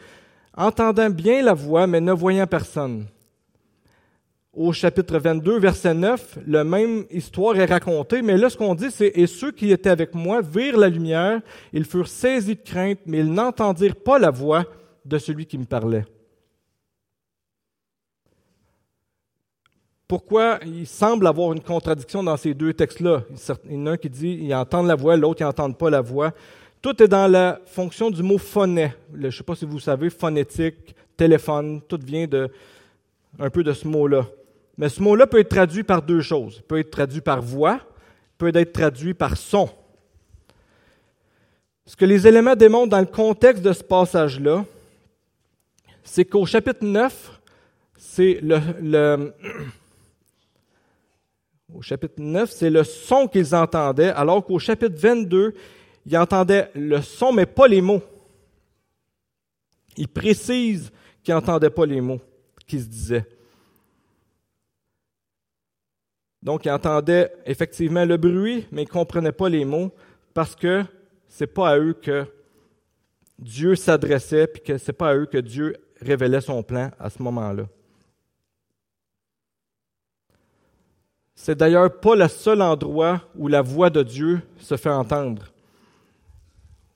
entendant 0.54 1.10
bien 1.10 1.42
la 1.42 1.54
voix, 1.54 1.86
mais 1.86 2.00
ne 2.00 2.12
voyant 2.12 2.46
personne 2.46 3.06
au 4.58 4.72
chapitre 4.72 5.18
22, 5.18 5.60
verset 5.60 5.94
9, 5.94 6.40
la 6.48 6.64
même 6.64 7.04
histoire 7.10 7.56
est 7.56 7.66
racontée, 7.66 8.22
mais 8.22 8.36
là, 8.36 8.50
ce 8.50 8.56
qu'on 8.56 8.74
dit, 8.74 8.90
c'est 8.90 9.12
Et 9.14 9.28
ceux 9.28 9.52
qui 9.52 9.70
étaient 9.70 9.88
avec 9.88 10.14
moi 10.14 10.40
virent 10.40 10.78
la 10.78 10.88
lumière, 10.88 11.40
ils 11.72 11.84
furent 11.84 12.08
saisis 12.08 12.56
de 12.56 12.60
crainte, 12.60 12.98
mais 13.06 13.18
ils 13.18 13.32
n'entendirent 13.32 13.94
pas 13.94 14.18
la 14.18 14.30
voix 14.30 14.64
de 15.04 15.16
celui 15.18 15.46
qui 15.46 15.58
me 15.58 15.64
parlait. 15.64 16.04
Pourquoi 20.08 20.58
il 20.66 20.86
semble 20.86 21.26
avoir 21.28 21.52
une 21.52 21.60
contradiction 21.60 22.22
dans 22.24 22.36
ces 22.36 22.52
deux 22.52 22.72
textes-là? 22.72 23.22
Il 23.66 23.74
y 23.74 23.78
en 23.78 23.86
a 23.86 23.90
un 23.92 23.96
qui 23.96 24.10
dit 24.10 24.38
ils 24.42 24.54
entendent 24.54 24.88
la 24.88 24.96
voix, 24.96 25.16
l'autre 25.16 25.40
ils 25.40 25.44
n'entendent 25.44 25.78
pas 25.78 25.90
la 25.90 26.00
voix. 26.00 26.32
Tout 26.82 27.00
est 27.00 27.08
dans 27.08 27.30
la 27.30 27.60
fonction 27.66 28.10
du 28.10 28.22
mot 28.22 28.38
phoné. 28.38 28.92
Je 29.14 29.26
ne 29.26 29.30
sais 29.30 29.44
pas 29.44 29.54
si 29.54 29.66
vous 29.66 29.78
savez, 29.78 30.10
phonétique, 30.10 30.96
téléphone, 31.16 31.80
tout 31.86 32.00
vient 32.02 32.26
de, 32.26 32.48
un 33.38 33.50
peu 33.50 33.62
de 33.62 33.72
ce 33.72 33.86
mot-là. 33.86 34.26
Mais 34.78 34.88
ce 34.88 35.02
mot-là 35.02 35.26
peut 35.26 35.40
être 35.40 35.48
traduit 35.48 35.82
par 35.82 36.02
deux 36.02 36.20
choses. 36.20 36.58
Il 36.58 36.62
peut 36.62 36.78
être 36.78 36.90
traduit 36.90 37.20
par 37.20 37.42
voix, 37.42 37.80
peut 38.38 38.52
être 38.54 38.72
traduit 38.72 39.12
par 39.12 39.36
son. 39.36 39.68
Ce 41.84 41.96
que 41.96 42.04
les 42.04 42.28
éléments 42.28 42.54
démontrent 42.54 42.90
dans 42.90 43.00
le 43.00 43.06
contexte 43.06 43.62
de 43.62 43.72
ce 43.72 43.82
passage-là, 43.82 44.64
c'est 46.04 46.24
qu'au 46.24 46.46
chapitre 46.46 46.84
9, 46.84 47.40
c'est 47.96 48.38
le, 48.40 49.34
au 51.74 51.82
chapitre 51.82 52.14
9, 52.18 52.48
c'est 52.48 52.70
le 52.70 52.84
son 52.84 53.26
qu'ils 53.26 53.54
entendaient, 53.56 54.10
alors 54.10 54.44
qu'au 54.44 54.60
chapitre 54.60 54.96
22, 54.96 55.54
ils 56.06 56.16
entendaient 56.16 56.70
le 56.74 57.02
son, 57.02 57.32
mais 57.32 57.46
pas 57.46 57.66
les 57.66 57.80
mots. 57.80 58.02
Ils 59.96 60.08
précisent 60.08 60.92
qu'ils 61.24 61.34
n'entendaient 61.34 61.68
pas 61.68 61.84
les 61.84 62.00
mots 62.00 62.20
qui 62.66 62.78
se 62.78 62.86
disaient. 62.86 63.26
Donc, 66.42 66.64
ils 66.64 66.70
entendaient 66.70 67.32
effectivement 67.46 68.04
le 68.04 68.16
bruit, 68.16 68.66
mais 68.70 68.82
ils 68.82 68.86
ne 68.86 68.90
comprenaient 68.90 69.32
pas 69.32 69.48
les 69.48 69.64
mots 69.64 69.92
parce 70.34 70.54
que 70.54 70.84
ce 71.28 71.44
n'est 71.44 71.48
pas 71.48 71.70
à 71.70 71.78
eux 71.78 71.94
que 71.94 72.26
Dieu 73.38 73.74
s'adressait, 73.74 74.46
puis 74.46 74.62
que 74.62 74.78
ce 74.78 74.90
n'est 74.90 74.96
pas 74.96 75.10
à 75.10 75.14
eux 75.16 75.26
que 75.26 75.38
Dieu 75.38 75.76
révélait 76.00 76.40
son 76.40 76.62
plan 76.62 76.90
à 76.98 77.10
ce 77.10 77.22
moment-là. 77.22 77.64
C'est 81.34 81.56
d'ailleurs 81.56 82.00
pas 82.00 82.16
le 82.16 82.26
seul 82.26 82.60
endroit 82.62 83.22
où 83.36 83.46
la 83.46 83.62
voix 83.62 83.90
de 83.90 84.02
Dieu 84.02 84.40
se 84.58 84.76
fait 84.76 84.90
entendre. 84.90 85.52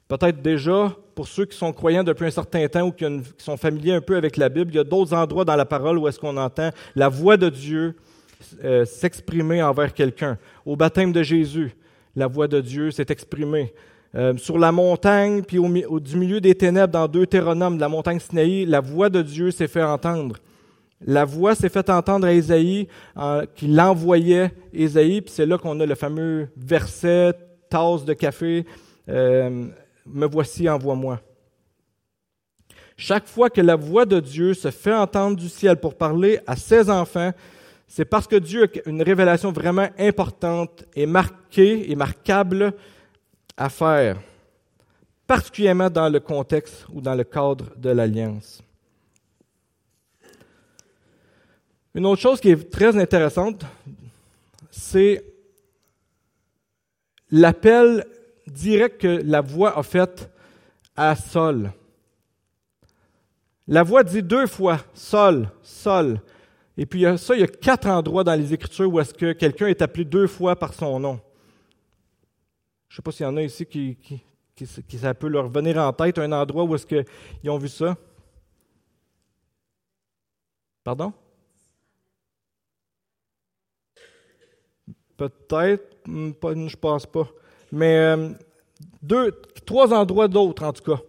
Peut-être 0.09 0.43
déjà, 0.43 0.95
pour 1.15 1.29
ceux 1.29 1.47
qui 1.47 1.57
sont 1.57 1.73
croyants 1.73 2.03
depuis 2.03 2.27
un 2.27 2.31
certain 2.31 2.67
temps 2.69 2.83
ou 2.83 2.93
qui, 2.93 3.07
sont 3.39 3.57
familiers 3.57 3.95
un 3.95 4.01
peu 4.01 4.17
avec 4.17 4.37
la 4.37 4.49
Bible, 4.49 4.73
il 4.73 4.77
y 4.77 4.81
a 4.81 4.85
d'autres 4.85 5.15
endroits 5.15 5.45
dans 5.45 5.57
la 5.57 5.65
parole 5.65 5.97
où 5.97 6.09
est-ce 6.09 6.19
qu'on 6.19 6.37
entend 6.37 6.71
la 6.97 7.09
voix 7.09 7.37
de 7.37 7.49
Dieu 7.49 7.97
euh, 8.65 8.85
s'exprimer 8.85 9.63
envers 9.63 9.93
quelqu'un. 9.93 10.39
Au 10.65 10.77
baptême 10.77 11.13
de 11.13 11.23
Jésus, 11.23 11.75
la 12.17 12.27
voix 12.27 12.49
de 12.49 12.61
Dieu 12.61 12.91
s'est 12.91 13.07
exprimée. 13.09 13.73
Euh, 14.15 14.37
sur 14.37 14.59
la 14.59 14.73
montagne, 14.73 15.43
puis 15.43 15.59
au, 15.59 16.01
du 16.01 16.17
milieu 16.17 16.41
des 16.41 16.55
ténèbres, 16.55 16.93
dans 16.93 17.09
Deutéronome, 17.09 17.79
la 17.79 17.89
montagne 17.89 18.21
Sinaï, 18.21 18.67
la 18.67 18.81
voix 18.81 19.09
de 19.09 19.23
Dieu 19.23 19.51
s'est 19.51 19.69
fait 19.69 19.83
entendre. 19.83 20.37
La 21.05 21.25
voix 21.25 21.55
s'est 21.55 21.71
fait 21.71 21.89
entendre 21.89 22.27
à 22.27 22.33
Ésaïe, 22.33 22.87
qui 23.57 23.67
l'envoyait 23.67 24.53
Ésaïe, 24.73 25.21
puis 25.23 25.33
c'est 25.35 25.47
là 25.47 25.59
qu'on 25.59 25.81
a 25.81 25.87
le 25.87 25.95
fameux 25.95 26.49
verset, 26.57 27.33
tasse 27.73 28.05
de 28.05 28.13
café, 28.13 28.67
euh, 29.09 29.67
me 30.07 30.27
voici, 30.27 30.69
envoie-moi. 30.69 31.21
Chaque 32.97 33.27
fois 33.27 33.51
que 33.51 33.61
la 33.61 33.77
voix 33.77 34.05
de 34.05 34.21
Dieu 34.21 34.55
se 34.55 34.71
fait 34.71 34.93
entendre 34.93 35.37
du 35.37 35.49
ciel 35.49 35.77
pour 35.77 35.95
parler 35.97 36.39
à 36.47 36.55
ses 36.55 36.91
enfants, 36.91 37.33
c'est 37.95 38.07
parce 38.07 38.27
que 38.27 38.37
Dieu 38.37 38.65
a 38.65 38.89
une 38.89 39.03
révélation 39.03 39.53
vraiment 39.53 39.87
importante 39.99 40.87
et 40.97 41.05
marquée 41.05 41.91
et 41.91 41.95
marquable 41.95 42.73
à 43.55 43.69
faire, 43.69 44.19
particulièrement 45.27 45.91
dans 45.91 46.09
le 46.09 46.19
contexte 46.19 46.87
ou 46.91 47.03
dans 47.03 47.15
le 47.15 47.25
cadre 47.25 47.67
de 47.77 47.91
l'alliance. 47.91 48.63
Une 51.95 52.07
autre 52.07 52.23
chose 52.23 52.41
qui 52.41 52.49
est 52.49 52.71
très 52.71 52.97
intéressante, 52.97 53.67
c'est 54.71 55.23
l'appel 57.31 58.07
direct 58.47 59.03
que 59.03 59.21
la 59.23 59.43
voix 59.43 59.79
a 59.79 59.83
fait 59.83 60.31
à 60.97 61.15
Sol. 61.15 61.71
La 63.69 63.83
voix 63.83 64.03
dit 64.03 64.23
deux 64.23 64.47
fois 64.47 64.79
Sol, 64.95 65.51
Sol. 65.61 66.23
Et 66.77 66.87
puis 66.87 67.05
ça, 67.19 67.35
il 67.35 67.41
y 67.41 67.45
a 67.45 67.49
quatre 67.49 67.87
endroits 67.87 68.25
dans 68.25 68.35
les 68.35 68.53
Écritures 68.55 68.93
où 68.93 68.99
est-ce 68.99 69.13
que 69.13 69.33
quelqu'un 69.33 69.67
est 69.67 69.83
appelé 69.83 70.05
deux 70.05 70.27
fois 70.27 70.57
par 70.57 70.73
son 70.73 70.99
nom. 70.99 71.21
Je 72.89 72.95
ne 72.95 72.97
sais 72.97 73.03
pas 73.03 73.13
s'il 73.13 73.25
y 73.25 73.29
en 73.29 73.37
a 73.37 73.43
ici 73.43 73.67
qui, 73.67 73.97
ça 74.99 75.15
peut 75.15 75.29
leur 75.29 75.49
venir 75.49 75.79
en 75.79 75.93
tête, 75.93 76.19
un 76.19 76.33
endroit 76.33 76.65
où 76.65 76.75
est-ce 76.75 76.87
qu'ils 76.87 77.51
ont 77.51 77.59
vu 77.59 77.69
ça. 77.69 77.97
Pardon? 80.85 81.13
Peut-être, 85.17 85.97
hmm, 86.07 86.33
je 86.69 86.77
pense 86.77 87.07
pas. 87.07 87.29
Mais 87.71 87.97
euh, 87.97 88.31
deux, 89.03 89.31
trois 89.65 89.93
endroits 89.93 90.29
d'autres, 90.29 90.65
en 90.65 90.73
tout 90.73 90.83
cas. 90.83 91.01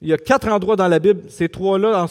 Il 0.00 0.08
y 0.08 0.12
a 0.12 0.18
quatre 0.18 0.48
endroits 0.48 0.76
dans 0.76 0.88
la 0.88 0.98
Bible. 0.98 1.30
Ces 1.30 1.48
trois-là 1.48 2.06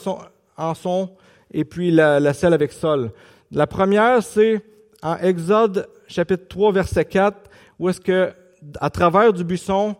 en 0.57 0.73
sont, 0.73 1.09
et 1.51 1.65
puis 1.65 1.91
la, 1.91 2.19
la 2.19 2.33
celle 2.33 2.53
avec 2.53 2.71
Sol. 2.71 3.11
La 3.51 3.67
première, 3.67 4.23
c'est 4.23 4.61
en 5.01 5.17
Exode 5.17 5.87
chapitre 6.07 6.47
3, 6.47 6.71
verset 6.71 7.05
4, 7.05 7.49
où 7.79 7.89
est-ce 7.89 7.99
que, 7.99 8.31
à 8.79 8.89
travers 8.89 9.33
du 9.33 9.43
buisson, 9.43 9.95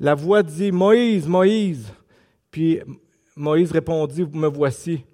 la 0.00 0.14
voix 0.14 0.42
dit 0.42 0.70
Moïse, 0.70 1.26
Moïse. 1.26 1.92
Puis 2.50 2.80
Moïse 3.36 3.72
répondit, 3.72 4.24
me 4.32 4.46
voici. 4.46 5.04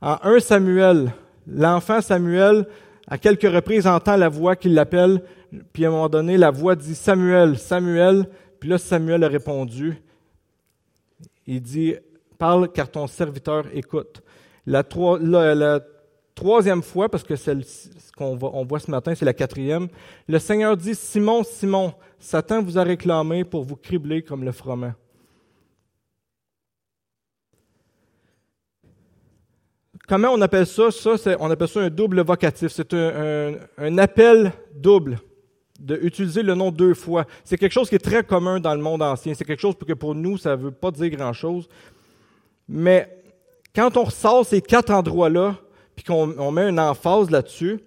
En 0.00 0.16
1 0.22 0.40
Samuel, 0.40 1.12
l'enfant 1.46 2.00
Samuel, 2.00 2.66
à 3.06 3.18
quelques 3.18 3.50
reprises, 3.50 3.86
entend 3.86 4.16
la 4.16 4.28
voix 4.28 4.56
qui 4.56 4.68
l'appelle, 4.68 5.22
puis 5.72 5.84
à 5.84 5.88
un 5.88 5.92
moment 5.92 6.08
donné, 6.08 6.36
la 6.36 6.50
voix 6.50 6.74
dit 6.74 6.94
Samuel, 6.94 7.58
Samuel. 7.58 8.28
Puis 8.58 8.68
là, 8.68 8.78
Samuel 8.78 9.22
a 9.24 9.28
répondu. 9.28 10.02
Il 11.46 11.60
dit 11.62 11.94
Parle 12.38 12.70
car 12.72 12.90
ton 12.90 13.06
serviteur 13.06 13.66
écoute. 13.72 14.22
La, 14.66 14.82
troisième 16.34 16.82
fois, 16.82 17.08
parce 17.08 17.22
que 17.22 17.36
c'est 17.36 17.62
ce 17.62 18.12
qu'on 18.12 18.36
voit 18.36 18.80
ce 18.80 18.90
matin, 18.90 19.14
c'est 19.14 19.24
la 19.24 19.32
quatrième, 19.32 19.88
le 20.28 20.38
Seigneur 20.38 20.76
dit 20.76 20.94
Simon, 20.94 21.42
Simon, 21.44 21.94
Satan 22.18 22.62
vous 22.62 22.76
a 22.76 22.82
réclamé 22.82 23.44
pour 23.44 23.64
vous 23.64 23.76
cribler 23.76 24.22
comme 24.22 24.44
le 24.44 24.52
froment. 24.52 24.92
Comment 30.06 30.28
on 30.28 30.40
appelle 30.40 30.66
ça? 30.66 30.90
Ça, 30.90 31.16
on 31.40 31.50
appelle 31.50 31.68
ça 31.68 31.80
un 31.80 31.90
double 31.90 32.20
vocatif. 32.20 32.70
C'est 32.70 32.94
un, 32.94 33.98
appel 33.98 34.52
double 34.74 35.18
d'utiliser 35.80 36.42
le 36.42 36.54
nom 36.54 36.70
deux 36.70 36.94
fois. 36.94 37.26
C'est 37.44 37.58
quelque 37.58 37.72
chose 37.72 37.88
qui 37.88 37.96
est 37.96 38.04
très 38.04 38.22
commun 38.22 38.60
dans 38.60 38.74
le 38.74 38.80
monde 38.80 39.02
ancien. 39.02 39.34
C'est 39.34 39.44
quelque 39.44 39.60
chose 39.60 39.74
que 39.76 39.92
pour 39.94 40.14
nous, 40.14 40.38
ça 40.38 40.56
ne 40.56 40.62
veut 40.62 40.70
pas 40.70 40.92
dire 40.92 41.10
grand-chose. 41.10 41.68
Mais 42.68 43.08
quand 43.76 43.98
on 43.98 44.04
ressort 44.04 44.46
ces 44.46 44.62
quatre 44.62 44.90
endroits-là, 44.90 45.56
puis 45.94 46.04
qu'on 46.04 46.50
met 46.50 46.68
une 46.68 46.80
emphase 46.80 47.30
là-dessus, 47.30 47.78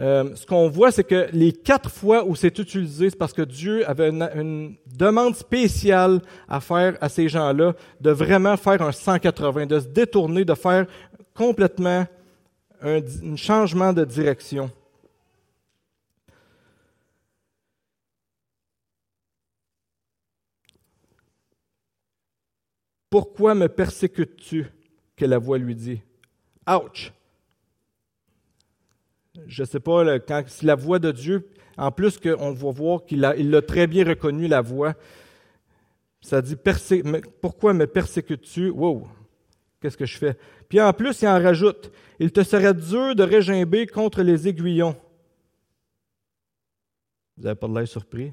euh, 0.00 0.36
ce 0.36 0.46
qu'on 0.46 0.68
voit, 0.68 0.92
c'est 0.92 1.02
que 1.02 1.28
les 1.32 1.52
quatre 1.52 1.90
fois 1.90 2.24
où 2.24 2.36
c'est 2.36 2.56
utilisé, 2.58 3.10
c'est 3.10 3.16
parce 3.16 3.32
que 3.32 3.42
Dieu 3.42 3.88
avait 3.88 4.10
une, 4.10 4.76
demande 4.86 5.34
spéciale 5.34 6.20
à 6.48 6.60
faire 6.60 6.96
à 7.00 7.08
ces 7.08 7.28
gens-là 7.28 7.74
de 8.00 8.10
vraiment 8.10 8.56
faire 8.56 8.80
un 8.82 8.92
180, 8.92 9.66
de 9.66 9.80
se 9.80 9.86
détourner, 9.88 10.44
de 10.44 10.54
faire 10.54 10.86
complètement 11.34 12.06
un, 12.80 12.98
un 12.98 13.36
changement 13.36 13.92
de 13.92 14.04
direction. 14.04 14.70
Pourquoi 23.10 23.54
me 23.54 23.68
persécutes-tu? 23.68 24.66
Que 25.16 25.24
la 25.24 25.38
voix 25.38 25.58
lui 25.58 25.74
dit. 25.74 26.00
Ouch! 26.68 27.12
je 29.46 29.62
ne 29.62 29.66
sais 29.66 29.80
pas, 29.80 30.04
si 30.46 30.66
la 30.66 30.74
voix 30.74 30.98
de 30.98 31.12
Dieu, 31.12 31.48
en 31.76 31.92
plus 31.92 32.18
qu'on 32.18 32.52
va 32.52 32.70
voir 32.70 33.04
qu'il 33.04 33.24
a, 33.24 33.36
il 33.36 33.54
a 33.54 33.62
très 33.62 33.86
bien 33.86 34.04
reconnu 34.04 34.48
la 34.48 34.60
voix, 34.60 34.94
ça 36.20 36.42
dit 36.42 36.56
Pourquoi 37.40 37.72
me 37.72 37.86
persécutes-tu? 37.86 38.70
Wow 38.70 39.08
Qu'est-ce 39.80 39.96
que 39.96 40.06
je 40.06 40.18
fais? 40.18 40.36
Puis 40.68 40.80
en 40.80 40.92
plus, 40.92 41.22
il 41.22 41.28
en 41.28 41.40
rajoute 41.40 41.92
Il 42.18 42.32
te 42.32 42.42
serait 42.42 42.74
dur 42.74 43.14
de 43.14 43.22
régimber 43.22 43.86
contre 43.86 44.22
les 44.22 44.48
aiguillons. 44.48 44.96
Vous 47.36 47.44
n'avez 47.44 47.54
pas 47.54 47.68
de 47.68 47.74
l'air 47.74 47.86
surpris? 47.86 48.30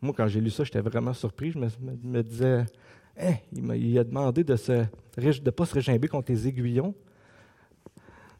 Moi, 0.00 0.14
quand 0.16 0.26
j'ai 0.26 0.40
lu 0.40 0.48
ça, 0.48 0.64
j'étais 0.64 0.80
vraiment 0.80 1.12
surpris. 1.12 1.50
Je 1.50 1.58
me, 1.58 2.22
disais 2.22 2.64
hein, 3.20 3.34
il, 3.52 3.98
a 3.98 4.04
demandé 4.04 4.44
de 4.44 4.54
ne 4.54 5.50
pas 5.50 5.66
se 5.66 5.74
régimber 5.74 6.08
contre 6.08 6.32
les 6.32 6.48
aiguillons. 6.48 6.94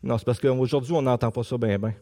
Non, 0.02 0.16
c'est 0.18 0.24
parce 0.24 0.38
qu'aujourd'hui, 0.38 0.92
on 0.92 1.02
n'entend 1.02 1.30
pas 1.30 1.42
ça 1.42 1.58
bien, 1.58 1.78
bien. 1.78 1.94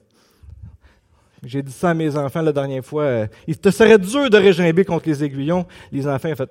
J'ai 1.42 1.62
dit 1.62 1.72
ça 1.72 1.90
à 1.90 1.94
mes 1.94 2.16
enfants 2.16 2.42
la 2.42 2.52
dernière 2.52 2.84
fois. 2.84 3.02
Euh, 3.04 3.26
il 3.46 3.58
te 3.58 3.70
serait 3.70 3.98
dur 3.98 4.28
de 4.28 4.36
régimber 4.36 4.84
contre 4.84 5.08
les 5.08 5.22
aiguillons. 5.22 5.66
Les 5.92 6.06
enfants 6.06 6.30
ont 6.30 6.36
fait. 6.36 6.50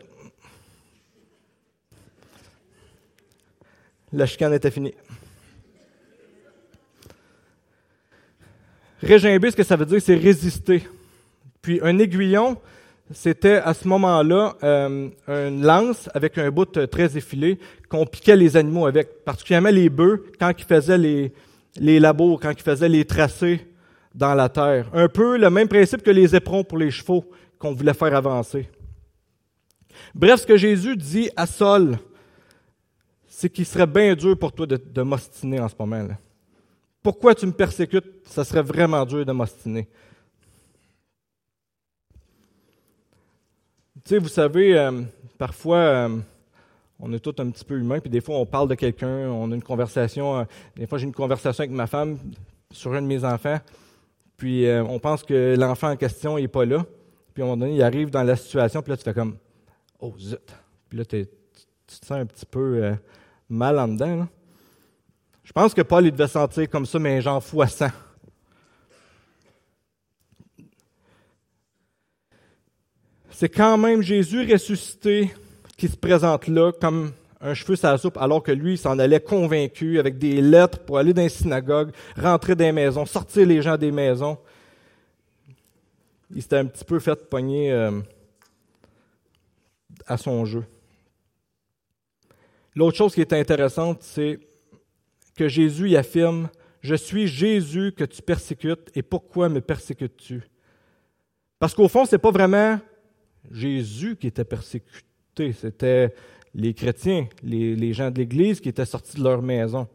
La 4.13 4.25
chicane 4.25 4.53
était 4.53 4.71
finie. 4.71 4.93
Régimber, 9.01 9.51
ce 9.51 9.55
que 9.55 9.63
ça 9.63 9.75
veut 9.75 9.85
dire, 9.85 10.01
c'est 10.01 10.15
résister. 10.15 10.87
Puis 11.61 11.79
un 11.81 11.97
aiguillon, 11.99 12.57
c'était 13.11 13.57
à 13.57 13.73
ce 13.73 13.87
moment-là 13.87 14.55
euh, 14.63 15.09
une 15.27 15.63
lance 15.63 16.09
avec 16.13 16.37
un 16.37 16.49
bout 16.49 16.87
très 16.87 17.15
effilé 17.17 17.59
qu'on 17.87 18.05
piquait 18.05 18.35
les 18.35 18.57
animaux 18.57 18.87
avec, 18.87 19.23
particulièrement 19.23 19.69
les 19.69 19.89
bœufs 19.89 20.23
quand 20.39 20.51
ils 20.57 20.65
faisaient 20.65 20.97
les, 20.97 21.31
les 21.77 21.99
labours, 21.99 22.39
quand 22.39 22.51
ils 22.51 22.63
faisaient 22.63 22.89
les 22.89 23.05
tracés 23.05 23.67
dans 24.13 24.33
la 24.33 24.49
terre. 24.49 24.89
Un 24.93 25.07
peu 25.07 25.37
le 25.37 25.49
même 25.49 25.67
principe 25.67 26.01
que 26.01 26.11
les 26.11 26.35
éperons 26.35 26.63
pour 26.63 26.79
les 26.79 26.89
chevaux 26.89 27.25
qu'on 27.59 27.73
voulait 27.73 27.93
faire 27.93 28.15
avancer. 28.15 28.69
Bref, 30.13 30.41
ce 30.41 30.47
que 30.47 30.57
Jésus 30.57 30.97
dit 30.97 31.29
à 31.35 31.45
Saul, 31.45 31.97
c'est 33.27 33.49
qu'il 33.49 33.65
serait 33.65 33.87
bien 33.87 34.15
dur 34.15 34.37
pour 34.37 34.51
toi 34.51 34.65
de, 34.65 34.77
de 34.77 35.01
m'ostiner 35.03 35.59
en 35.59 35.69
ce 35.69 35.75
moment-là. 35.79 36.17
Pourquoi 37.03 37.35
tu 37.35 37.45
me 37.45 37.51
persécutes? 37.51 38.05
Ça 38.23 38.43
serait 38.43 38.63
vraiment 38.63 39.05
dur 39.05 39.25
de 39.25 39.31
m'ostiner. 39.31 39.87
Sais, 44.05 44.19
vous 44.19 44.27
savez, 44.27 44.77
euh, 44.77 45.01
parfois, 45.37 45.77
euh, 45.77 46.17
on 46.99 47.11
est 47.11 47.19
tous 47.19 47.41
un 47.41 47.49
petit 47.49 47.65
peu 47.65 47.77
humains, 47.77 47.99
puis 47.99 48.09
des 48.09 48.21
fois, 48.21 48.37
on 48.37 48.45
parle 48.45 48.67
de 48.69 48.75
quelqu'un, 48.75 49.29
on 49.29 49.51
a 49.51 49.55
une 49.55 49.63
conversation. 49.63 50.39
Euh, 50.39 50.43
des 50.75 50.85
fois, 50.85 50.97
j'ai 50.97 51.05
une 51.05 51.13
conversation 51.13 51.63
avec 51.63 51.71
ma 51.71 51.87
femme 51.87 52.17
sur 52.71 52.93
un 52.93 53.01
de 53.01 53.07
mes 53.07 53.23
enfants, 53.25 53.59
puis 54.37 54.67
on 54.69 54.99
pense 54.99 55.23
que 55.23 55.55
l'enfant 55.57 55.91
en 55.91 55.95
question 55.95 56.37
n'est 56.37 56.47
pas 56.47 56.65
là. 56.65 56.85
Puis 57.33 57.41
à 57.41 57.45
un 57.45 57.49
moment 57.49 57.65
donné, 57.65 57.75
il 57.75 57.83
arrive 57.83 58.09
dans 58.09 58.23
la 58.23 58.35
situation, 58.35 58.81
puis 58.81 58.91
là, 58.91 58.97
tu 58.97 59.03
fais 59.03 59.13
comme 59.13 59.37
Oh, 59.99 60.13
zut! 60.19 60.53
Puis 60.89 60.97
là, 60.97 61.05
tu 61.05 61.25
te 61.25 62.05
sens 62.05 62.11
un 62.11 62.25
petit 62.25 62.45
peu 62.45 62.95
mal 63.49 63.79
en 63.79 63.87
dedans. 63.87 64.27
Je 65.43 65.53
pense 65.53 65.73
que 65.73 65.81
Paul, 65.81 66.05
il 66.05 66.11
devait 66.11 66.27
sentir 66.27 66.69
comme 66.69 66.85
ça, 66.85 66.99
mais 66.99 67.21
genre 67.21 67.41
sang. 67.41 67.87
C'est 73.35 73.49
quand 73.49 73.77
même 73.77 74.01
Jésus 74.01 74.49
ressuscité 74.49 75.29
qui 75.75 75.89
se 75.89 75.97
présente 75.97 76.47
là 76.47 76.71
comme 76.71 77.11
un 77.41 77.53
cheveu 77.53 77.75
la 77.83 77.97
soupe, 77.97 78.15
alors 78.15 78.41
que 78.41 78.53
lui, 78.53 78.73
il 78.73 78.77
s'en 78.77 78.97
allait 78.97 79.19
convaincu 79.19 79.99
avec 79.99 80.17
des 80.17 80.39
lettres 80.39 80.79
pour 80.79 80.97
aller 80.97 81.13
dans 81.13 81.21
les 81.21 81.27
synagogues, 81.27 81.91
rentrer 82.17 82.55
dans 82.55 82.63
les 82.63 82.71
maisons, 82.71 83.05
sortir 83.05 83.45
les 83.45 83.61
gens 83.61 83.75
des 83.75 83.91
maisons. 83.91 84.37
Il 86.33 86.41
s'était 86.41 86.55
un 86.57 86.65
petit 86.65 86.85
peu 86.85 86.97
fait 86.97 87.29
pogner 87.29 87.73
euh, 87.73 87.99
à 90.07 90.15
son 90.15 90.45
jeu. 90.45 90.63
L'autre 92.73 92.95
chose 92.95 93.13
qui 93.13 93.21
est 93.21 93.33
intéressante, 93.33 93.97
c'est 94.01 94.39
que 95.35 95.49
Jésus 95.49 95.89
y 95.89 95.97
affirme 95.97 96.47
Je 96.79 96.95
suis 96.95 97.27
Jésus 97.27 97.91
que 97.91 98.05
tu 98.05 98.21
persécutes, 98.21 98.89
et 98.95 99.03
pourquoi 99.03 99.49
me 99.49 99.59
persécutes-tu 99.59 100.47
Parce 101.59 101.73
qu'au 101.73 101.89
fond, 101.89 102.05
ce 102.05 102.15
n'est 102.15 102.19
pas 102.19 102.31
vraiment 102.31 102.79
Jésus 103.51 104.15
qui 104.15 104.27
était 104.27 104.43
persécuté, 104.43 105.53
c'était 105.53 106.13
les 106.53 106.73
chrétiens, 106.73 107.27
les, 107.43 107.93
gens 107.93 108.09
de 108.09 108.19
l'Église 108.19 108.59
qui 108.59 108.69
étaient 108.69 108.85
sortis 108.85 109.17
de 109.17 109.23
leur 109.23 109.41
maison. 109.41 109.87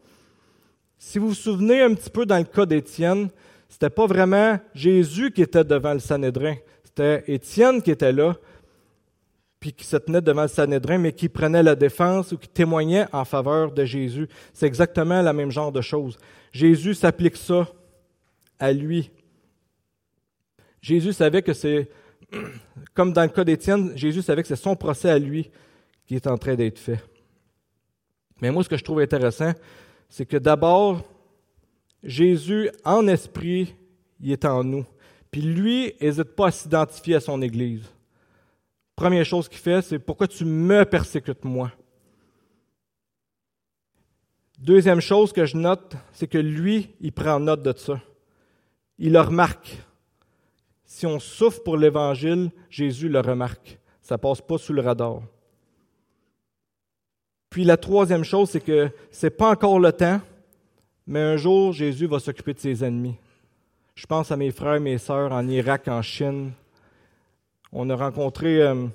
Si 0.97 1.17
vous 1.17 1.29
vous 1.29 1.33
souvenez 1.33 1.81
un 1.81 1.93
petit 1.95 2.09
peu 2.09 2.25
dans 2.25 2.37
le 2.37 2.43
cas 2.43 2.65
d'Étienne, 2.65 3.29
c'était 3.67 3.89
pas 3.89 4.05
vraiment 4.05 4.59
Jésus 4.75 5.31
qui 5.31 5.41
était 5.41 5.63
devant 5.63 5.93
le 5.93 5.99
Sanhédrin, 5.99 6.55
c'était 6.83 7.23
Étienne 7.27 7.81
qui 7.81 7.89
était 7.89 8.11
là, 8.11 8.35
puis 9.59 9.73
qui 9.73 9.85
se 9.85 9.97
tenait 9.97 10.21
devant 10.21 10.43
le 10.43 10.47
Sanhédrin, 10.47 10.97
mais 10.97 11.13
qui 11.13 11.29
prenait 11.29 11.63
la 11.63 11.75
défense 11.75 12.31
ou 12.31 12.37
qui 12.37 12.47
témoignait 12.47 13.05
en 13.11 13.25
faveur 13.25 13.71
de 13.71 13.85
Jésus. 13.85 14.27
C'est 14.53 14.67
exactement 14.67 15.21
le 15.21 15.33
même 15.33 15.51
genre 15.51 15.71
de 15.71 15.81
choses. 15.81 16.17
Jésus 16.51 16.93
s'applique 16.93 17.37
ça 17.37 17.67
à 18.59 18.71
lui. 18.71 19.09
Jésus 20.81 21.13
savait 21.13 21.41
que 21.41 21.53
c'est 21.53 21.89
comme 22.93 23.13
dans 23.13 23.23
le 23.23 23.29
cas 23.29 23.43
d'Étienne, 23.43 23.93
Jésus 23.95 24.21
savait 24.21 24.41
que 24.41 24.47
c'est 24.47 24.55
son 24.55 24.75
procès 24.75 25.09
à 25.09 25.19
lui 25.19 25.49
qui 26.05 26.15
est 26.15 26.27
en 26.27 26.37
train 26.37 26.55
d'être 26.55 26.79
fait. 26.79 27.03
Mais 28.41 28.51
moi, 28.51 28.63
ce 28.63 28.69
que 28.69 28.77
je 28.77 28.83
trouve 28.83 28.99
intéressant, 28.99 29.53
c'est 30.09 30.25
que 30.25 30.37
d'abord, 30.37 31.03
Jésus, 32.03 32.69
en 32.83 33.07
esprit, 33.07 33.75
il 34.19 34.31
est 34.31 34.45
en 34.45 34.63
nous. 34.63 34.85
Puis 35.29 35.41
lui, 35.41 35.93
n'hésite 36.01 36.35
pas 36.35 36.47
à 36.47 36.51
s'identifier 36.51 37.15
à 37.15 37.19
son 37.19 37.41
Église. 37.41 37.85
Première 38.95 39.25
chose 39.25 39.47
qu'il 39.47 39.59
fait, 39.59 39.81
c'est 39.81 39.99
pourquoi 39.99 40.27
tu 40.27 40.43
me 40.45 40.83
persécutes 40.83 41.45
moi? 41.45 41.71
Deuxième 44.59 45.01
chose 45.01 45.33
que 45.33 45.45
je 45.45 45.57
note, 45.57 45.95
c'est 46.13 46.27
que 46.27 46.37
lui, 46.37 46.89
il 46.99 47.11
prend 47.11 47.39
note 47.39 47.63
de 47.63 47.73
ça. 47.75 47.99
il 48.99 49.13
le 49.13 49.21
remarque. 49.21 49.77
Si 50.93 51.05
on 51.05 51.21
souffre 51.21 51.63
pour 51.63 51.77
l'Évangile, 51.77 52.51
Jésus 52.69 53.07
le 53.07 53.21
remarque. 53.21 53.79
Ça 54.01 54.17
passe 54.17 54.41
pas 54.41 54.57
sous 54.57 54.73
le 54.73 54.81
radar. 54.81 55.21
Puis 57.49 57.63
la 57.63 57.77
troisième 57.77 58.25
chose, 58.25 58.49
c'est 58.49 58.59
que 58.59 58.89
c'est 59.09 59.29
pas 59.29 59.51
encore 59.51 59.79
le 59.79 59.93
temps, 59.93 60.19
mais 61.07 61.21
un 61.21 61.37
jour, 61.37 61.71
Jésus 61.71 62.07
va 62.07 62.19
s'occuper 62.19 62.53
de 62.53 62.59
ses 62.59 62.83
ennemis. 62.83 63.15
Je 63.95 64.05
pense 64.05 64.33
à 64.33 64.35
mes 64.35 64.51
frères 64.51 64.75
et 64.75 64.79
mes 64.81 64.97
sœurs 64.97 65.31
en 65.31 65.47
Irak, 65.47 65.87
en 65.87 66.01
Chine. 66.01 66.51
On 67.71 67.89
a 67.89 67.95
rencontré 67.95 68.61
euh, 68.61 68.85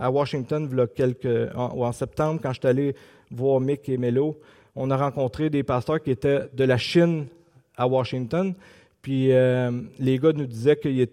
à 0.00 0.10
Washington, 0.10 0.68
quelques, 0.96 1.54
en, 1.54 1.78
en 1.80 1.92
septembre, 1.92 2.40
quand 2.42 2.52
je 2.52 2.58
suis 2.58 2.68
allé 2.68 2.96
voir 3.30 3.60
Mick 3.60 3.88
et 3.88 3.98
Melo, 3.98 4.36
on 4.74 4.90
a 4.90 4.96
rencontré 4.96 5.48
des 5.48 5.62
pasteurs 5.62 6.02
qui 6.02 6.10
étaient 6.10 6.48
de 6.52 6.64
la 6.64 6.76
Chine 6.76 7.28
à 7.76 7.86
Washington. 7.86 8.52
Puis 9.02 9.32
euh, 9.32 9.70
les 9.98 10.18
gars 10.18 10.32
nous 10.32 10.46
disaient 10.46 10.76
qu'ils 10.76 11.08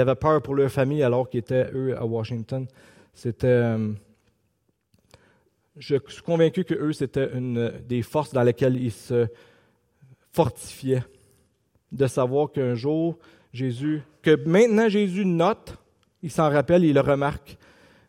avaient 0.00 0.14
peur 0.14 0.40
pour 0.42 0.54
leur 0.54 0.70
famille 0.70 1.02
alors 1.02 1.28
qu'ils 1.28 1.40
étaient, 1.40 1.70
eux, 1.74 1.96
à 1.96 2.04
Washington. 2.04 2.66
C'était. 3.12 3.46
Euh, 3.46 3.92
je 5.76 5.96
suis 6.08 6.22
convaincu 6.22 6.64
que 6.64 6.74
eux, 6.74 6.92
c'était 6.92 7.30
une 7.34 7.72
des 7.88 8.02
forces 8.02 8.32
dans 8.32 8.42
lesquelles 8.42 8.76
ils 8.76 8.92
se 8.92 9.26
fortifiaient. 10.32 11.04
De 11.92 12.06
savoir 12.06 12.52
qu'un 12.52 12.74
jour, 12.74 13.18
Jésus, 13.52 14.02
que 14.22 14.36
maintenant 14.46 14.88
Jésus 14.88 15.24
note, 15.24 15.76
il 16.22 16.30
s'en 16.30 16.48
rappelle, 16.50 16.84
il 16.84 16.94
le 16.94 17.00
remarque, 17.00 17.56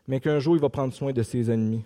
mais 0.06 0.20
qu'un 0.20 0.38
jour, 0.38 0.54
il 0.54 0.60
va 0.60 0.68
prendre 0.68 0.92
soin 0.92 1.12
de 1.12 1.22
ses 1.22 1.50
ennemis. 1.50 1.84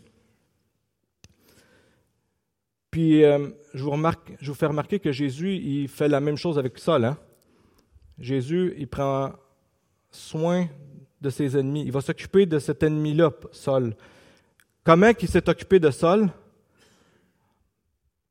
Puis, 2.96 3.24
euh, 3.24 3.50
je, 3.74 3.84
vous 3.84 4.54
fais 4.54 4.64
remarquer 4.64 4.98
que 4.98 5.12
Jésus, 5.12 5.56
il 5.56 5.86
fait 5.86 6.08
la 6.08 6.18
même 6.18 6.38
chose 6.38 6.58
avec 6.58 6.78
Saul. 6.78 7.04
Hein? 7.04 7.18
Jésus, 8.18 8.72
il 8.78 8.88
prend 8.88 9.34
soin 10.10 10.66
de 11.20 11.28
ses 11.28 11.58
ennemis. 11.58 11.82
Il 11.84 11.92
va 11.92 12.00
s'occuper 12.00 12.46
de 12.46 12.58
cet 12.58 12.82
ennemi-là, 12.82 13.32
Saul. 13.52 13.94
Comment 14.82 15.10
il 15.20 15.28
s'est 15.28 15.46
occupé 15.46 15.78
de 15.78 15.90
Saul? 15.90 16.30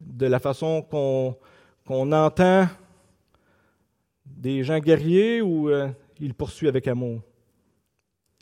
De 0.01 0.25
la 0.25 0.39
façon 0.39 0.81
qu'on 0.81 2.11
entend 2.11 2.67
des 4.25 4.63
gens 4.63 4.79
guerriers 4.79 5.43
ou 5.43 5.69
euh, 5.69 5.89
il 6.19 6.33
poursuit 6.33 6.67
avec 6.67 6.87
amour? 6.87 7.21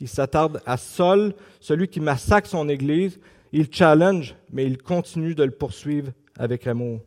Il 0.00 0.08
s'attarde 0.08 0.62
à 0.64 0.78
Saul, 0.78 1.34
celui 1.60 1.86
qui 1.86 2.00
massacre 2.00 2.48
son 2.48 2.66
Église, 2.70 3.20
il 3.56 3.72
challenge, 3.72 4.34
mais 4.50 4.66
il 4.66 4.78
continue 4.78 5.36
de 5.36 5.44
le 5.44 5.52
poursuivre 5.52 6.10
avec 6.36 6.66
amour. 6.66 7.00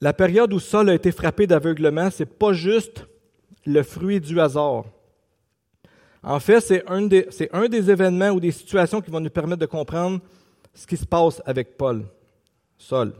La 0.00 0.12
période 0.12 0.52
où 0.52 0.60
Saul 0.60 0.88
a 0.88 0.94
été 0.94 1.10
frappé 1.10 1.48
d'aveuglement, 1.48 2.10
ce 2.10 2.22
n'est 2.22 2.26
pas 2.26 2.52
juste 2.52 3.04
le 3.64 3.82
fruit 3.82 4.20
du 4.20 4.38
hasard. 4.40 4.84
En 6.22 6.38
fait, 6.38 6.60
c'est 6.60 6.84
un, 6.86 7.06
des, 7.08 7.90
événements 7.90 8.30
ou 8.30 8.38
des 8.38 8.52
situations 8.52 9.00
qui 9.00 9.10
vont 9.10 9.18
nous 9.18 9.30
permettre 9.30 9.62
de 9.62 9.66
comprendre 9.66 10.20
ce 10.72 10.86
qui 10.86 10.96
se 10.96 11.06
passe 11.06 11.42
avec 11.44 11.76
Paul, 11.76 12.04
Saul. 12.78 13.14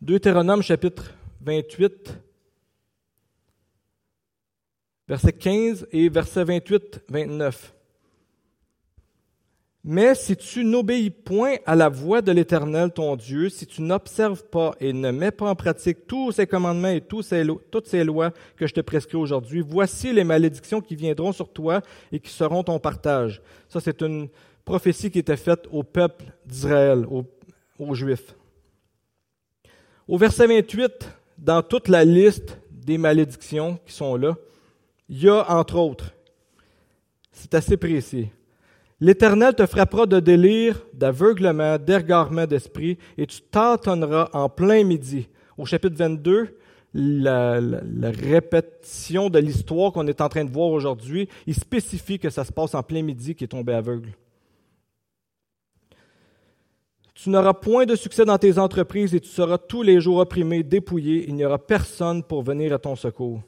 Deutéronome 0.00 0.62
chapitre 0.62 1.12
28, 1.42 2.18
verset 5.06 5.32
15 5.34 5.88
et 5.92 6.08
verset 6.08 6.42
28, 6.42 7.02
29. 7.06 7.74
Mais 9.84 10.14
si 10.14 10.38
tu 10.38 10.64
n'obéis 10.64 11.10
point 11.10 11.56
à 11.66 11.76
la 11.76 11.90
voix 11.90 12.22
de 12.22 12.32
l'Éternel 12.32 12.90
ton 12.90 13.14
Dieu, 13.14 13.50
si 13.50 13.66
tu 13.66 13.82
n'observes 13.82 14.42
pas 14.44 14.74
et 14.80 14.94
ne 14.94 15.10
mets 15.10 15.32
pas 15.32 15.50
en 15.50 15.54
pratique 15.54 16.06
tous 16.06 16.32
ses 16.32 16.46
commandements 16.46 16.88
et 16.88 17.02
toutes 17.02 17.26
ces 17.86 18.04
lois 18.04 18.30
que 18.56 18.66
je 18.66 18.72
te 18.72 18.80
prescris 18.80 19.18
aujourd'hui, 19.18 19.60
voici 19.60 20.14
les 20.14 20.24
malédictions 20.24 20.80
qui 20.80 20.96
viendront 20.96 21.32
sur 21.32 21.52
toi 21.52 21.82
et 22.10 22.20
qui 22.20 22.30
seront 22.30 22.62
ton 22.62 22.78
partage. 22.78 23.42
Ça, 23.68 23.80
c'est 23.80 24.00
une 24.00 24.28
prophétie 24.64 25.10
qui 25.10 25.18
était 25.18 25.36
faite 25.36 25.68
au 25.70 25.82
peuple 25.82 26.24
d'Israël, 26.46 27.04
aux 27.78 27.94
Juifs. 27.94 28.34
Au 30.10 30.18
verset 30.18 30.48
28, 30.48 31.08
dans 31.38 31.62
toute 31.62 31.86
la 31.86 32.04
liste 32.04 32.58
des 32.72 32.98
malédictions 32.98 33.78
qui 33.86 33.92
sont 33.92 34.16
là, 34.16 34.36
il 35.08 35.22
y 35.22 35.28
a 35.28 35.48
entre 35.48 35.76
autres, 35.76 36.12
c'est 37.30 37.54
assez 37.54 37.76
précis, 37.76 38.28
L'Éternel 38.98 39.54
te 39.54 39.64
frappera 39.66 40.06
de 40.06 40.18
délire, 40.18 40.84
d'aveuglement, 40.94 41.78
d'égarement 41.78 42.44
d'esprit, 42.44 42.98
et 43.16 43.24
tu 43.24 43.40
tâtonneras 43.40 44.30
en 44.32 44.48
plein 44.48 44.82
midi. 44.82 45.28
Au 45.56 45.64
chapitre 45.64 45.96
22, 45.96 46.58
la, 46.92 47.60
la 47.60 48.10
répétition 48.10 49.30
de 49.30 49.38
l'histoire 49.38 49.92
qu'on 49.92 50.08
est 50.08 50.20
en 50.20 50.28
train 50.28 50.44
de 50.44 50.50
voir 50.50 50.70
aujourd'hui, 50.70 51.28
il 51.46 51.54
spécifie 51.54 52.18
que 52.18 52.30
ça 52.30 52.44
se 52.44 52.52
passe 52.52 52.74
en 52.74 52.82
plein 52.82 53.02
midi 53.02 53.36
qui 53.36 53.44
est 53.44 53.48
tombé 53.48 53.74
aveugle. 53.74 54.10
Tu 57.22 57.28
n'auras 57.28 57.52
point 57.52 57.84
de 57.84 57.96
succès 57.96 58.24
dans 58.24 58.38
tes 58.38 58.56
entreprises 58.56 59.14
et 59.14 59.20
tu 59.20 59.28
seras 59.28 59.58
tous 59.58 59.82
les 59.82 60.00
jours 60.00 60.16
opprimé, 60.20 60.62
dépouillé. 60.62 61.26
Il 61.28 61.34
n'y 61.34 61.44
aura 61.44 61.58
personne 61.58 62.22
pour 62.22 62.42
venir 62.42 62.72
à 62.72 62.78
ton 62.78 62.96
secours. 62.96 63.42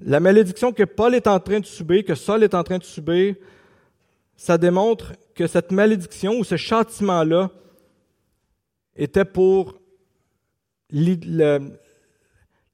La 0.00 0.18
malédiction 0.18 0.72
que 0.72 0.82
Paul 0.82 1.14
est 1.14 1.28
en 1.28 1.38
train 1.38 1.60
de 1.60 1.66
subir, 1.66 2.04
que 2.04 2.16
Saul 2.16 2.42
est 2.42 2.54
en 2.54 2.64
train 2.64 2.78
de 2.78 2.82
subir, 2.82 3.36
ça 4.34 4.58
démontre 4.58 5.12
que 5.36 5.46
cette 5.46 5.70
malédiction 5.70 6.36
ou 6.36 6.42
ce 6.42 6.56
châtiment-là 6.56 7.52
était 8.96 9.24
pour 9.24 9.78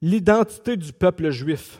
l'identité 0.01 0.77
du 0.77 0.93
peuple 0.93 1.29
juif. 1.29 1.79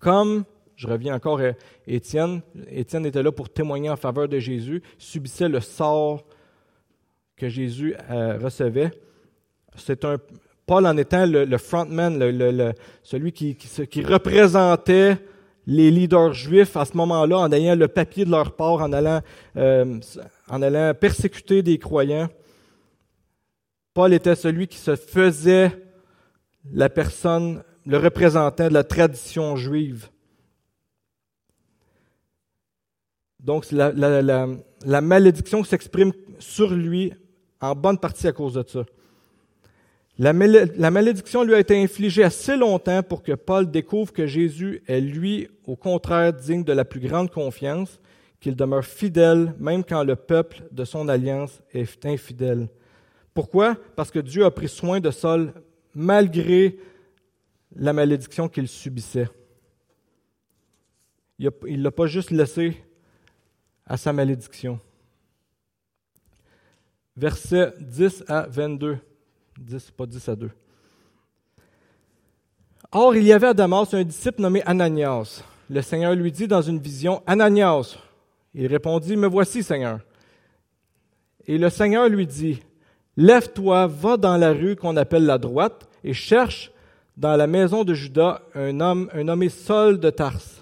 Comme, 0.00 0.42
je 0.74 0.88
reviens 0.88 1.14
encore 1.14 1.38
à 1.38 1.52
Étienne, 1.86 2.42
Étienne 2.66 3.06
était 3.06 3.22
là 3.22 3.30
pour 3.30 3.50
témoigner 3.50 3.88
en 3.88 3.96
faveur 3.96 4.28
de 4.28 4.40
Jésus, 4.40 4.82
subissait 4.98 5.48
le 5.48 5.60
sort 5.60 6.26
que 7.40 7.48
Jésus 7.48 7.96
euh, 8.10 8.38
recevait. 8.38 8.90
C'est 9.74 10.04
un 10.04 10.18
Paul 10.66 10.86
en 10.86 10.96
étant 10.98 11.24
le, 11.26 11.58
frontman, 11.58 12.16
celui 13.02 13.32
qui, 13.32 13.56
représentait 14.04 15.16
les 15.66 15.90
leaders 15.90 16.32
juifs 16.32 16.76
à 16.76 16.84
ce 16.84 16.96
moment-là, 16.96 17.38
en 17.38 17.50
ayant 17.50 17.74
le 17.74 17.88
papier 17.88 18.24
de 18.24 18.30
leur 18.30 18.54
part, 18.54 18.82
en 18.82 18.92
allant, 18.92 19.20
euh, 19.56 19.98
en 20.48 20.62
allant 20.62 20.94
persécuter 20.94 21.62
des 21.62 21.78
croyants. 21.78 22.28
Paul 23.94 24.12
était 24.12 24.36
celui 24.36 24.68
qui 24.68 24.78
se 24.78 24.94
faisait 24.94 25.72
la 26.72 26.88
personne, 26.88 27.64
le 27.84 27.98
représentant 27.98 28.68
de 28.68 28.74
la 28.74 28.84
tradition 28.84 29.56
juive. 29.56 30.08
Donc, 33.40 33.66
la 33.72 35.00
malédiction 35.00 35.64
s'exprime 35.64 36.12
sur 36.38 36.70
lui 36.70 37.12
en 37.60 37.74
bonne 37.74 37.98
partie 37.98 38.26
à 38.26 38.32
cause 38.32 38.54
de 38.54 38.64
ça. 38.66 38.84
La, 40.18 40.32
malédiction 40.90 41.44
lui 41.44 41.54
a 41.54 41.60
été 41.60 41.82
infligée 41.82 42.24
assez 42.24 42.54
longtemps 42.54 43.02
pour 43.02 43.22
que 43.22 43.32
Paul 43.32 43.70
découvre 43.70 44.12
que 44.12 44.26
Jésus 44.26 44.82
est 44.86 45.00
lui, 45.00 45.48
au 45.66 45.76
contraire, 45.76 46.34
digne 46.34 46.62
de 46.62 46.74
la 46.74 46.84
plus 46.84 47.00
grande 47.00 47.30
confiance, 47.30 48.00
qu'il 48.38 48.54
demeure 48.54 48.84
fidèle 48.84 49.54
même 49.58 49.82
quand 49.82 50.04
le 50.04 50.16
peuple 50.16 50.62
de 50.72 50.84
son 50.84 51.08
alliance 51.08 51.62
est 51.72 52.04
infidèle. 52.04 52.68
Pourquoi? 53.32 53.76
Parce 53.96 54.10
que 54.10 54.18
Dieu 54.18 54.44
a 54.44 54.50
pris 54.50 54.68
soin 54.68 55.00
de 55.00 55.10
Saul 55.10 55.54
malgré 55.94 56.78
la 57.74 57.92
malédiction 57.92 58.48
qu'il 58.48 58.68
subissait. 58.68 59.28
Il 61.38 61.50
ne 61.64 61.82
l'a 61.82 61.90
pas 61.90 62.06
juste 62.06 62.30
laissé 62.30 62.76
à 63.86 63.96
sa 63.96 64.12
malédiction 64.12 64.78
versets 67.16 67.72
10 67.80 68.24
à 68.28 68.46
22. 68.48 68.98
10, 69.58 69.90
pas 69.90 70.06
10 70.06 70.28
à 70.28 70.36
2. 70.36 70.50
Or, 72.92 73.14
il 73.14 73.24
y 73.24 73.32
avait 73.32 73.48
à 73.48 73.54
Damas 73.54 73.92
un 73.94 74.02
disciple 74.02 74.42
nommé 74.42 74.62
Ananias. 74.64 75.42
Le 75.68 75.82
Seigneur 75.82 76.14
lui 76.14 76.32
dit 76.32 76.48
dans 76.48 76.62
une 76.62 76.78
vision, 76.78 77.22
Ananias. 77.26 77.96
Il 78.54 78.66
répondit, 78.66 79.16
Me 79.16 79.28
voici, 79.28 79.62
Seigneur. 79.62 80.00
Et 81.46 81.58
le 81.58 81.70
Seigneur 81.70 82.08
lui 82.08 82.26
dit, 82.26 82.60
Lève-toi, 83.16 83.86
va 83.86 84.16
dans 84.16 84.36
la 84.36 84.52
rue 84.52 84.76
qu'on 84.76 84.96
appelle 84.96 85.26
la 85.26 85.38
droite, 85.38 85.88
et 86.02 86.12
cherche 86.12 86.72
dans 87.16 87.36
la 87.36 87.46
maison 87.46 87.84
de 87.84 87.94
Judas 87.94 88.42
un 88.54 88.80
homme, 88.80 89.10
un 89.12 89.24
nommé 89.24 89.48
Saul 89.48 90.00
de 90.00 90.10
Tarse 90.10 90.59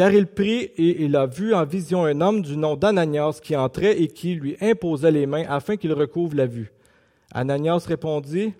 car 0.00 0.14
il 0.14 0.28
prit 0.28 0.70
et 0.78 1.04
il 1.04 1.14
a 1.14 1.26
vu 1.26 1.52
en 1.52 1.66
vision 1.66 2.06
un 2.06 2.22
homme 2.22 2.40
du 2.40 2.56
nom 2.56 2.74
d'Ananias 2.74 3.38
qui 3.42 3.54
entrait 3.54 4.00
et 4.00 4.08
qui 4.08 4.34
lui 4.34 4.56
imposait 4.62 5.10
les 5.10 5.26
mains 5.26 5.44
afin 5.46 5.76
qu'il 5.76 5.92
recouvre 5.92 6.34
la 6.36 6.46
vue. 6.46 6.72
Ananias 7.34 7.84
répondit, 7.86 8.54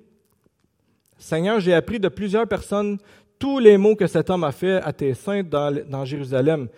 Seigneur, 1.16 1.58
j'ai 1.58 1.72
appris 1.72 1.98
de 1.98 2.08
plusieurs 2.08 2.46
personnes 2.46 2.98
tous 3.38 3.58
les 3.58 3.78
maux 3.78 3.96
que 3.96 4.06
cet 4.06 4.28
homme 4.28 4.44
a 4.44 4.52
fait 4.52 4.82
à 4.82 4.92
tes 4.92 5.14
saints 5.14 5.42
dans, 5.42 6.04
Jérusalem. 6.04 6.68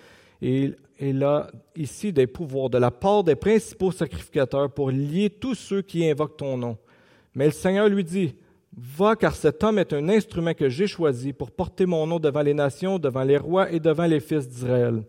Et 0.40 0.70
il 1.00 1.24
a 1.24 1.48
ici 1.74 2.12
des 2.12 2.28
pouvoirs 2.28 2.70
de 2.70 2.78
la 2.78 2.92
part 2.92 3.24
des 3.24 3.34
principaux 3.34 3.90
sacrificateurs 3.90 4.70
pour 4.70 4.92
lier 4.92 5.28
tous 5.28 5.56
ceux 5.56 5.82
qui 5.82 6.08
invoquent 6.08 6.36
ton 6.36 6.56
nom. 6.56 6.78
Mais 7.34 7.46
le 7.46 7.50
Seigneur 7.50 7.88
lui 7.88 8.04
dit, 8.04 8.36
Va, 8.74 9.16
car 9.16 9.36
cet 9.36 9.62
homme 9.64 9.78
est 9.78 9.92
un 9.92 10.08
instrument 10.08 10.54
que 10.54 10.68
j'ai 10.68 10.86
choisi 10.86 11.32
pour 11.32 11.50
porter 11.50 11.84
mon 11.84 12.06
nom 12.06 12.18
devant 12.18 12.40
les 12.40 12.54
nations, 12.54 12.98
devant 12.98 13.22
les 13.22 13.36
rois 13.36 13.70
et 13.70 13.80
devant 13.80 14.06
les 14.06 14.20
fils 14.20 14.48
d'Israël. 14.48 15.02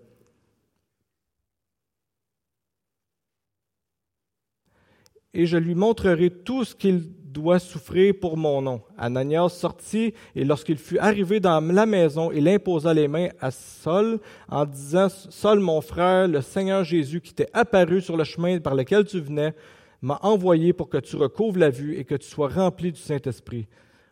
Et 5.33 5.45
je 5.45 5.57
lui 5.57 5.75
montrerai 5.75 6.29
tout 6.29 6.63
ce 6.65 6.75
qu'il 6.75 7.09
doit 7.33 7.57
souffrir 7.57 8.13
pour 8.19 8.37
mon 8.37 8.61
nom. 8.61 8.81
Ananias 8.97 9.49
sortit, 9.49 10.13
et 10.35 10.43
lorsqu'il 10.43 10.77
fut 10.77 10.99
arrivé 10.99 11.39
dans 11.39 11.59
la 11.59 11.85
maison, 11.85 12.31
il 12.31 12.47
imposa 12.47 12.93
les 12.93 13.07
mains 13.07 13.29
à 13.39 13.49
Saul 13.49 14.19
en 14.47 14.65
disant, 14.65 15.07
Saul, 15.09 15.59
mon 15.59 15.81
frère, 15.81 16.27
le 16.27 16.41
Seigneur 16.41 16.83
Jésus 16.83 17.21
qui 17.21 17.33
t'est 17.33 17.49
apparu 17.53 18.01
sur 18.01 18.15
le 18.15 18.23
chemin 18.23 18.59
par 18.59 18.75
lequel 18.75 19.05
tu 19.05 19.19
venais, 19.19 19.55
m'a 20.03 20.19
envoyé 20.21 20.73
pour 20.73 20.89
que 20.89 20.97
tu 20.97 21.15
recouvres 21.15 21.57
la 21.57 21.69
vue 21.69 21.97
et 21.97 22.03
que 22.03 22.15
tu 22.15 22.27
sois 22.27 22.49
rempli 22.49 22.91
du 22.91 22.99
Saint-Esprit. 22.99 23.67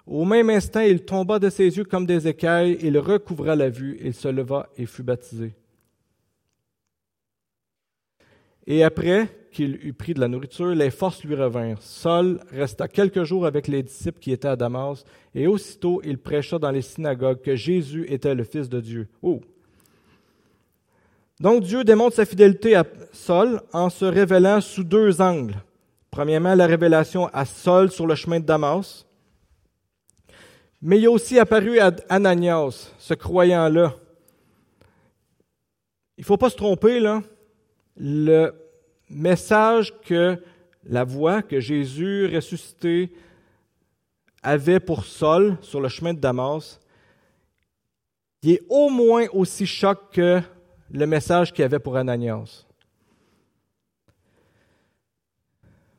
Au 0.07 0.23
même 0.23 0.49
instant, 0.49 0.79
il 0.79 1.03
tomba 1.03 1.37
de 1.37 1.49
ses 1.49 1.77
yeux 1.77 1.83
comme 1.83 2.05
des 2.05 2.27
écailles, 2.27 2.77
il 2.81 2.97
recouvra 2.97 3.55
la 3.55 3.69
vue, 3.69 3.99
il 4.01 4.13
se 4.13 4.29
leva 4.29 4.69
et 4.77 4.85
fut 4.85 5.03
baptisé. 5.03 5.53
Et 8.65 8.83
après 8.83 9.27
qu'il 9.51 9.85
eut 9.85 9.93
pris 9.93 10.13
de 10.13 10.21
la 10.21 10.29
nourriture, 10.29 10.73
les 10.73 10.91
forces 10.91 11.25
lui 11.25 11.35
revinrent. 11.35 11.81
Saul 11.81 12.39
resta 12.51 12.87
quelques 12.87 13.25
jours 13.25 13.45
avec 13.45 13.67
les 13.67 13.83
disciples 13.83 14.19
qui 14.19 14.31
étaient 14.31 14.47
à 14.47 14.55
Damas, 14.55 15.03
et 15.35 15.45
aussitôt 15.45 16.01
il 16.05 16.17
prêcha 16.17 16.57
dans 16.57 16.71
les 16.71 16.81
synagogues 16.81 17.41
que 17.41 17.57
Jésus 17.57 18.05
était 18.07 18.33
le 18.33 18.45
Fils 18.45 18.69
de 18.69 18.79
Dieu. 18.79 19.09
Oh! 19.21 19.41
Donc 21.41 21.63
Dieu 21.63 21.83
démontre 21.83 22.15
sa 22.15 22.25
fidélité 22.25 22.75
à 22.75 22.85
Saul 23.11 23.61
en 23.73 23.89
se 23.89 24.05
révélant 24.05 24.61
sous 24.61 24.85
deux 24.85 25.19
angles. 25.21 25.61
Premièrement, 26.11 26.55
la 26.55 26.67
révélation 26.67 27.27
à 27.27 27.45
Saul 27.45 27.89
sur 27.89 28.05
le 28.05 28.15
chemin 28.15 28.41
de 28.41 28.45
Damas. 28.45 29.05
Mais 30.81 30.99
il 30.99 31.05
a 31.05 31.11
aussi 31.11 31.39
apparu 31.39 31.79
à 31.79 31.91
Ananias, 32.09 32.91
ce 32.99 33.13
croyant-là. 33.13 33.95
Il 36.17 36.21
ne 36.21 36.25
faut 36.25 36.37
pas 36.37 36.49
se 36.49 36.57
tromper, 36.57 36.99
là. 36.99 37.23
Le 37.95 38.53
message 39.09 39.93
que 40.01 40.43
la 40.83 41.05
voix 41.05 41.41
que 41.41 41.61
Jésus 41.61 42.29
ressuscité 42.33 43.13
avait 44.43 44.81
pour 44.81 45.05
Saul 45.05 45.57
sur 45.61 45.79
le 45.79 45.87
chemin 45.87 46.13
de 46.13 46.19
Damas, 46.19 46.79
il 48.41 48.51
est 48.51 48.63
au 48.67 48.89
moins 48.89 49.27
aussi 49.31 49.65
choc 49.65 50.11
que 50.11 50.41
le 50.89 51.05
message 51.05 51.53
qu'il 51.53 51.63
avait 51.63 51.79
pour 51.79 51.95
Ananias. 51.95 52.65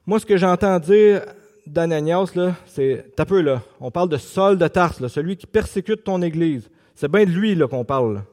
Moi, 0.05 0.19
ce 0.19 0.27
que 0.27 0.37
j'entends 0.37 0.81
dire 0.81 1.23
d'Ananias, 1.67 2.33
c'est, 2.67 3.15
t'as 3.15 3.25
peu, 3.25 3.41
là, 3.41 3.63
on 3.81 3.91
parle 3.91 4.09
de 4.09 4.17
Saul 4.17 4.59
de 4.59 4.67
Tarse, 4.67 5.07
celui 5.07 5.37
qui 5.37 5.47
persécute 5.47 6.03
ton 6.03 6.21
Église. 6.23 6.69
C'est 6.95 7.11
bien 7.11 7.25
de 7.25 7.31
lui 7.31 7.59
qu'on 7.69 7.85
parle. 7.85 8.25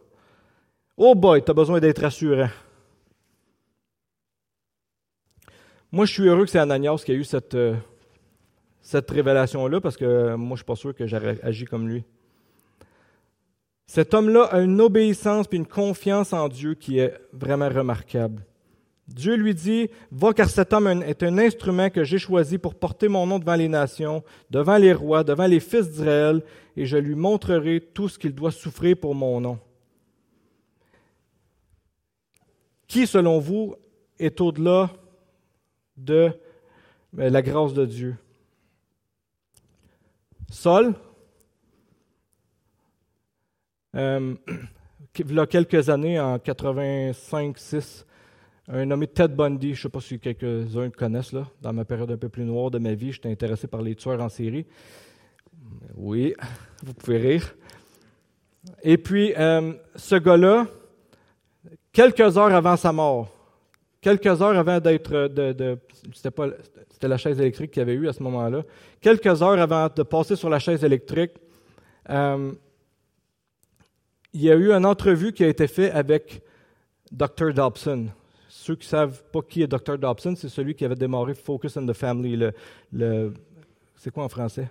Oh 0.98 1.14
boy, 1.16 1.44
tu 1.44 1.52
as 1.52 1.54
besoin 1.54 1.80
d'être 1.80 2.02
rassurant. 2.02 2.50
Moi, 5.92 6.06
je 6.06 6.14
suis 6.14 6.28
heureux 6.28 6.46
que 6.46 6.52
c'est 6.52 6.60
Ananias 6.60 7.02
qui 7.06 7.12
a 7.12 7.16
eu 7.16 7.24
cette, 7.24 7.56
euh, 7.56 7.76
cette 8.82 9.10
révélation-là, 9.10 9.80
parce 9.80 9.98
que 9.98 10.36
moi, 10.36 10.50
je 10.50 10.54
ne 10.54 10.58
suis 10.58 10.66
pas 10.66 10.76
sûr 10.76 10.96
que 10.96 11.08
j'aurais 11.08 11.40
agi 11.44 11.66
comme 11.66 11.88
lui. 11.88 12.04
Cet 13.88 14.14
homme-là 14.14 14.44
a 14.46 14.60
une 14.60 14.82
obéissance 14.82 15.48
et 15.52 15.56
une 15.56 15.66
confiance 15.66 16.34
en 16.34 16.48
Dieu 16.48 16.76
qui 16.76 17.00
est 17.00 17.16
vraiment 17.34 17.70
remarquable. 17.70 18.44
Dieu 19.14 19.36
lui 19.36 19.56
dit, 19.56 19.90
Va 20.12 20.34
car 20.34 20.50
cet 20.50 20.72
homme 20.72 20.88
est 20.88 21.24
un 21.24 21.38
instrument 21.40 21.90
que 21.90 22.04
j'ai 22.04 22.20
choisi 22.20 22.58
pour 22.58 22.76
porter 22.76 23.08
mon 23.08 23.26
nom 23.26 23.40
devant 23.40 23.56
les 23.56 23.68
nations, 23.68 24.24
devant 24.52 24.78
les 24.78 24.94
rois, 24.94 25.24
devant 25.24 25.48
les 25.48 25.60
fils 25.60 25.90
d'Israël, 25.90 26.44
et 26.78 26.86
je 26.86 26.98
lui 26.98 27.16
montrerai 27.16 27.82
tout 27.82 28.08
ce 28.08 28.20
qu'il 28.20 28.34
doit 28.34 28.52
souffrir 28.52 28.96
pour 28.98 29.16
mon 29.16 29.42
nom. 29.42 29.60
Qui, 32.88 33.08
selon 33.08 33.40
vous, 33.40 33.76
est 34.20 34.40
au-delà 34.42 34.92
de 35.98 36.32
euh, 37.18 37.30
la 37.30 37.42
grâce 37.42 37.74
de 37.74 37.86
Dieu? 37.86 38.16
Saul, 40.52 40.94
euh, 43.96 44.36
il 45.20 45.34
y 45.34 45.40
a 45.40 45.48
quelques 45.48 45.90
années, 45.90 46.20
en 46.20 46.38
85-6, 46.38 48.06
un 48.72 48.86
nommé 48.86 49.08
Ted 49.08 49.34
Bundy, 49.34 49.74
je 49.74 49.80
ne 49.80 49.84
sais 49.84 49.90
pas 49.90 50.00
si 50.00 50.20
quelques-uns 50.20 50.86
le 50.86 50.92
connaissent, 50.92 51.34
là, 51.34 51.48
dans 51.62 51.74
ma 51.74 51.86
période 51.86 52.12
un 52.12 52.18
peu 52.18 52.30
plus 52.30 52.44
noire 52.44 52.70
de 52.70 52.78
ma 52.78 52.94
vie, 52.94 53.12
j'étais 53.12 53.30
intéressé 53.30 53.68
par 53.68 53.82
les 53.82 53.96
tueurs 53.96 54.22
en 54.22 54.30
série. 54.30 54.66
Oui, 55.96 56.36
vous 56.84 56.94
pouvez 56.94 57.18
rire. 57.18 57.56
Et 58.84 58.98
puis, 58.98 59.34
euh, 59.38 59.74
ce 59.96 60.16
gars-là, 60.16 60.68
quelques 61.92 62.38
heures 62.38 62.54
avant 62.54 62.78
sa 62.78 62.94
mort, 62.94 63.30
quelques 64.02 64.42
heures 64.42 64.58
avant 64.58 64.80
d'être, 64.80 65.28
de, 65.28 65.80
c'était 66.14 66.32
pas, 66.32 66.50
c'était 66.92 67.08
la 67.08 67.18
chaise 67.18 67.40
électrique 67.40 67.72
qu'il 67.72 67.82
avait 67.82 67.94
eu 67.94 68.08
à 68.08 68.14
ce 68.14 68.22
moment-là, 68.22 68.64
quelques 69.02 69.42
heures 69.42 69.60
avant 69.60 69.90
de 69.94 70.04
passer 70.04 70.36
sur 70.36 70.50
la 70.50 70.60
chaise 70.60 70.84
électrique, 70.84 71.32
euh, 72.12 72.52
il 74.34 74.42
y 74.42 74.52
a 74.52 74.56
eu 74.56 74.72
une 74.72 74.86
entrevue 74.86 75.34
qui 75.34 75.44
a 75.44 75.48
été 75.48 75.68
faite 75.68 75.92
avec 75.96 76.44
Dr. 77.12 77.52
Dobson 77.52 78.10
ceux 78.50 78.76
qui 78.76 78.88
ne 78.88 78.90
savent 78.90 79.24
pas 79.32 79.42
qui 79.44 79.62
est 79.62 79.68
Dr. 79.68 79.98
Dobson, 79.98 80.34
c'est 80.36 80.50
celui 80.50 80.74
qui 80.74 80.84
avait 80.84 80.96
démarré 80.96 81.36
Focus 81.36 81.78
on 81.78 81.86
the 81.86 81.94
Family. 81.94 82.52
Le, 82.92 83.34
c'est 83.96 84.12
quoi 84.12 84.24
en 84.24 84.30
français? 84.30 84.68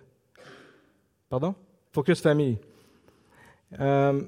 Pardon? 1.31 1.55
Focus 1.93 2.21
Family. 2.21 2.59
Euh, 3.79 4.21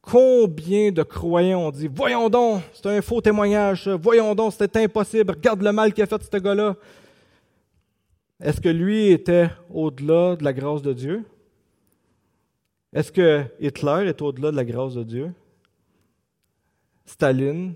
combien 0.00 0.90
de 0.90 1.02
croyants 1.02 1.60
ont 1.60 1.70
dit 1.70 1.88
Voyons 1.92 2.30
donc, 2.30 2.62
c'est 2.72 2.86
un 2.86 3.02
faux 3.02 3.20
témoignage, 3.20 3.86
voyons 3.88 4.34
donc, 4.34 4.54
c'était 4.54 4.82
impossible, 4.82 5.32
regarde 5.32 5.62
le 5.62 5.72
mal 5.72 5.92
qu'a 5.92 6.06
fait 6.06 6.22
ce 6.22 6.36
gars-là. 6.38 6.74
Est-ce 8.40 8.60
que 8.60 8.70
lui 8.70 9.08
était 9.08 9.50
au-delà 9.70 10.36
de 10.36 10.44
la 10.44 10.54
grâce 10.54 10.80
de 10.80 10.94
Dieu? 10.94 11.24
Est-ce 12.94 13.12
que 13.12 13.44
Hitler 13.60 14.08
est 14.08 14.22
au-delà 14.22 14.50
de 14.50 14.56
la 14.56 14.64
grâce 14.64 14.94
de 14.94 15.02
Dieu? 15.02 15.32
Staline, 17.04 17.74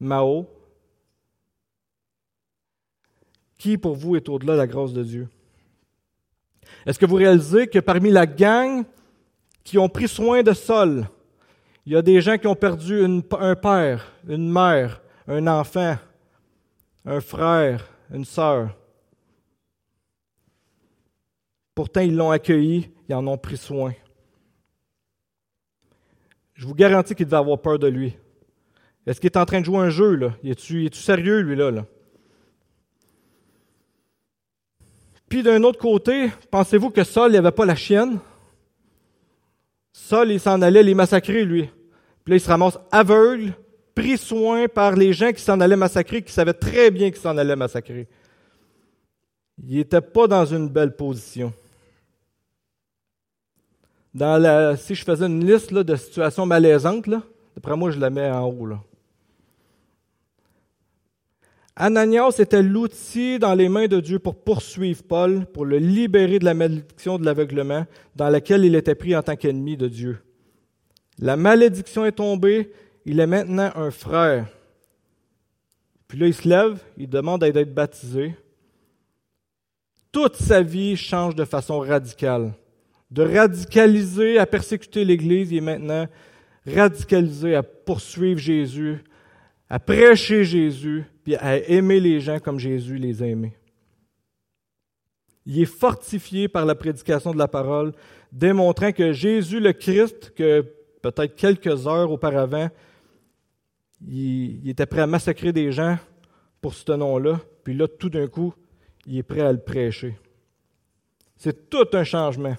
Mao, 0.00 0.46
qui 3.56 3.78
pour 3.78 3.94
vous 3.94 4.16
est 4.16 4.28
au-delà 4.28 4.54
de 4.54 4.58
la 4.58 4.66
grâce 4.66 4.92
de 4.92 5.02
Dieu? 5.02 5.28
Est-ce 6.86 6.98
que 6.98 7.06
vous 7.06 7.16
réalisez 7.16 7.66
que 7.66 7.78
parmi 7.78 8.10
la 8.10 8.26
gang 8.26 8.84
qui 9.62 9.78
ont 9.78 9.88
pris 9.88 10.08
soin 10.08 10.42
de 10.42 10.52
Saul, 10.52 11.08
il 11.86 11.92
y 11.92 11.96
a 11.96 12.02
des 12.02 12.20
gens 12.20 12.36
qui 12.36 12.46
ont 12.46 12.54
perdu 12.54 13.04
un 13.04 13.54
père, 13.54 14.12
une 14.28 14.50
mère, 14.50 15.02
un 15.26 15.46
enfant, 15.46 15.96
un 17.04 17.20
frère, 17.20 17.88
une 18.10 18.24
sœur? 18.24 18.76
Pourtant, 21.74 22.00
ils 22.00 22.14
l'ont 22.14 22.30
accueilli, 22.30 22.90
ils 23.08 23.14
en 23.14 23.26
ont 23.26 23.38
pris 23.38 23.56
soin. 23.56 23.92
Je 26.54 26.66
vous 26.66 26.74
garantis 26.74 27.14
qu'ils 27.14 27.26
devaient 27.26 27.36
avoir 27.36 27.60
peur 27.60 27.78
de 27.78 27.88
lui. 27.88 28.16
Est-ce 29.06 29.20
qu'il 29.20 29.30
est 29.30 29.36
en 29.36 29.44
train 29.44 29.60
de 29.60 29.66
jouer 29.66 29.78
un 29.78 29.90
jeu, 29.90 30.14
là? 30.14 30.32
Es-tu 30.42 30.88
sérieux, 30.92 31.40
lui, 31.40 31.56
là? 31.56 31.70
là? 31.70 31.84
Puis 35.28 35.42
d'un 35.42 35.62
autre 35.62 35.78
côté, 35.78 36.30
pensez-vous 36.50 36.90
que 36.90 37.04
Saul 37.04 37.32
n'avait 37.32 37.50
pas 37.50 37.66
la 37.66 37.74
chienne? 37.74 38.18
Saul, 39.92 40.30
il 40.32 40.40
s'en 40.40 40.62
allait 40.62 40.82
les 40.82 40.94
massacrer, 40.94 41.44
lui. 41.44 41.68
Puis 42.24 42.30
là, 42.30 42.36
il 42.36 42.40
se 42.40 42.48
ramasse 42.48 42.78
aveugle, 42.90 43.52
pris 43.94 44.16
soin 44.16 44.68
par 44.68 44.96
les 44.96 45.12
gens 45.12 45.32
qui 45.32 45.42
s'en 45.42 45.60
allaient 45.60 45.76
massacrer, 45.76 46.22
qui 46.22 46.32
savaient 46.32 46.54
très 46.54 46.90
bien 46.90 47.10
qu'ils 47.10 47.20
s'en 47.20 47.36
allaient 47.36 47.56
massacrer. 47.56 48.08
Il 49.66 49.76
n'était 49.76 50.00
pas 50.00 50.26
dans 50.26 50.44
une 50.46 50.68
belle 50.68 50.96
position. 50.96 51.52
Dans 54.14 54.40
la, 54.40 54.76
si 54.76 54.94
je 54.94 55.04
faisais 55.04 55.26
une 55.26 55.44
liste 55.44 55.72
de 55.72 55.96
situations 55.96 56.46
malaisantes, 56.46 57.08
d'après 57.54 57.76
moi, 57.76 57.90
je 57.90 57.98
la 57.98 58.10
mets 58.10 58.30
en 58.30 58.46
haut. 58.46 58.66
Là. 58.66 58.80
Ananias 61.76 62.36
était 62.38 62.62
l'outil 62.62 63.40
dans 63.40 63.54
les 63.54 63.68
mains 63.68 63.88
de 63.88 63.98
Dieu 63.98 64.20
pour 64.20 64.36
poursuivre 64.36 65.02
Paul, 65.02 65.46
pour 65.46 65.64
le 65.64 65.78
libérer 65.78 66.38
de 66.38 66.44
la 66.44 66.54
malédiction 66.54 67.18
de 67.18 67.24
l'aveuglement 67.24 67.84
dans 68.14 68.28
laquelle 68.28 68.64
il 68.64 68.76
était 68.76 68.94
pris 68.94 69.16
en 69.16 69.22
tant 69.22 69.34
qu'ennemi 69.34 69.76
de 69.76 69.88
Dieu. 69.88 70.18
La 71.18 71.36
malédiction 71.36 72.04
est 72.04 72.12
tombée, 72.12 72.70
il 73.04 73.18
est 73.18 73.26
maintenant 73.26 73.70
un 73.74 73.90
frère. 73.90 74.46
Puis 76.06 76.18
là, 76.18 76.26
il 76.26 76.34
se 76.34 76.48
lève, 76.48 76.80
il 76.96 77.08
demande 77.08 77.42
à 77.42 77.48
être 77.48 77.74
baptisé. 77.74 78.36
Toute 80.12 80.36
sa 80.36 80.62
vie 80.62 80.96
change 80.96 81.34
de 81.34 81.44
façon 81.44 81.80
radicale. 81.80 82.52
de 83.10 83.22
radicaliser 83.22 84.38
à 84.38 84.46
persécuter 84.46 85.04
l'Église, 85.04 85.52
il 85.52 85.58
est 85.58 85.60
maintenant 85.60 86.08
radicalisé 86.66 87.54
à 87.54 87.62
poursuivre 87.62 88.40
Jésus, 88.40 89.04
à 89.74 89.80
prêcher 89.80 90.44
Jésus, 90.44 91.04
puis 91.24 91.34
à 91.34 91.56
aimer 91.68 91.98
les 91.98 92.20
gens 92.20 92.38
comme 92.38 92.60
Jésus 92.60 92.96
les 92.96 93.24
a 93.24 93.26
aimés. 93.26 93.56
Il 95.46 95.60
est 95.60 95.64
fortifié 95.64 96.46
par 96.46 96.64
la 96.64 96.76
prédication 96.76 97.32
de 97.32 97.38
la 97.38 97.48
parole, 97.48 97.92
démontrant 98.30 98.92
que 98.92 99.12
Jésus 99.12 99.58
le 99.58 99.72
Christ, 99.72 100.32
que 100.36 100.60
peut-être 101.02 101.34
quelques 101.34 101.88
heures 101.88 102.12
auparavant, 102.12 102.68
il, 104.06 104.70
était 104.70 104.86
prêt 104.86 105.00
à 105.00 105.08
massacrer 105.08 105.52
des 105.52 105.72
gens 105.72 105.98
pour 106.60 106.72
ce 106.72 106.92
nom-là, 106.92 107.40
puis 107.64 107.74
là, 107.74 107.88
tout 107.88 108.10
d'un 108.10 108.28
coup, 108.28 108.54
il 109.06 109.18
est 109.18 109.24
prêt 109.24 109.40
à 109.40 109.50
le 109.50 109.58
prêcher. 109.58 110.16
C'est 111.36 111.68
tout 111.68 111.88
un 111.94 112.04
changement. 112.04 112.56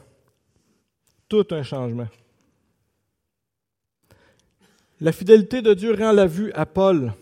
Tout 1.29 1.47
un 1.51 1.63
changement. 1.63 2.09
La 5.01 5.11
fidélité 5.11 5.61
de 5.61 5.73
Dieu 5.73 5.93
rend 5.93 6.13
la 6.13 6.25
vue 6.25 6.51
à 6.53 6.65
Paul. 6.65 7.13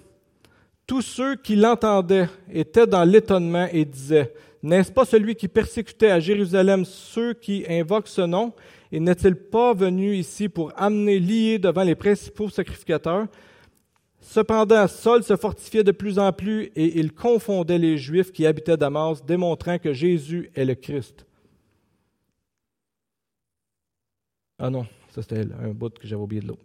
Tous 0.86 1.02
ceux 1.02 1.36
qui 1.36 1.56
l'entendaient 1.56 2.30
étaient 2.52 2.86
dans 2.86 3.04
l'étonnement 3.04 3.68
et 3.72 3.84
disaient, 3.84 4.34
N'est-ce 4.62 4.92
pas 4.92 5.06
celui 5.06 5.36
qui 5.36 5.48
persécutait 5.48 6.12
à 6.12 6.20
Jérusalem 6.20 6.86
ceux 6.86 7.34
qui 7.34 7.66
invoquent 7.68 8.08
ce 8.08 8.22
nom? 8.22 8.54
Et 8.92 9.00
n'est-il 9.00 9.36
pas 9.36 9.74
venu 9.74 10.16
ici 10.16 10.50
pour 10.50 10.72
amener 10.76 11.20
liés 11.20 11.58
devant 11.58 11.84
les 11.84 11.96
principaux 11.96 12.50
sacrificateurs? 12.50 13.28
Cependant, 14.22 14.88
Saul 14.88 15.24
se 15.24 15.36
fortifiait 15.36 15.84
de 15.84 15.92
plus 15.92 16.20
en 16.20 16.32
plus 16.32 16.72
et 16.76 17.00
il 17.00 17.12
confondait 17.12 17.80
les 17.80 17.98
Juifs 17.98 18.32
qui 18.32 18.46
habitaient 18.46 18.78
Damas, 18.78 19.26
démontrant 19.26 19.80
que 19.80 19.94
Jésus 19.94 20.52
est 20.56 20.64
le 20.64 20.76
Christ. 20.76 21.26
Ah 24.60 24.70
non, 24.70 24.86
ça 25.10 25.24
c'était 25.24 25.42
un 25.60 25.70
bout 25.70 25.98
que 25.98 26.08
j'avais 26.08 26.22
oublié 26.22 26.42
de 26.42 26.48
l'autre. 26.48 26.64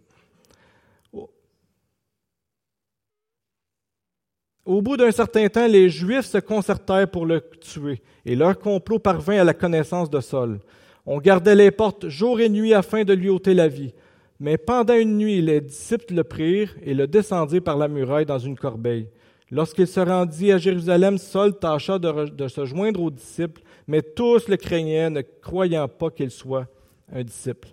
Au 4.65 4.81
bout 4.81 4.97
d'un 4.97 5.11
certain 5.11 5.47
temps, 5.47 5.67
les 5.67 5.89
Juifs 5.89 6.25
se 6.25 6.37
concertèrent 6.37 7.09
pour 7.09 7.25
le 7.25 7.41
tuer, 7.61 8.01
et 8.25 8.35
leur 8.35 8.59
complot 8.59 8.99
parvint 8.99 9.39
à 9.39 9.43
la 9.43 9.53
connaissance 9.53 10.09
de 10.09 10.19
Saul. 10.19 10.59
On 11.05 11.17
gardait 11.17 11.55
les 11.55 11.71
portes 11.71 12.07
jour 12.07 12.39
et 12.39 12.49
nuit 12.49 12.73
afin 12.73 13.03
de 13.03 13.13
lui 13.13 13.29
ôter 13.29 13.53
la 13.53 13.67
vie. 13.67 13.93
Mais 14.39 14.57
pendant 14.57 14.93
une 14.93 15.17
nuit, 15.17 15.41
les 15.41 15.61
disciples 15.61 16.13
le 16.13 16.23
prirent 16.23 16.75
et 16.83 16.93
le 16.93 17.07
descendirent 17.07 17.63
par 17.63 17.77
la 17.77 17.87
muraille 17.87 18.25
dans 18.25 18.39
une 18.39 18.57
corbeille. 18.57 19.07
Lorsqu'il 19.51 19.87
se 19.87 19.99
rendit 19.99 20.51
à 20.51 20.59
Jérusalem, 20.59 21.17
Saul 21.17 21.57
tâcha 21.57 21.97
de, 21.97 22.47
se 22.47 22.65
joindre 22.65 23.01
aux 23.01 23.09
disciples, 23.09 23.61
mais 23.87 24.03
tous 24.03 24.47
le 24.47 24.57
craignaient, 24.57 25.09
ne 25.09 25.21
croyant 25.21 25.87
pas 25.87 26.11
qu'il 26.11 26.29
soit 26.29 26.67
un 27.11 27.23
disciple. 27.23 27.69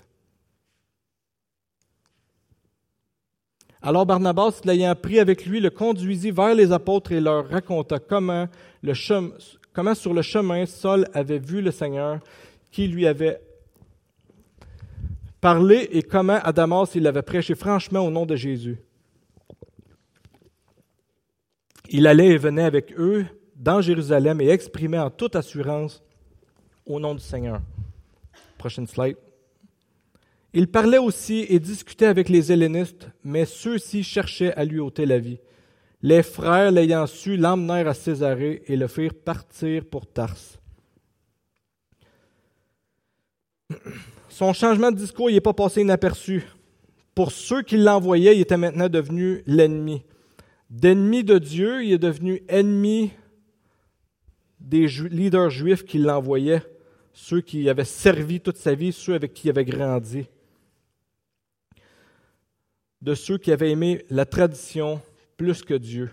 Alors 3.83 4.07
Barnabas, 4.07 4.61
l'ayant 4.65 4.95
pris 4.95 5.19
avec 5.21 5.45
lui, 5.47 5.61
le 5.61 5.71
conduisit 5.71 6.31
vers 6.31 6.55
les 6.55 6.73
apôtres 6.73 7.13
et 7.13 7.21
leur 7.21 7.49
raconta 7.49 7.99
comment, 7.99 8.49
sur 9.95 10.15
le 10.15 10.23
chemin 10.23 10.67
Saul 10.67 11.07
avait 11.13 11.39
vu 11.39 11.61
le 11.61 11.71
Seigneur 11.71 12.21
qui 12.71 12.89
lui 12.89 13.07
avait 13.07 13.41
parlé 15.41 15.89
et 15.93 16.03
comment 16.03 16.41
à 16.43 16.53
Damas 16.53 16.95
il 16.95 17.07
avait 17.07 17.23
prêché 17.23 17.55
franchement 17.55 18.01
au 18.01 18.11
nom 18.11 18.27
de 18.27 18.35
Jésus. 18.35 18.79
Il 21.89 22.07
allait 22.07 22.29
et 22.29 22.39
venait 22.39 22.65
avec 22.65 22.93
eux 22.99 23.27
dans 23.55 23.81
Jérusalem 23.81 24.41
et 24.41 24.49
exprimait 24.49 24.99
en 24.99 25.11
toute 25.11 25.37
assurance 25.37 26.03
au 26.85 26.99
nom 26.99 27.15
du 27.15 27.23
Seigneur. 27.23 27.61
Prochaine 28.59 28.87
slide. 28.87 29.17
Il 30.59 30.69
parlait 30.69 30.97
aussi 30.97 31.45
et 31.51 31.61
discutait 31.61 32.07
avec 32.07 32.31
les 32.31 32.51
hellénistes, 32.51 33.11
mais 33.23 33.45
ceux-ci 33.45 34.03
cherchaient 34.03 34.55
à 34.55 34.65
lui 34.65 34.81
ôter 34.81 35.05
la 35.05 35.19
vie. 35.19 35.39
Les 36.01 36.23
frères, 36.23 36.71
l'ayant 36.73 37.07
su, 37.07 37.37
l'emmenèrent 37.37 37.89
à 37.89 37.93
Césarée 37.93 38.63
et 38.67 38.75
le 38.75 38.89
firent 38.89 39.13
partir 39.13 39.85
pour 39.85 40.07
Tarse. 40.07 40.59
Son 44.31 44.55
changement 44.55 44.91
de 44.91 44.97
discours 44.97 45.31
n'est 45.31 45.43
pas 45.43 45.53
passé 45.53 45.83
inaperçu. 45.83 46.47
Pour 47.15 47.33
ceux 47.33 47.61
qui 47.61 47.77
l'envoyaient, 47.77 48.35
il 48.35 48.41
était 48.41 48.57
maintenant 48.57 48.89
devenu 48.89 49.43
l'ennemi. 49.45 50.05
D'ennemi 50.71 51.23
de 51.23 51.37
Dieu, 51.37 51.85
il 51.85 51.93
est 51.93 51.99
devenu 51.99 52.43
ennemi 52.49 53.11
des 54.59 54.87
leaders 54.87 55.51
juifs 55.51 55.85
qui 55.85 55.99
l'envoyaient, 55.99 56.63
ceux 57.13 57.43
qui 57.43 57.69
avaient 57.69 57.85
servi 57.85 58.41
toute 58.41 58.57
sa 58.57 58.75
vie, 58.75 58.93
ceux 58.95 59.13
avec 59.13 59.35
qui 59.35 59.49
il 59.49 59.51
avait 59.51 59.67
grandi 59.67 60.25
de 63.03 63.15
ceux 63.15 63.39
qui 63.39 63.53
avaient 63.53 63.71
aimé 63.71 64.05
la 64.11 64.25
tradition 64.25 65.01
plus 65.37 65.63
que 65.63 65.75
Dieu. 65.75 66.11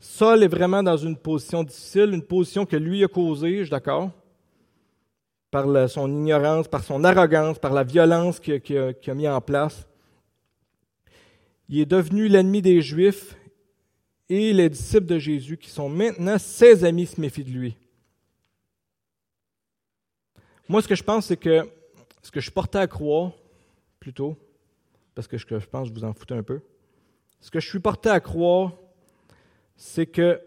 Saul 0.00 0.42
est 0.42 0.48
vraiment 0.48 0.82
dans 0.82 0.96
une 0.96 1.16
position 1.16 1.62
difficile, 1.62 2.10
une 2.12 2.24
position 2.24 2.66
que 2.66 2.76
lui 2.76 3.04
a 3.04 3.08
causée, 3.08 3.58
je 3.58 3.62
suis 3.64 3.70
d'accord, 3.70 4.10
par 5.50 5.88
son 5.88 6.10
ignorance, 6.10 6.66
par 6.66 6.82
son 6.82 7.04
arrogance, 7.04 7.58
par 7.58 7.72
la 7.72 7.84
violence 7.84 8.40
qu'il 8.40 8.78
a, 8.78 9.14
mis 9.14 9.28
en 9.28 9.40
place. 9.40 9.86
Il 11.68 11.78
est 11.78 11.86
devenu 11.86 12.26
l'ennemi 12.26 12.62
des 12.62 12.80
Juifs 12.82 13.36
et 14.28 14.52
les 14.52 14.70
disciples 14.70 15.06
de 15.06 15.18
Jésus, 15.18 15.56
qui 15.56 15.70
sont 15.70 15.88
maintenant 15.88 16.38
ses 16.38 16.84
amis, 16.84 17.06
se 17.06 17.20
méfient 17.20 17.44
de 17.44 17.50
lui. 17.50 17.76
Moi, 20.68 20.80
ce 20.80 20.88
que 20.88 20.94
je 20.94 21.02
pense, 21.02 21.26
c'est 21.26 21.36
que 21.36 21.68
ce 22.22 22.30
que 22.30 22.40
je 22.40 22.50
portais 22.50 22.78
à 22.78 22.86
croire, 22.86 23.32
plutôt, 24.00 24.36
parce 25.14 25.28
que 25.28 25.36
je 25.36 25.66
pense 25.70 25.90
que 25.90 25.94
vous 25.94 26.04
en 26.04 26.12
foutez 26.12 26.34
un 26.34 26.42
peu. 26.42 26.60
Ce 27.40 27.50
que 27.50 27.60
je 27.60 27.68
suis 27.68 27.80
porté 27.80 28.08
à 28.08 28.20
croire, 28.20 28.72
c'est 29.76 30.06
que 30.06 30.40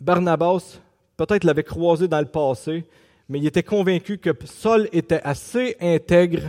Barnabas, 0.00 0.80
peut-être 1.16 1.44
l'avait 1.44 1.64
croisé 1.64 2.08
dans 2.08 2.20
le 2.20 2.26
passé, 2.26 2.84
mais 3.28 3.38
il 3.38 3.46
était 3.46 3.62
convaincu 3.62 4.18
que 4.18 4.30
Saul 4.44 4.88
était 4.92 5.20
assez 5.22 5.76
intègre 5.80 6.42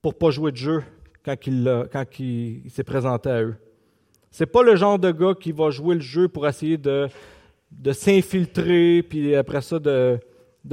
pour 0.00 0.14
pas 0.14 0.30
jouer 0.30 0.52
de 0.52 0.56
jeu 0.56 0.82
quand 1.24 1.36
il, 1.46 2.62
s'est 2.70 2.84
présenté 2.84 3.30
à 3.30 3.42
eux. 3.42 3.56
C'est 4.30 4.46
pas 4.46 4.62
le 4.62 4.76
genre 4.76 4.98
de 4.98 5.10
gars 5.10 5.34
qui 5.38 5.52
va 5.52 5.70
jouer 5.70 5.94
le 5.94 6.00
jeu 6.00 6.28
pour 6.28 6.48
essayer 6.48 6.78
de, 6.78 7.08
s'infiltrer, 7.92 9.02
puis 9.02 9.34
après 9.36 9.60
ça, 9.60 9.78
de 9.78 10.18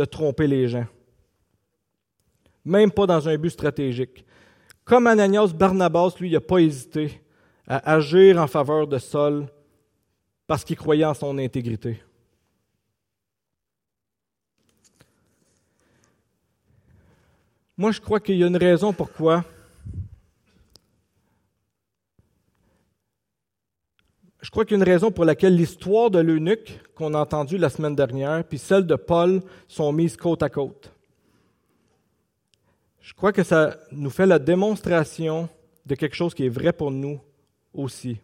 tromper 0.10 0.48
les 0.48 0.68
gens. 0.68 0.88
Même 2.66 2.92
pas 2.92 3.06
dans 3.06 3.28
un 3.28 3.38
but 3.38 3.50
stratégique. 3.50 4.26
Comme 4.90 5.06
Ananias, 5.06 5.54
Barnabas, 5.54 6.16
lui, 6.20 6.32
n'a 6.32 6.42
pas 6.42 6.58
hésité 6.58 7.22
à 7.68 7.94
agir 7.94 8.40
en 8.42 8.48
faveur 8.48 8.88
de 8.88 8.98
Saul 8.98 9.46
parce 10.48 10.64
qu'il 10.64 10.78
croyait 10.78 11.06
en 11.06 11.14
son 11.14 11.38
intégrité. 11.38 12.02
Moi, 17.78 17.92
je 17.92 18.02
crois 18.02 18.20
qu'il 18.20 18.38
y 18.38 18.44
a 18.44 18.48
une 18.48 18.58
raison 18.58 18.92
pourquoi 18.92 19.46
Je 24.42 24.50
crois 24.50 24.66
qu'il 24.66 24.76
y 24.76 24.82
a 24.82 24.84
une 24.84 24.92
raison 24.92 25.12
pour 25.12 25.26
laquelle 25.26 25.56
l'histoire 25.56 26.10
de 26.10 26.18
l'eunuque 26.18 26.80
qu'on 26.96 27.14
a 27.14 27.20
entendue 27.20 27.60
la 27.60 27.70
semaine 27.70 27.96
dernière, 27.96 28.44
puis 28.44 28.58
celle 28.58 28.88
de 28.88 28.96
Paul 28.96 29.44
sont 29.68 29.94
mises 29.94 30.18
côte 30.18 30.42
à 30.42 30.50
côte. 30.50 30.92
Je 33.02 33.14
crois 33.14 33.32
que 33.32 33.44
ça 33.44 33.78
nous 33.92 34.10
fait 34.10 34.26
la 34.26 34.40
démonstration 34.40 35.50
de 35.86 35.96
quelque 35.96 36.16
chose 36.16 36.34
qui 36.34 36.46
est 36.46 36.50
vrai 36.50 36.74
pour 36.74 36.92
nous 36.92 37.20
aussi. 37.74 38.18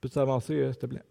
Peux-tu 0.00 0.18
avancer, 0.18 0.54
euh, 0.54 0.72
s'il 0.72 0.80
te 0.80 0.86
plaît? 0.86 1.02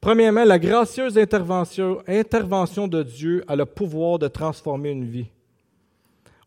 Premièrement, 0.00 0.44
la 0.44 0.58
gracieuse 0.58 1.18
intervention, 1.18 2.02
intervention 2.06 2.86
de 2.86 3.02
Dieu 3.02 3.44
a 3.48 3.56
le 3.56 3.66
pouvoir 3.66 4.18
de 4.18 4.28
transformer 4.28 4.90
une 4.90 5.06
vie. 5.06 5.26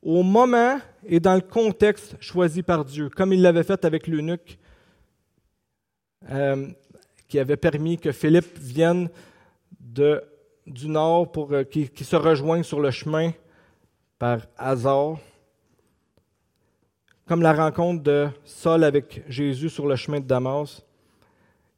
Au 0.01 0.24
moment 0.24 0.80
et 1.05 1.20
dans 1.20 1.36
le 1.36 1.41
contexte 1.41 2.16
choisi 2.22 2.64
par 2.64 2.86
Dieu, 2.86 3.09
comme 3.09 3.34
il 3.34 3.41
l'avait 3.41 3.64
fait 3.64 3.84
avec 3.84 4.07
l'eunuque, 4.07 4.57
euh, 6.30 6.68
qui 7.28 7.39
avait 7.39 7.57
permis 7.57 7.97
que 7.97 8.12
Philippe 8.12 8.57
vienne 8.57 9.09
de 9.80 10.24
du 10.66 10.88
nord 10.88 11.32
pour, 11.32 11.51
euh, 11.53 11.64
qui, 11.64 12.03
se 12.03 12.16
rejoignent 12.16 12.64
sur 12.64 12.80
le 12.80 12.91
chemin 12.91 13.32
par 14.20 14.41
hasard, 14.57 15.18
comme 17.26 17.41
la 17.41 17.53
rencontre 17.53 18.03
de 18.03 18.28
Saul 18.43 18.84
avec 18.84 19.24
Jésus 19.28 19.70
sur 19.70 19.88
le 19.88 19.95
chemin 19.95 20.20
de 20.20 20.26
Damas. 20.26 20.84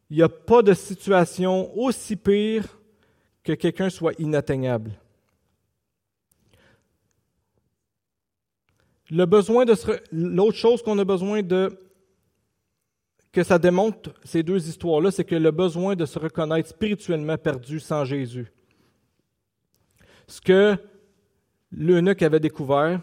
Il 0.09 0.17
n'y 0.17 0.23
a 0.23 0.29
pas 0.29 0.61
de 0.61 0.73
situation 0.73 1.75
aussi 1.77 2.15
pire 2.15 2.65
que 3.43 3.53
quelqu'un 3.53 3.89
soit 3.89 4.13
inatteignable. 4.19 4.91
Le 9.09 9.25
besoin 9.25 9.65
de 9.65 9.75
l'autre 10.11 10.57
chose 10.57 10.81
qu'on 10.81 10.97
a 10.97 11.05
besoin 11.05 11.41
de 11.41 11.77
que 13.31 13.43
ça 13.43 13.57
démontre, 13.57 14.11
ces 14.23 14.43
deux 14.43 14.67
histoires-là, 14.67 15.09
c'est 15.09 15.25
que 15.25 15.35
le 15.35 15.49
besoin 15.49 15.95
de 15.95 16.05
se 16.05 16.19
reconnaître 16.19 16.69
spirituellement 16.69 17.37
perdu 17.37 17.79
sans 17.79 18.05
Jésus. 18.05 18.51
Ce 20.33 20.41
que 20.41 20.75
l'eunuque 21.71 22.23
avait 22.23 22.39
découvert, 22.39 22.99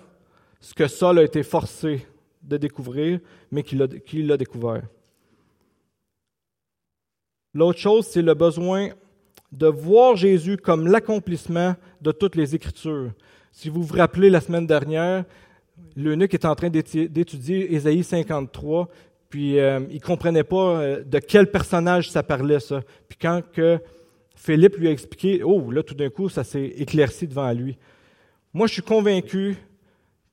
ce 0.61 0.75
que 0.75 0.89
Saul 0.89 1.21
a 1.21 1.23
été 1.23 1.45
forcé 1.45 2.05
de 2.43 2.57
découvrir, 2.57 3.21
mais 3.53 3.63
qu'il 3.63 4.27
l'a 4.27 4.37
découvert. 4.37 4.83
L'autre 7.55 7.79
chose, 7.79 8.09
c'est 8.09 8.21
le 8.21 8.35
besoin 8.35 8.89
de 9.53 9.69
voir 9.69 10.17
Jésus 10.17 10.57
comme 10.57 10.89
l'accomplissement 10.89 11.77
de 12.01 12.11
toutes 12.11 12.35
les 12.35 12.57
Écritures. 12.57 13.13
Si 13.53 13.69
vous 13.69 13.85
vous 13.85 13.95
rappelez 13.95 14.29
la 14.29 14.41
semaine 14.41 14.67
dernière, 14.67 15.25
l'eunuque 15.95 16.35
est 16.35 16.45
en 16.45 16.57
train 16.57 16.69
d'étudier 16.69 17.73
Ésaïe 17.73 18.03
53, 18.03 18.89
puis 19.29 19.61
euh, 19.61 19.79
il 19.89 19.99
ne 19.99 20.01
comprenait 20.01 20.43
pas 20.43 20.81
euh, 20.81 21.05
de 21.05 21.21
quel 21.21 21.49
personnage 21.49 22.11
ça 22.11 22.25
parlait, 22.25 22.59
ça. 22.59 22.83
Puis 23.09 23.19
quand 23.23 23.41
que 23.53 23.81
Philippe 24.43 24.79
lui 24.79 24.89
a 24.89 24.91
expliqué, 24.91 25.43
oh, 25.45 25.71
là, 25.71 25.83
tout 25.83 25.95
d'un 25.95 26.09
coup, 26.09 26.31
ça 26.31 26.45
s'est 26.45 26.73
éclairci 26.79 27.27
devant 27.27 27.53
lui. 27.53 27.77
Moi, 28.55 28.67
je 28.69 28.73
suis 28.73 28.83
convaincu 28.83 29.55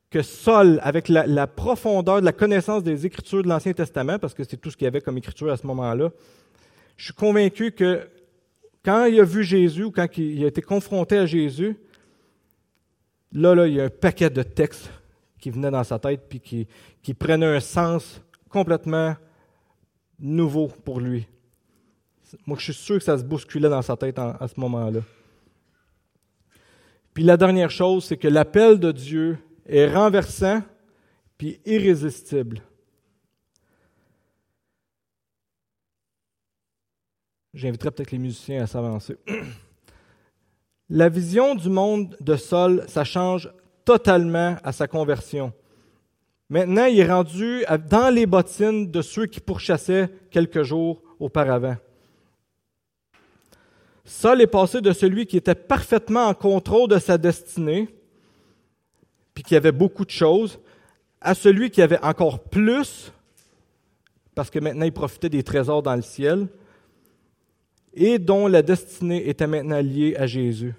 que 0.09 0.21
Saul, 0.21 0.79
avec 0.81 1.09
la, 1.09 1.45
profondeur 1.45 2.21
de 2.21 2.25
la 2.25 2.31
connaissance 2.31 2.83
des 2.83 3.05
Écritures 3.05 3.43
de 3.43 3.49
l'Ancien 3.49 3.73
Testament, 3.73 4.17
parce 4.17 4.33
que 4.33 4.45
c'est 4.45 4.55
tout 4.55 4.71
ce 4.71 4.77
qu'il 4.77 4.85
y 4.85 4.87
avait 4.87 5.01
comme 5.01 5.17
Écriture 5.17 5.51
à 5.51 5.57
ce 5.57 5.67
moment-là, 5.67 6.11
je 6.95 7.03
suis 7.03 7.13
convaincu 7.13 7.73
que 7.73 8.07
quand 8.81 9.03
il 9.07 9.19
a 9.19 9.25
vu 9.25 9.43
Jésus 9.43 9.83
ou 9.83 9.91
quand 9.91 10.07
il 10.17 10.41
a 10.45 10.47
été 10.47 10.61
confronté 10.61 11.17
à 11.17 11.25
Jésus, 11.25 11.75
là, 13.33 13.53
là, 13.55 13.67
il 13.67 13.73
y 13.73 13.81
a 13.81 13.83
un 13.83 13.89
paquet 13.89 14.29
de 14.29 14.41
textes 14.41 14.89
qui 15.37 15.49
venaient 15.49 15.69
dans 15.69 15.83
sa 15.83 15.99
tête 15.99 16.29
puis 16.29 16.39
qui 16.39 17.13
prenaient 17.13 17.57
un 17.57 17.59
sens 17.59 18.21
complètement 18.49 19.17
nouveau 20.17 20.69
pour 20.85 21.01
lui. 21.01 21.27
Moi, 22.45 22.57
je 22.59 22.71
suis 22.71 22.73
sûr 22.73 22.97
que 22.97 23.03
ça 23.03 23.17
se 23.17 23.23
bousculait 23.23 23.69
dans 23.69 23.81
sa 23.81 23.95
tête 23.95 24.19
à 24.19 24.47
ce 24.47 24.59
moment-là. 24.59 25.01
Puis 27.13 27.23
la 27.23 27.35
dernière 27.35 27.71
chose, 27.71 28.05
c'est 28.05 28.17
que 28.17 28.27
l'appel 28.27 28.79
de 28.79 28.91
Dieu 28.91 29.39
est 29.65 29.87
renversant 29.91 30.61
puis 31.35 31.59
irrésistible. 31.65 32.61
J'inviterai 37.55 37.89
peut-être 37.89 38.11
les 38.11 38.19
musiciens 38.19 38.61
à 38.61 38.67
s'avancer. 38.67 39.17
La 40.89 41.09
vision 41.09 41.55
du 41.55 41.69
monde 41.69 42.15
de 42.21 42.35
Saul, 42.35 42.85
ça 42.87 43.03
change 43.03 43.51
totalement 43.83 44.55
à 44.63 44.71
sa 44.71 44.87
conversion. 44.87 45.51
Maintenant, 46.49 46.85
il 46.85 46.99
est 46.99 47.11
rendu 47.11 47.65
dans 47.89 48.13
les 48.13 48.27
bottines 48.27 48.91
de 48.91 49.01
ceux 49.01 49.25
qui 49.25 49.39
pourchassaient 49.39 50.07
quelques 50.29 50.61
jours 50.61 51.01
auparavant. 51.19 51.77
Saul 54.07 54.41
est 54.41 54.47
passé 54.47 54.79
de 54.79 54.93
celui 54.93 55.25
qui 55.25 55.35
était 55.35 55.53
parfaitement 55.53 56.27
en 56.27 56.33
contrôle 56.33 56.87
de 56.87 56.97
sa 56.97 57.17
destinée, 57.17 57.89
puis 59.33 59.43
qui 59.43 59.53
avait 59.53 59.73
beaucoup 59.73 60.05
de 60.05 60.11
choses, 60.11 60.59
à 61.19 61.35
celui 61.35 61.69
qui 61.69 61.81
avait 61.81 61.99
encore 61.99 62.39
plus, 62.39 63.11
parce 64.33 64.49
que 64.49 64.59
maintenant 64.59 64.85
il 64.85 64.93
profitait 64.93 65.27
des 65.27 65.43
trésors 65.43 65.83
dans 65.83 65.95
le 65.95 66.01
ciel, 66.01 66.47
et 67.93 68.17
dont 68.17 68.47
la 68.47 68.61
destinée 68.61 69.27
était 69.27 69.45
maintenant 69.45 69.81
liée 69.81 70.15
à 70.15 70.25
Jésus. 70.25 70.73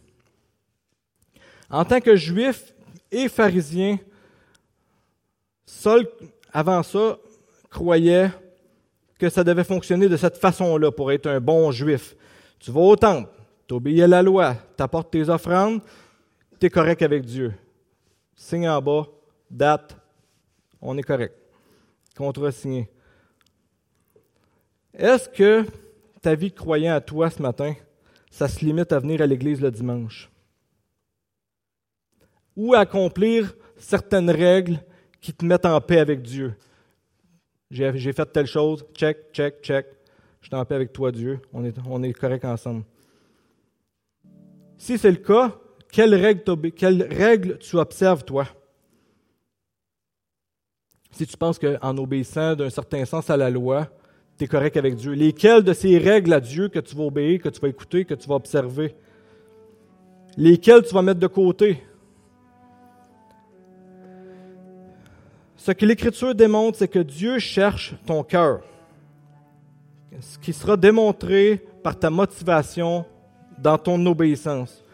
En 1.68 1.85
tant 1.85 2.01
que 2.01 2.16
juif 2.16 2.72
et 3.12 3.29
pharisien, 3.29 3.99
Saul, 5.66 6.09
avant 6.51 6.83
ça, 6.83 7.18
croyait 7.68 8.31
que 9.18 9.29
ça 9.29 9.45
devait 9.45 9.64
fonctionner 9.64 10.09
de 10.09 10.16
cette 10.16 10.39
façon-là 10.39 10.91
pour 10.91 11.12
être 11.12 11.26
un 11.26 11.41
bon 11.41 11.70
juif. 11.72 12.14
Tu 12.59 12.70
vas 12.70 12.80
au 12.80 12.96
temple, 12.96 13.30
tu 13.66 13.74
obéis 13.74 14.02
à 14.02 14.06
la 14.06 14.22
loi, 14.22 14.56
tu 14.76 14.82
apportes 14.82 15.11
tes 15.11 15.28
offrandes, 15.28 15.80
tu 16.59 16.66
es 16.66 16.70
correct 16.70 17.02
avec 17.02 17.24
Dieu. 17.24 17.54
Signe 18.34 18.68
en 18.68 18.80
bas, 18.80 19.06
date, 19.50 19.96
on 20.80 20.96
est 20.96 21.02
correct. 21.02 21.34
Contrat 22.16 22.52
signé. 22.52 22.88
Est-ce 24.92 25.28
que 25.28 25.64
ta 26.20 26.34
vie 26.34 26.52
croyant 26.52 26.94
à 26.94 27.00
toi 27.00 27.30
ce 27.30 27.40
matin, 27.40 27.74
ça 28.30 28.48
se 28.48 28.64
limite 28.64 28.92
à 28.92 28.98
venir 28.98 29.22
à 29.22 29.26
l'église 29.26 29.61
le 29.61 29.70
dimanche? 29.70 30.30
Ou 32.56 32.74
à 32.74 32.80
accomplir 32.80 33.54
certaines 33.76 34.30
règles 34.30 34.80
qui 35.20 35.32
te 35.32 35.44
mettent 35.44 35.66
en 35.66 35.80
paix 35.80 36.00
avec 36.00 36.22
Dieu? 36.22 36.56
J'ai 37.70 38.12
fait 38.12 38.32
telle 38.32 38.46
chose, 38.46 38.84
check, 38.94 39.32
check, 39.32 39.62
check. 39.62 39.86
Je 40.41 40.47
suis 40.47 40.57
en 40.57 40.64
paix 40.64 40.74
avec 40.74 40.93
toi, 40.93 41.12
Dieu. 41.12 41.41
On 41.53 41.64
est, 41.64 41.74
on 41.86 42.12
correct 42.12 42.45
ensemble. 42.45 42.84
Si 44.76 44.97
c'est 44.97 45.11
le 45.11 45.16
cas, 45.16 45.55
quelles 45.91 46.14
règles, 46.14 46.72
quelle 46.72 47.03
règle 47.03 47.59
tu 47.59 47.76
observes, 47.76 48.24
toi? 48.24 48.47
Si 51.11 51.26
tu 51.26 51.36
penses 51.36 51.59
qu'en 51.59 51.97
obéissant 51.97 52.55
d'un 52.55 52.70
certain 52.70 53.05
sens 53.05 53.28
à 53.28 53.36
la 53.36 53.51
loi, 53.51 53.89
tu 54.36 54.45
es 54.45 54.47
correct 54.47 54.76
avec 54.76 54.95
Dieu, 54.95 55.12
lesquelles 55.12 55.64
de 55.64 55.72
ces 55.72 55.99
règles 55.99 56.32
à 56.32 56.41
Dieu 56.41 56.68
que 56.68 56.78
tu 56.78 56.95
vas 56.95 57.05
obéir, 57.05 57.41
que 57.41 57.49
tu 57.49 57.61
vas 57.61 57.68
écouter, 57.68 58.05
que 58.05 58.14
tu 58.14 58.28
vas 58.28 58.36
observer? 58.36 58.95
Lesquelles 60.36 60.82
tu 60.82 60.95
vas 60.95 61.03
mettre 61.03 61.18
de 61.18 61.26
côté? 61.26 61.82
Ce 65.57 65.72
que 65.72 65.84
l'Écriture 65.84 66.34
démontre, 66.34 66.78
c'est 66.78 66.89
que 66.89 67.01
Dieu 67.01 67.41
cherche 67.41 67.95
ton 68.07 68.22
cœur 68.22 68.62
ce 70.20 70.38
qui 70.38 70.52
sera 70.52 70.76
démontré 70.76 71.64
par 71.82 71.98
ta 71.98 72.11
motivation 72.11 73.04
dans 73.59 73.78
ton 73.78 74.04
obéissance. 74.06 74.84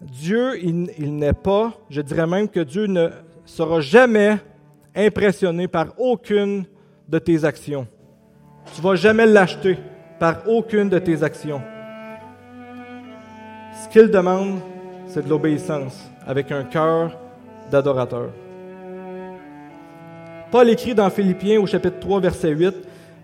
Dieu, 0.00 0.58
il, 0.62 1.16
n'est 1.16 1.34
pas, 1.34 1.72
je 1.90 2.00
dirais 2.00 2.26
même 2.26 2.48
que 2.48 2.60
Dieu 2.60 2.86
ne 2.86 3.10
sera 3.44 3.80
jamais 3.80 4.38
impressionné 4.96 5.68
par 5.68 5.88
aucune 5.98 6.64
de 7.08 7.18
tes 7.18 7.44
actions. 7.44 7.86
Tu 8.72 8.80
ne 8.80 8.86
vas 8.86 8.94
jamais 8.94 9.26
l'acheter 9.26 9.76
par 10.18 10.48
aucune 10.48 10.88
de 10.88 10.98
tes 10.98 11.22
actions. 11.22 11.60
Ce 13.82 13.88
qu'il 13.88 14.10
demande, 14.10 14.60
c'est 15.06 15.24
de 15.24 15.28
l'obéissance 15.28 16.08
avec 16.26 16.50
un 16.50 16.64
cœur 16.64 17.18
d'adorateur. 17.70 18.30
Paul 20.50 20.68
écrit 20.68 20.94
dans 20.94 21.10
Philippiens 21.10 21.60
au 21.60 21.66
chapitre 21.66 22.00
3, 22.00 22.20
verset 22.20 22.50
8, 22.50 22.74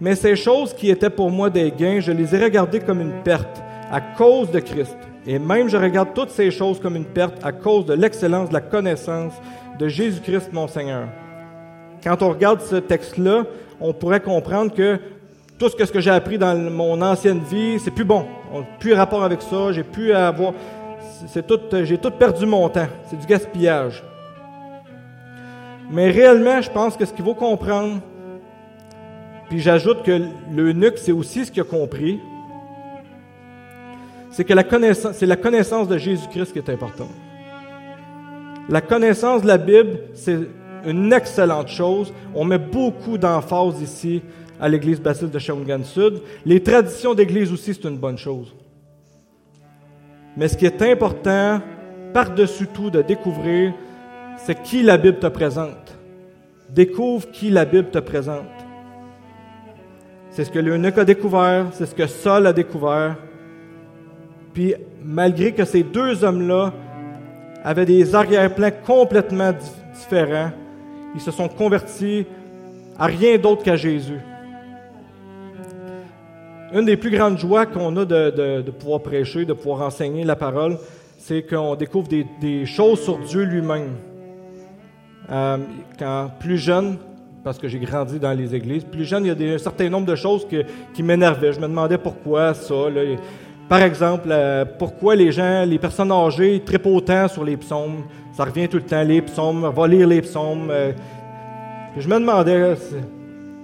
mais 0.01 0.15
ces 0.15 0.37
choses 0.37 0.75
qui 0.75 0.91
étaient 0.91 1.11
pour 1.11 1.31
moi 1.31 1.51
des 1.51 1.71
gains, 1.71 2.01
je 2.01 2.13
les 2.13 2.35
ai 2.35 2.43
regardées 2.43 2.81
comme 2.81 3.01
une 3.01 3.23
perte 3.23 3.63
à 3.91 4.01
cause 4.01 4.51
de 4.51 4.61
Christ. 4.61 4.97
Et 5.27 5.39
même 5.39 5.69
je 5.69 5.77
regarde 5.77 6.11
toutes 6.15 6.31
ces 6.31 6.51
choses 6.51 6.79
comme 6.81 6.97
une 6.97 7.05
perte 7.05 7.45
à 7.45 7.53
cause 7.53 7.87
de 7.87 7.95
l'excellence 7.95 8.49
de 8.49 8.55
la 8.55 8.61
connaissance 8.61 9.33
de 9.79 9.89
Jésus-Christ 9.89 10.53
mon 10.53 10.69
Seigneur. 10.69 11.09
Quand 12.03 12.23
on 12.23 12.29
regarde 12.31 12.61
ce 12.61 12.77
texte-là, 12.77 13.45
on 13.81 13.93
pourrait 13.93 14.21
comprendre 14.21 14.73
que 14.73 14.99
tout 15.59 15.69
ce 15.69 15.77
que 15.91 16.01
j'ai 16.01 16.11
appris 16.11 16.39
dans 16.39 16.55
mon 16.55 17.01
ancienne 17.01 17.41
vie, 17.41 17.79
c'est 17.81 17.91
plus 17.91 18.05
bon. 18.05 18.27
On 18.53 18.63
plus 18.79 18.93
rapport 18.93 19.25
avec 19.25 19.43
ça, 19.43 19.73
j'ai 19.73 19.83
plus 19.83 20.13
à 20.13 20.29
avoir. 20.29 20.53
C'est 21.29 21.47
tout, 21.47 21.59
j'ai 21.83 21.99
tout 21.99 22.11
perdu 22.11 22.45
mon 22.45 22.69
temps. 22.69 22.87
C'est 23.09 23.19
du 23.19 23.27
gaspillage. 23.27 24.05
Mais 25.91 26.11
réellement, 26.11 26.61
je 26.61 26.71
pense 26.71 26.97
que 26.97 27.05
ce 27.05 27.13
qu'il 27.13 27.25
faut 27.25 27.35
comprendre, 27.35 28.01
puis 29.49 29.61
j'ajoute 29.61 30.03
que 30.03 30.29
l'eunuque, 30.53 30.99
c'est 30.99 31.13
aussi 31.13 31.45
ce 31.45 31.53
qu'il 31.53 31.63
a 31.63 31.65
compris. 31.65 32.21
C'est 34.31 34.45
que 34.45 34.55
la 34.55 34.65
connaissance, 34.65 35.17
c'est 35.17 35.27
la 35.27 35.37
connaissance 35.37 35.89
de 35.89 35.97
Jésus-Christ 35.97 36.53
qui 36.53 36.59
est 36.59 36.69
importante. 36.69 37.15
La 38.69 38.81
connaissance 38.81 39.43
de 39.43 39.47
la 39.47 39.59
Bible, 39.59 40.01
c'est 40.15 40.39
une 40.85 41.13
excellente 41.13 41.69
chose. 41.69 42.13
On 42.35 42.45
met 42.45 42.59
beaucoup 42.59 43.17
d'emphase 43.19 43.81
ici 43.81 44.23
à 44.61 44.69
l'Église 44.69 45.01
baptiste 45.01 45.33
de 45.33 45.39
Shawinigan 45.39 45.85
Sud. 45.85 46.21
Les 46.45 46.63
traditions 46.63 47.15
d'Église 47.15 47.53
aussi, 47.53 47.75
c'est 47.75 47.85
une 47.85 47.99
bonne 47.99 48.19
chose. 48.19 48.55
Mais 50.37 50.49
ce 50.49 50.57
qui 50.57 50.67
est 50.67 50.83
important, 50.83 51.61
par-dessus 52.13 52.67
tout, 52.67 52.91
de 52.91 53.03
découvrir, 53.03 53.73
c'est 54.39 54.61
qui 54.63 54.83
la 54.83 54.99
Bible 54.99 55.19
te 55.19 55.29
présente. 55.29 55.97
Découvre 56.69 57.31
qui 57.31 57.51
la 57.51 57.65
Bible 57.65 57.91
te 57.91 57.99
présente. 57.99 58.56
C'est 60.37 60.45
ce 60.45 60.51
que 60.51 60.59
l'eunuque 60.59 60.99
a 60.99 61.07
découvert, 61.07 61.69
c'est 61.73 61.87
ce 61.87 61.95
que 61.95 62.07
Saul 62.07 62.47
a 62.47 62.53
découvert. 62.53 63.17
Puis, 64.53 64.75
malgré 65.03 65.53
que 65.53 65.65
ces 65.65 65.83
deux 65.83 66.23
hommes-là 66.25 66.75
avaient 67.65 67.87
des 67.87 68.15
arrière-plans 68.15 68.69
complètement 68.85 69.55
différents, 69.95 70.51
ils 71.15 71.23
se 71.23 71.31
sont 71.31 71.49
convertis 71.49 72.27
à 72.99 73.07
rien 73.07 73.39
d'autre 73.39 73.63
qu'à 73.63 73.77
Jésus. 73.77 74.21
Une 76.75 76.85
des 76.85 76.99
plus 76.99 77.11
grandes 77.11 77.39
joies 77.39 77.65
qu'on 77.65 77.97
a 77.97 78.05
de, 78.05 78.71
pouvoir 78.73 79.01
prêcher, 79.01 79.47
de 79.47 79.55
pouvoir 79.55 79.87
enseigner 79.87 80.23
la 80.23 80.37
parole, 80.37 80.77
c'est 81.17 81.45
qu'on 81.45 81.77
découvre 81.77 82.09
des, 82.09 82.67
choses 82.67 83.01
sur 83.01 83.17
Dieu 83.21 83.45
lui-même. 83.45 83.93
Euh, 85.33 85.57
quand 85.99 86.31
plus 86.39 86.59
jeune, 86.59 86.99
parce 87.47 87.59
que 87.59 87.69
j'ai 87.69 87.79
grandi 87.79 88.19
dans 88.19 88.33
les 88.33 88.57
églises. 88.57 88.83
Plus 88.83 89.05
jeune, 89.05 89.25
il 89.25 89.41
y 89.41 89.51
a 89.51 89.55
un 89.55 89.59
certain 89.59 89.89
nombre 89.89 90.07
de 90.07 90.17
choses 90.17 90.45
qui 90.93 91.03
m'énervaient. 91.05 91.53
Je 91.53 91.61
me 91.61 91.69
demandais 91.69 91.97
pourquoi 91.97 92.55
ça. 92.55 92.75
Par 93.69 93.83
exemple, 93.83 94.27
euh, 94.33 94.65
pourquoi 94.77 95.15
les 95.15 95.31
gens, 95.31 95.65
les 95.65 95.79
personnes 95.79 96.11
âgées, 96.11 96.61
trippent 96.67 96.87
autant 96.87 97.29
sur 97.29 97.45
les 97.45 97.57
psaumes. 97.57 98.03
Ça 98.33 98.47
revient 98.47 98.69
tout 98.69 98.79
le 98.79 98.83
temps, 98.83 99.05
les 99.05 99.23
psaumes, 99.23 99.73
va 99.73 99.87
lire 99.87 100.09
les 100.09 100.23
psaumes. 100.23 100.71
Euh. 100.73 100.91
je 101.97 102.09
me 102.09 102.15
demandais, 102.19 102.75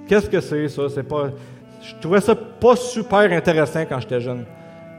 qu'est-ce 0.07 0.31
que 0.31 0.39
c'est 0.41 0.69
ça? 0.69 0.83
Je 0.87 1.95
trouvais 2.01 2.21
ça 2.21 2.37
pas 2.37 2.77
super 2.77 3.33
intéressant 3.33 3.85
quand 3.89 3.99
j'étais 3.99 4.21
jeune. 4.21 4.45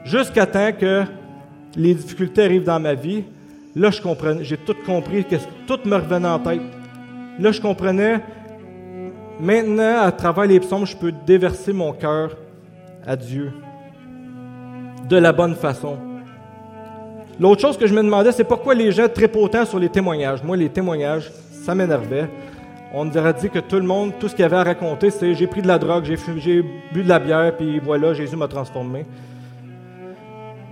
Jusqu'à 0.04 0.46
temps 0.46 0.74
que 0.78 1.04
les 1.78 1.94
difficultés 1.94 2.44
arrivent 2.44 2.66
dans 2.66 2.82
ma 2.82 2.96
vie, 2.96 3.24
là, 3.78 3.92
j'ai 4.42 4.58
tout 4.58 4.76
compris, 4.86 5.26
tout 5.66 5.80
me 5.86 5.96
revenait 5.96 6.28
en 6.28 6.40
tête. 6.40 6.60
Là, 7.40 7.52
je 7.52 7.62
comprenais, 7.62 8.20
maintenant, 9.44 10.02
à 10.02 10.12
travers 10.12 10.46
les 10.46 10.60
psaumes, 10.60 10.86
je 10.86 10.96
peux 10.96 11.12
déverser 11.12 11.74
mon 11.74 11.92
cœur 11.94 12.38
à 13.06 13.16
Dieu 13.16 13.52
de 15.10 15.18
la 15.18 15.34
bonne 15.34 15.56
façon. 15.56 15.98
L'autre 17.40 17.62
chose 17.62 17.78
que 17.78 17.88
je 17.88 17.94
me 17.94 18.02
demandais, 18.02 18.32
c'est 18.32 18.44
pourquoi 18.44 18.74
les 18.74 18.92
gens 18.92 19.08
autant 19.36 19.66
sur 19.66 19.80
les 19.80 19.90
témoignages. 19.90 20.44
Moi, 20.44 20.56
les 20.56 20.70
témoignages, 20.70 21.30
ça 21.52 21.76
m'énervait. 21.76 22.30
On 22.94 23.10
aurait 23.10 23.34
dit 23.34 23.50
que 23.50 23.60
tout 23.60 23.78
le 23.78 23.82
monde, 23.82 24.14
tout 24.20 24.28
ce 24.28 24.36
qu'il 24.36 24.46
avait 24.46 24.56
à 24.56 24.64
raconter, 24.64 25.10
c'est 25.10 25.34
j'ai 25.34 25.48
pris 25.48 25.62
de 25.62 25.68
la 25.68 25.80
drogue, 25.80 26.06
j'ai 26.06 26.62
bu 26.94 27.04
de 27.04 27.10
la 27.10 27.20
bière, 27.20 27.58
puis 27.58 27.80
voilà, 27.80 28.14
Jésus 28.14 28.36
m'a 28.36 28.48
transformé. 28.48 29.06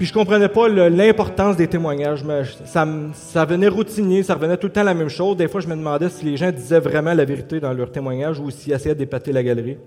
Puis 0.02 0.08
je 0.08 0.14
comprenais 0.14 0.50
pas 0.50 0.68
l'importance 0.68 1.58
des 1.58 1.68
témoignages. 1.68 2.24
Mais 2.24 2.42
ça, 2.66 2.88
ça 3.14 3.46
venait 3.46 3.68
routinier, 3.68 4.24
ça 4.24 4.34
revenait 4.34 4.58
tout 4.58 4.66
le 4.66 4.74
temps 4.74 4.82
la 4.82 4.96
même 4.96 5.10
chose. 5.10 5.38
Des 5.38 5.48
fois, 5.48 5.62
je 5.62 5.68
me 5.68 5.76
demandais 5.76 6.10
si 6.10 6.26
les 6.26 6.38
gens 6.38 6.52
disaient 6.52 6.80
vraiment 6.80 7.14
la 7.14 7.24
vérité 7.24 7.60
dans 7.60 7.72
leurs 7.72 7.92
témoignages 7.92 8.40
ou 8.40 8.50
s'ils 8.50 8.74
essayaient 8.74 8.96
d'épater 8.96 9.32
la 9.32 9.44
galerie. 9.44 9.78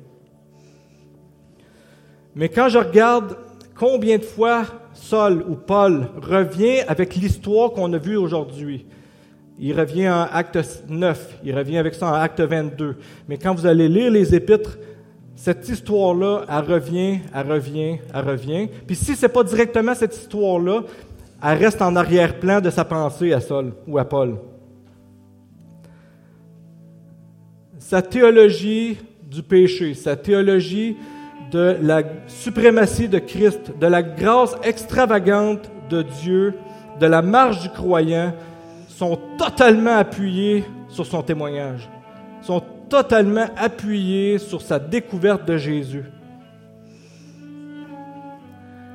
Mais 2.37 2.49
quand 2.49 2.69
je 2.69 2.79
regarde 2.79 3.37
combien 3.75 4.19
de 4.19 4.23
fois 4.23 4.67
Saul 4.93 5.45
ou 5.49 5.57
Paul 5.57 6.07
revient 6.23 6.83
avec 6.87 7.17
l'histoire 7.17 7.73
qu'on 7.73 7.93
a 7.93 7.99
vue 7.99 8.17
aujourd'hui, 8.17 8.87
il 9.59 9.77
revient 9.77 10.11
en 10.11 10.29
acte 10.31 10.61
9, 10.89 11.41
il 11.43 11.57
revient 11.57 11.79
avec 11.79 11.93
ça 11.93 12.07
en 12.07 12.15
acte 12.15 12.41
22. 12.41 12.99
Mais 13.29 13.37
quand 13.37 13.53
vous 13.53 13.67
allez 13.67 13.89
lire 13.89 14.13
les 14.13 14.33
épîtres, 14.33 14.79
cette 15.37 15.69
histoire-là, 15.69 16.45
elle 16.49 16.73
revient, 16.73 17.19
elle 17.35 17.51
revient, 17.51 17.99
elle 18.15 18.25
revient. 18.25 18.69
Puis 18.87 18.97
si 18.97 19.17
ce 19.17 19.27
n'est 19.27 19.33
pas 19.33 19.43
directement 19.43 19.95
cette 19.95 20.17
histoire-là, 20.17 20.83
elle 21.43 21.59
reste 21.59 21.83
en 21.83 21.97
arrière-plan 21.97 22.61
de 22.61 22.71
sa 22.71 22.85
pensée 22.85 23.33
à 23.33 23.41
Saul 23.41 23.73
ou 23.87 23.99
à 23.99 24.05
Paul. 24.05 24.37
Sa 27.79 28.01
théologie 28.01 28.99
du 29.31 29.43
péché, 29.43 29.95
sa 29.95 30.17
théologie 30.17 30.97
de 31.51 31.77
la 31.83 32.03
suprématie 32.27 33.09
de 33.09 33.19
Christ, 33.19 33.73
de 33.79 33.87
la 33.87 34.03
grâce 34.03 34.57
extravagante 34.63 35.71
de 35.91 36.03
Dieu, 36.23 36.55
de 37.01 37.07
la 37.07 37.21
marche 37.21 37.61
du 37.61 37.69
croyant, 37.69 38.33
sont 38.89 39.19
totalement 39.37 39.97
appuyés 39.97 40.65
sur 40.89 41.05
son 41.05 41.23
témoignage, 41.23 41.91
totalement 42.89 43.47
appuyés 43.57 44.39
sur 44.39 44.63
sa 44.63 44.79
découverte 44.79 45.45
de 45.45 45.57
Jésus. 45.57 46.05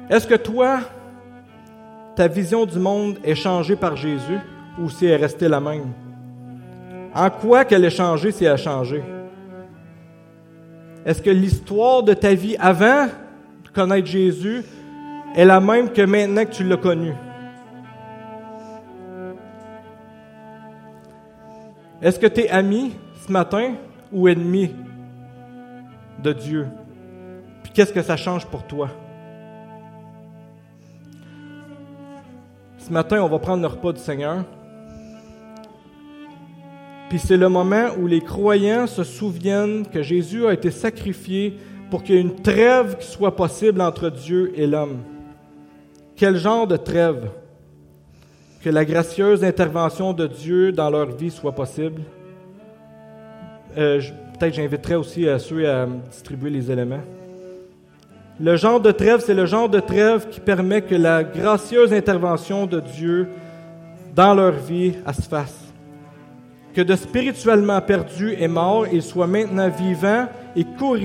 Est-ce 0.09 0.25
que 0.25 0.35
toi, 0.35 0.79
ta 2.15 2.27
vision 2.27 2.65
du 2.65 2.79
monde 2.79 3.17
est 3.23 3.35
changée 3.35 3.75
par 3.75 3.95
Jésus 3.95 4.39
ou 4.79 4.89
si 4.89 5.05
elle 5.05 5.11
est 5.11 5.23
restée 5.23 5.47
la 5.47 5.59
même? 5.59 5.93
En 7.13 7.29
quoi 7.29 7.65
qu'elle 7.65 7.85
est 7.85 7.89
changée 7.89 8.31
si 8.31 8.45
elle 8.45 8.53
a 8.53 8.57
changé? 8.57 9.03
Est-ce 11.05 11.21
que 11.21 11.29
l'histoire 11.29 12.03
de 12.03 12.13
ta 12.13 12.33
vie 12.33 12.55
avant 12.59 13.05
de 13.05 13.69
connaître 13.73 14.07
Jésus 14.07 14.63
est 15.35 15.45
la 15.45 15.59
même 15.59 15.89
que 15.89 16.01
maintenant 16.01 16.45
que 16.45 16.51
tu 16.51 16.63
l'as 16.63 16.77
connu? 16.77 17.13
Est-ce 22.01 22.19
que 22.19 22.27
tu 22.27 22.41
es 22.41 22.49
ami 22.49 22.95
ce 23.29 23.31
matin 23.31 23.75
ou 24.11 24.27
ennemi 24.27 24.71
de 26.23 26.33
Dieu? 26.33 26.65
Puis 27.61 27.71
qu'est-ce 27.71 27.93
que 27.93 28.01
ça 28.01 28.17
change 28.17 28.47
pour 28.47 28.65
toi? 28.65 28.89
Ce 32.79 32.91
matin, 32.91 33.21
on 33.21 33.29
va 33.29 33.37
prendre 33.37 33.61
le 33.61 33.67
repas 33.67 33.93
du 33.93 33.99
Seigneur. 33.99 34.43
Puis 37.09 37.19
c'est 37.19 37.37
le 37.37 37.49
moment 37.49 37.89
où 37.99 38.07
les 38.07 38.21
croyants 38.21 38.87
se 38.87 39.03
souviennent 39.03 39.85
que 39.85 40.01
Jésus 40.01 40.47
a 40.47 40.53
été 40.53 40.71
sacrifié 40.71 41.55
pour 41.91 42.01
qu'il 42.01 42.15
y 42.15 42.17
ait 42.17 42.21
une 42.21 42.35
trêve 42.35 42.97
qui 42.97 43.05
soit 43.05 43.35
possible 43.35 43.79
entre 43.81 44.09
Dieu 44.09 44.53
et 44.55 44.65
l'homme. 44.65 45.03
Quel 46.15 46.35
genre 46.35 46.65
de 46.65 46.77
trêve? 46.77 47.29
que 48.61 48.69
la 48.69 48.83
gracieuse 48.83 49.45
intervention 49.45 50.11
de 50.11 50.27
Dieu 50.27 50.73
dans 50.73 50.89
leur 50.89 51.11
vie 51.15 51.31
soit 51.31 51.55
possible? 51.55 52.01
Euh, 53.77 54.01
peut-être 54.37 54.53
j'inviterai 54.53 54.95
aussi 54.95 55.27
à 55.27 55.39
ceux 55.39 55.69
à 55.69 55.87
distribuer 56.09 56.49
les 56.49 56.71
éléments. 56.71 57.01
Le 58.39 58.55
genre 58.55 58.79
de 58.79 58.91
trêve, 58.91 59.19
c'est 59.19 59.33
le 59.33 59.45
genre 59.45 59.67
de 59.67 59.79
trêve 59.79 60.27
qui 60.29 60.39
permet 60.39 60.81
que 60.81 60.95
la 60.95 61.23
gracieuse 61.23 61.91
intervention 61.91 62.65
de 62.65 62.79
Dieu 62.79 63.27
dans 64.15 64.33
leur 64.33 64.53
vie 64.53 64.93
se 65.13 65.21
fasse. 65.23 65.73
Que 66.73 66.81
de 66.81 66.95
spirituellement 66.95 67.81
perdu 67.81 68.35
et 68.39 68.47
mort, 68.47 68.87
ils 68.91 69.03
soient 69.03 69.27
maintenant 69.27 69.69
vivants 69.69 70.27
et 70.55 70.63
co 70.77 70.95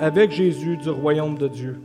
avec 0.00 0.30
Jésus 0.30 0.76
du 0.76 0.90
royaume 0.90 1.38
de 1.38 1.48
Dieu 1.48 1.80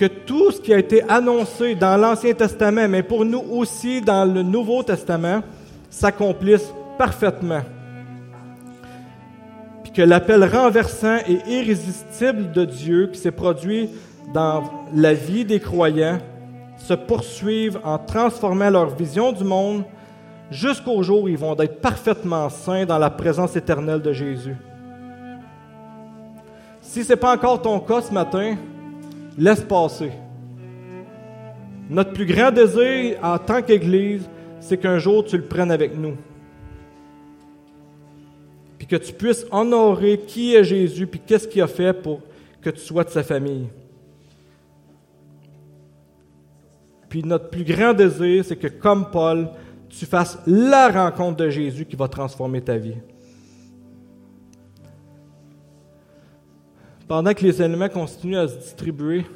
que 0.00 0.06
tout 0.06 0.50
ce 0.50 0.62
qui 0.62 0.72
a 0.72 0.78
été 0.78 1.02
annoncé 1.10 1.74
dans 1.74 1.94
l'Ancien 1.98 2.32
Testament, 2.32 2.88
mais 2.88 3.02
pour 3.02 3.22
nous 3.26 3.44
aussi 3.50 4.00
dans 4.00 4.24
le 4.24 4.42
Nouveau 4.42 4.82
Testament, 4.82 5.42
s'accomplisse 5.90 6.72
parfaitement. 6.96 7.60
Que 9.94 10.02
l'appel 10.02 10.44
renversant 10.44 11.18
et 11.28 11.40
irrésistible 11.48 12.52
de 12.52 12.64
Dieu 12.64 13.08
qui 13.12 13.18
s'est 13.18 13.32
produit 13.32 13.90
dans 14.32 14.62
la 14.94 15.14
vie 15.14 15.44
des 15.44 15.58
croyants 15.58 16.18
se 16.76 16.94
poursuive 16.94 17.78
en 17.84 17.98
transformant 17.98 18.70
leur 18.70 18.94
vision 18.94 19.32
du 19.32 19.44
monde 19.44 19.84
jusqu'au 20.50 21.02
jour 21.02 21.24
où 21.24 21.28
ils 21.28 21.36
vont 21.36 21.56
être 21.58 21.80
parfaitement 21.80 22.48
saints 22.48 22.86
dans 22.86 22.98
la 22.98 23.10
présence 23.10 23.56
éternelle 23.56 24.00
de 24.00 24.12
Jésus. 24.12 24.56
Si 26.80 27.04
ce 27.04 27.10
n'est 27.10 27.16
pas 27.16 27.34
encore 27.34 27.60
ton 27.60 27.78
cas 27.80 28.00
ce 28.00 28.12
matin, 28.12 28.56
laisse 29.38 29.60
passer. 29.60 30.10
Notre 31.88 32.12
plus 32.12 32.26
grand 32.26 32.50
désir 32.50 33.18
en 33.22 33.38
tant 33.38 33.62
qu'Église, 33.62 34.28
c'est 34.60 34.78
qu'un 34.78 34.98
jour 34.98 35.24
tu 35.24 35.36
le 35.36 35.44
prennes 35.44 35.72
avec 35.72 35.96
nous. 35.96 36.16
Puis 38.80 38.86
que 38.86 38.96
tu 38.96 39.12
puisses 39.12 39.44
honorer 39.50 40.18
qui 40.26 40.54
est 40.54 40.64
Jésus, 40.64 41.06
puis 41.06 41.20
qu'est-ce 41.20 41.46
qu'il 41.46 41.60
a 41.60 41.66
fait 41.66 41.92
pour 41.92 42.22
que 42.62 42.70
tu 42.70 42.80
sois 42.80 43.04
de 43.04 43.10
sa 43.10 43.22
famille. 43.22 43.66
Puis 47.10 47.22
notre 47.22 47.50
plus 47.50 47.62
grand 47.62 47.92
désir, 47.92 48.42
c'est 48.42 48.56
que 48.56 48.68
comme 48.68 49.10
Paul, 49.10 49.50
tu 49.90 50.06
fasses 50.06 50.38
la 50.46 50.88
rencontre 50.88 51.36
de 51.36 51.50
Jésus 51.50 51.84
qui 51.84 51.94
va 51.94 52.08
transformer 52.08 52.62
ta 52.62 52.78
vie. 52.78 52.96
Pendant 57.06 57.34
que 57.34 57.44
les 57.44 57.60
éléments 57.60 57.90
continuent 57.90 58.38
à 58.38 58.48
se 58.48 58.56
distribuer, 58.56 59.26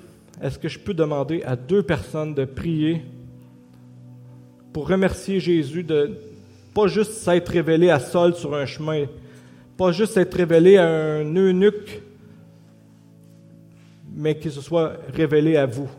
est-ce 0.41 0.59
que 0.59 0.69
je 0.69 0.79
peux 0.79 0.95
demander 0.95 1.43
à 1.43 1.55
deux 1.55 1.83
personnes 1.83 2.33
de 2.33 2.47
prier 2.47 3.05
pour 4.73 4.89
remercier 4.89 5.39
Jésus 5.39 5.83
de 5.83 6.17
pas 6.73 6.87
juste 6.87 7.13
s'être 7.13 7.51
révélé 7.51 7.91
à 7.91 8.01
Saul 8.01 8.35
sur 8.35 8.55
un 8.55 8.65
chemin, 8.65 9.05
pas 9.77 9.93
juste 9.93 10.13
s'être 10.15 10.35
révélé 10.35 10.77
à 10.77 10.87
un 10.87 11.35
eunuque, 11.35 12.03
mais 14.15 14.39
qu'il 14.39 14.51
se 14.51 14.61
soit 14.61 14.95
révélé 15.13 15.57
à 15.57 15.67
vous. 15.67 15.91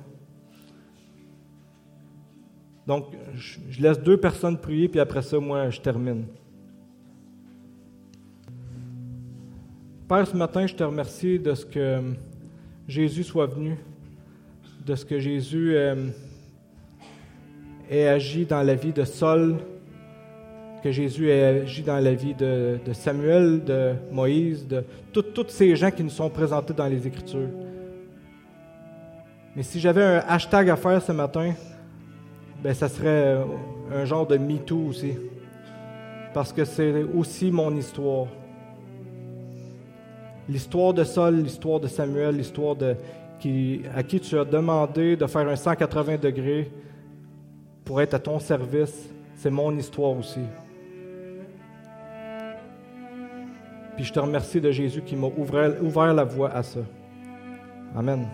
Donc, 2.87 3.07
je 3.33 3.81
laisse 3.81 3.99
deux 3.99 4.17
personnes 4.17 4.57
prier, 4.57 4.87
puis 4.87 4.99
après 4.99 5.21
ça, 5.21 5.39
moi, 5.39 5.69
je 5.69 5.81
termine. 5.81 6.25
Père, 10.07 10.27
ce 10.27 10.37
matin, 10.37 10.67
je 10.67 10.75
te 10.75 10.83
remercie 10.83 11.39
de 11.39 11.55
ce 11.55 11.65
que 11.65 11.99
Jésus 12.87 13.23
soit 13.23 13.47
venu, 13.47 13.75
de 14.85 14.93
ce 14.93 15.03
que 15.03 15.19
Jésus 15.19 15.75
euh, 15.75 16.09
ait 17.89 18.07
agi 18.07 18.45
dans 18.45 18.61
la 18.61 18.75
vie 18.75 18.93
de 18.93 19.03
Saul, 19.03 19.57
que 20.85 20.91
Jésus 20.91 21.31
ait 21.31 21.63
agi 21.63 21.81
dans 21.81 21.97
la 21.97 22.13
vie 22.13 22.35
de, 22.35 22.77
Samuel, 22.93 23.63
de 23.63 23.93
Moïse, 24.11 24.67
de 24.67 24.83
tous 25.11 25.47
ces 25.47 25.75
gens 25.75 25.89
qui 25.89 26.03
nous 26.03 26.11
sont 26.11 26.29
présentés 26.29 26.75
dans 26.75 26.85
les 26.85 27.07
Écritures. 27.07 27.49
Mais 29.55 29.63
si 29.63 29.79
j'avais 29.79 30.03
un 30.03 30.23
hashtag 30.27 30.69
à 30.69 30.75
faire 30.75 31.01
ce 31.01 31.11
matin, 31.11 31.53
ben 32.61 32.71
ça 32.75 32.87
serait 32.87 33.35
un 33.91 34.05
genre 34.05 34.27
de 34.27 34.37
MeToo 34.37 34.89
aussi. 34.89 35.13
Parce 36.35 36.53
que 36.53 36.63
c'est 36.63 37.01
aussi 37.01 37.49
mon 37.49 37.75
histoire. 37.75 38.27
l'histoire 40.47 40.93
de 40.93 41.03
Saul, 41.03 41.41
l'histoire 41.41 41.79
de 41.79 41.87
Samuel, 41.87 42.37
l'histoire 42.37 42.75
de 42.75 42.95
qui, 43.39 43.81
à 43.95 44.03
qui 44.03 44.19
tu 44.19 44.37
as 44.37 44.45
demandé 44.45 45.15
de 45.15 45.25
faire 45.25 45.49
un 45.49 45.55
180 45.55 46.17
degrés 46.17 46.71
pour 47.83 48.01
être 48.01 48.13
à 48.13 48.19
ton 48.19 48.37
service, 48.37 49.09
c'est 49.35 49.49
mon 49.49 49.75
histoire 49.75 50.15
aussi. 50.15 50.41
Puis 53.95 54.05
je 54.05 54.13
te 54.13 54.19
remercie 54.19 54.59
de 54.59 54.71
Jésus 54.71 55.01
qui 55.01 55.15
m'a 55.15 55.27
ouvert, 55.27 56.13
la 56.13 56.23
voie 56.23 56.51
à 56.51 56.63
ça. 56.63 56.81
Amen. 57.95 58.27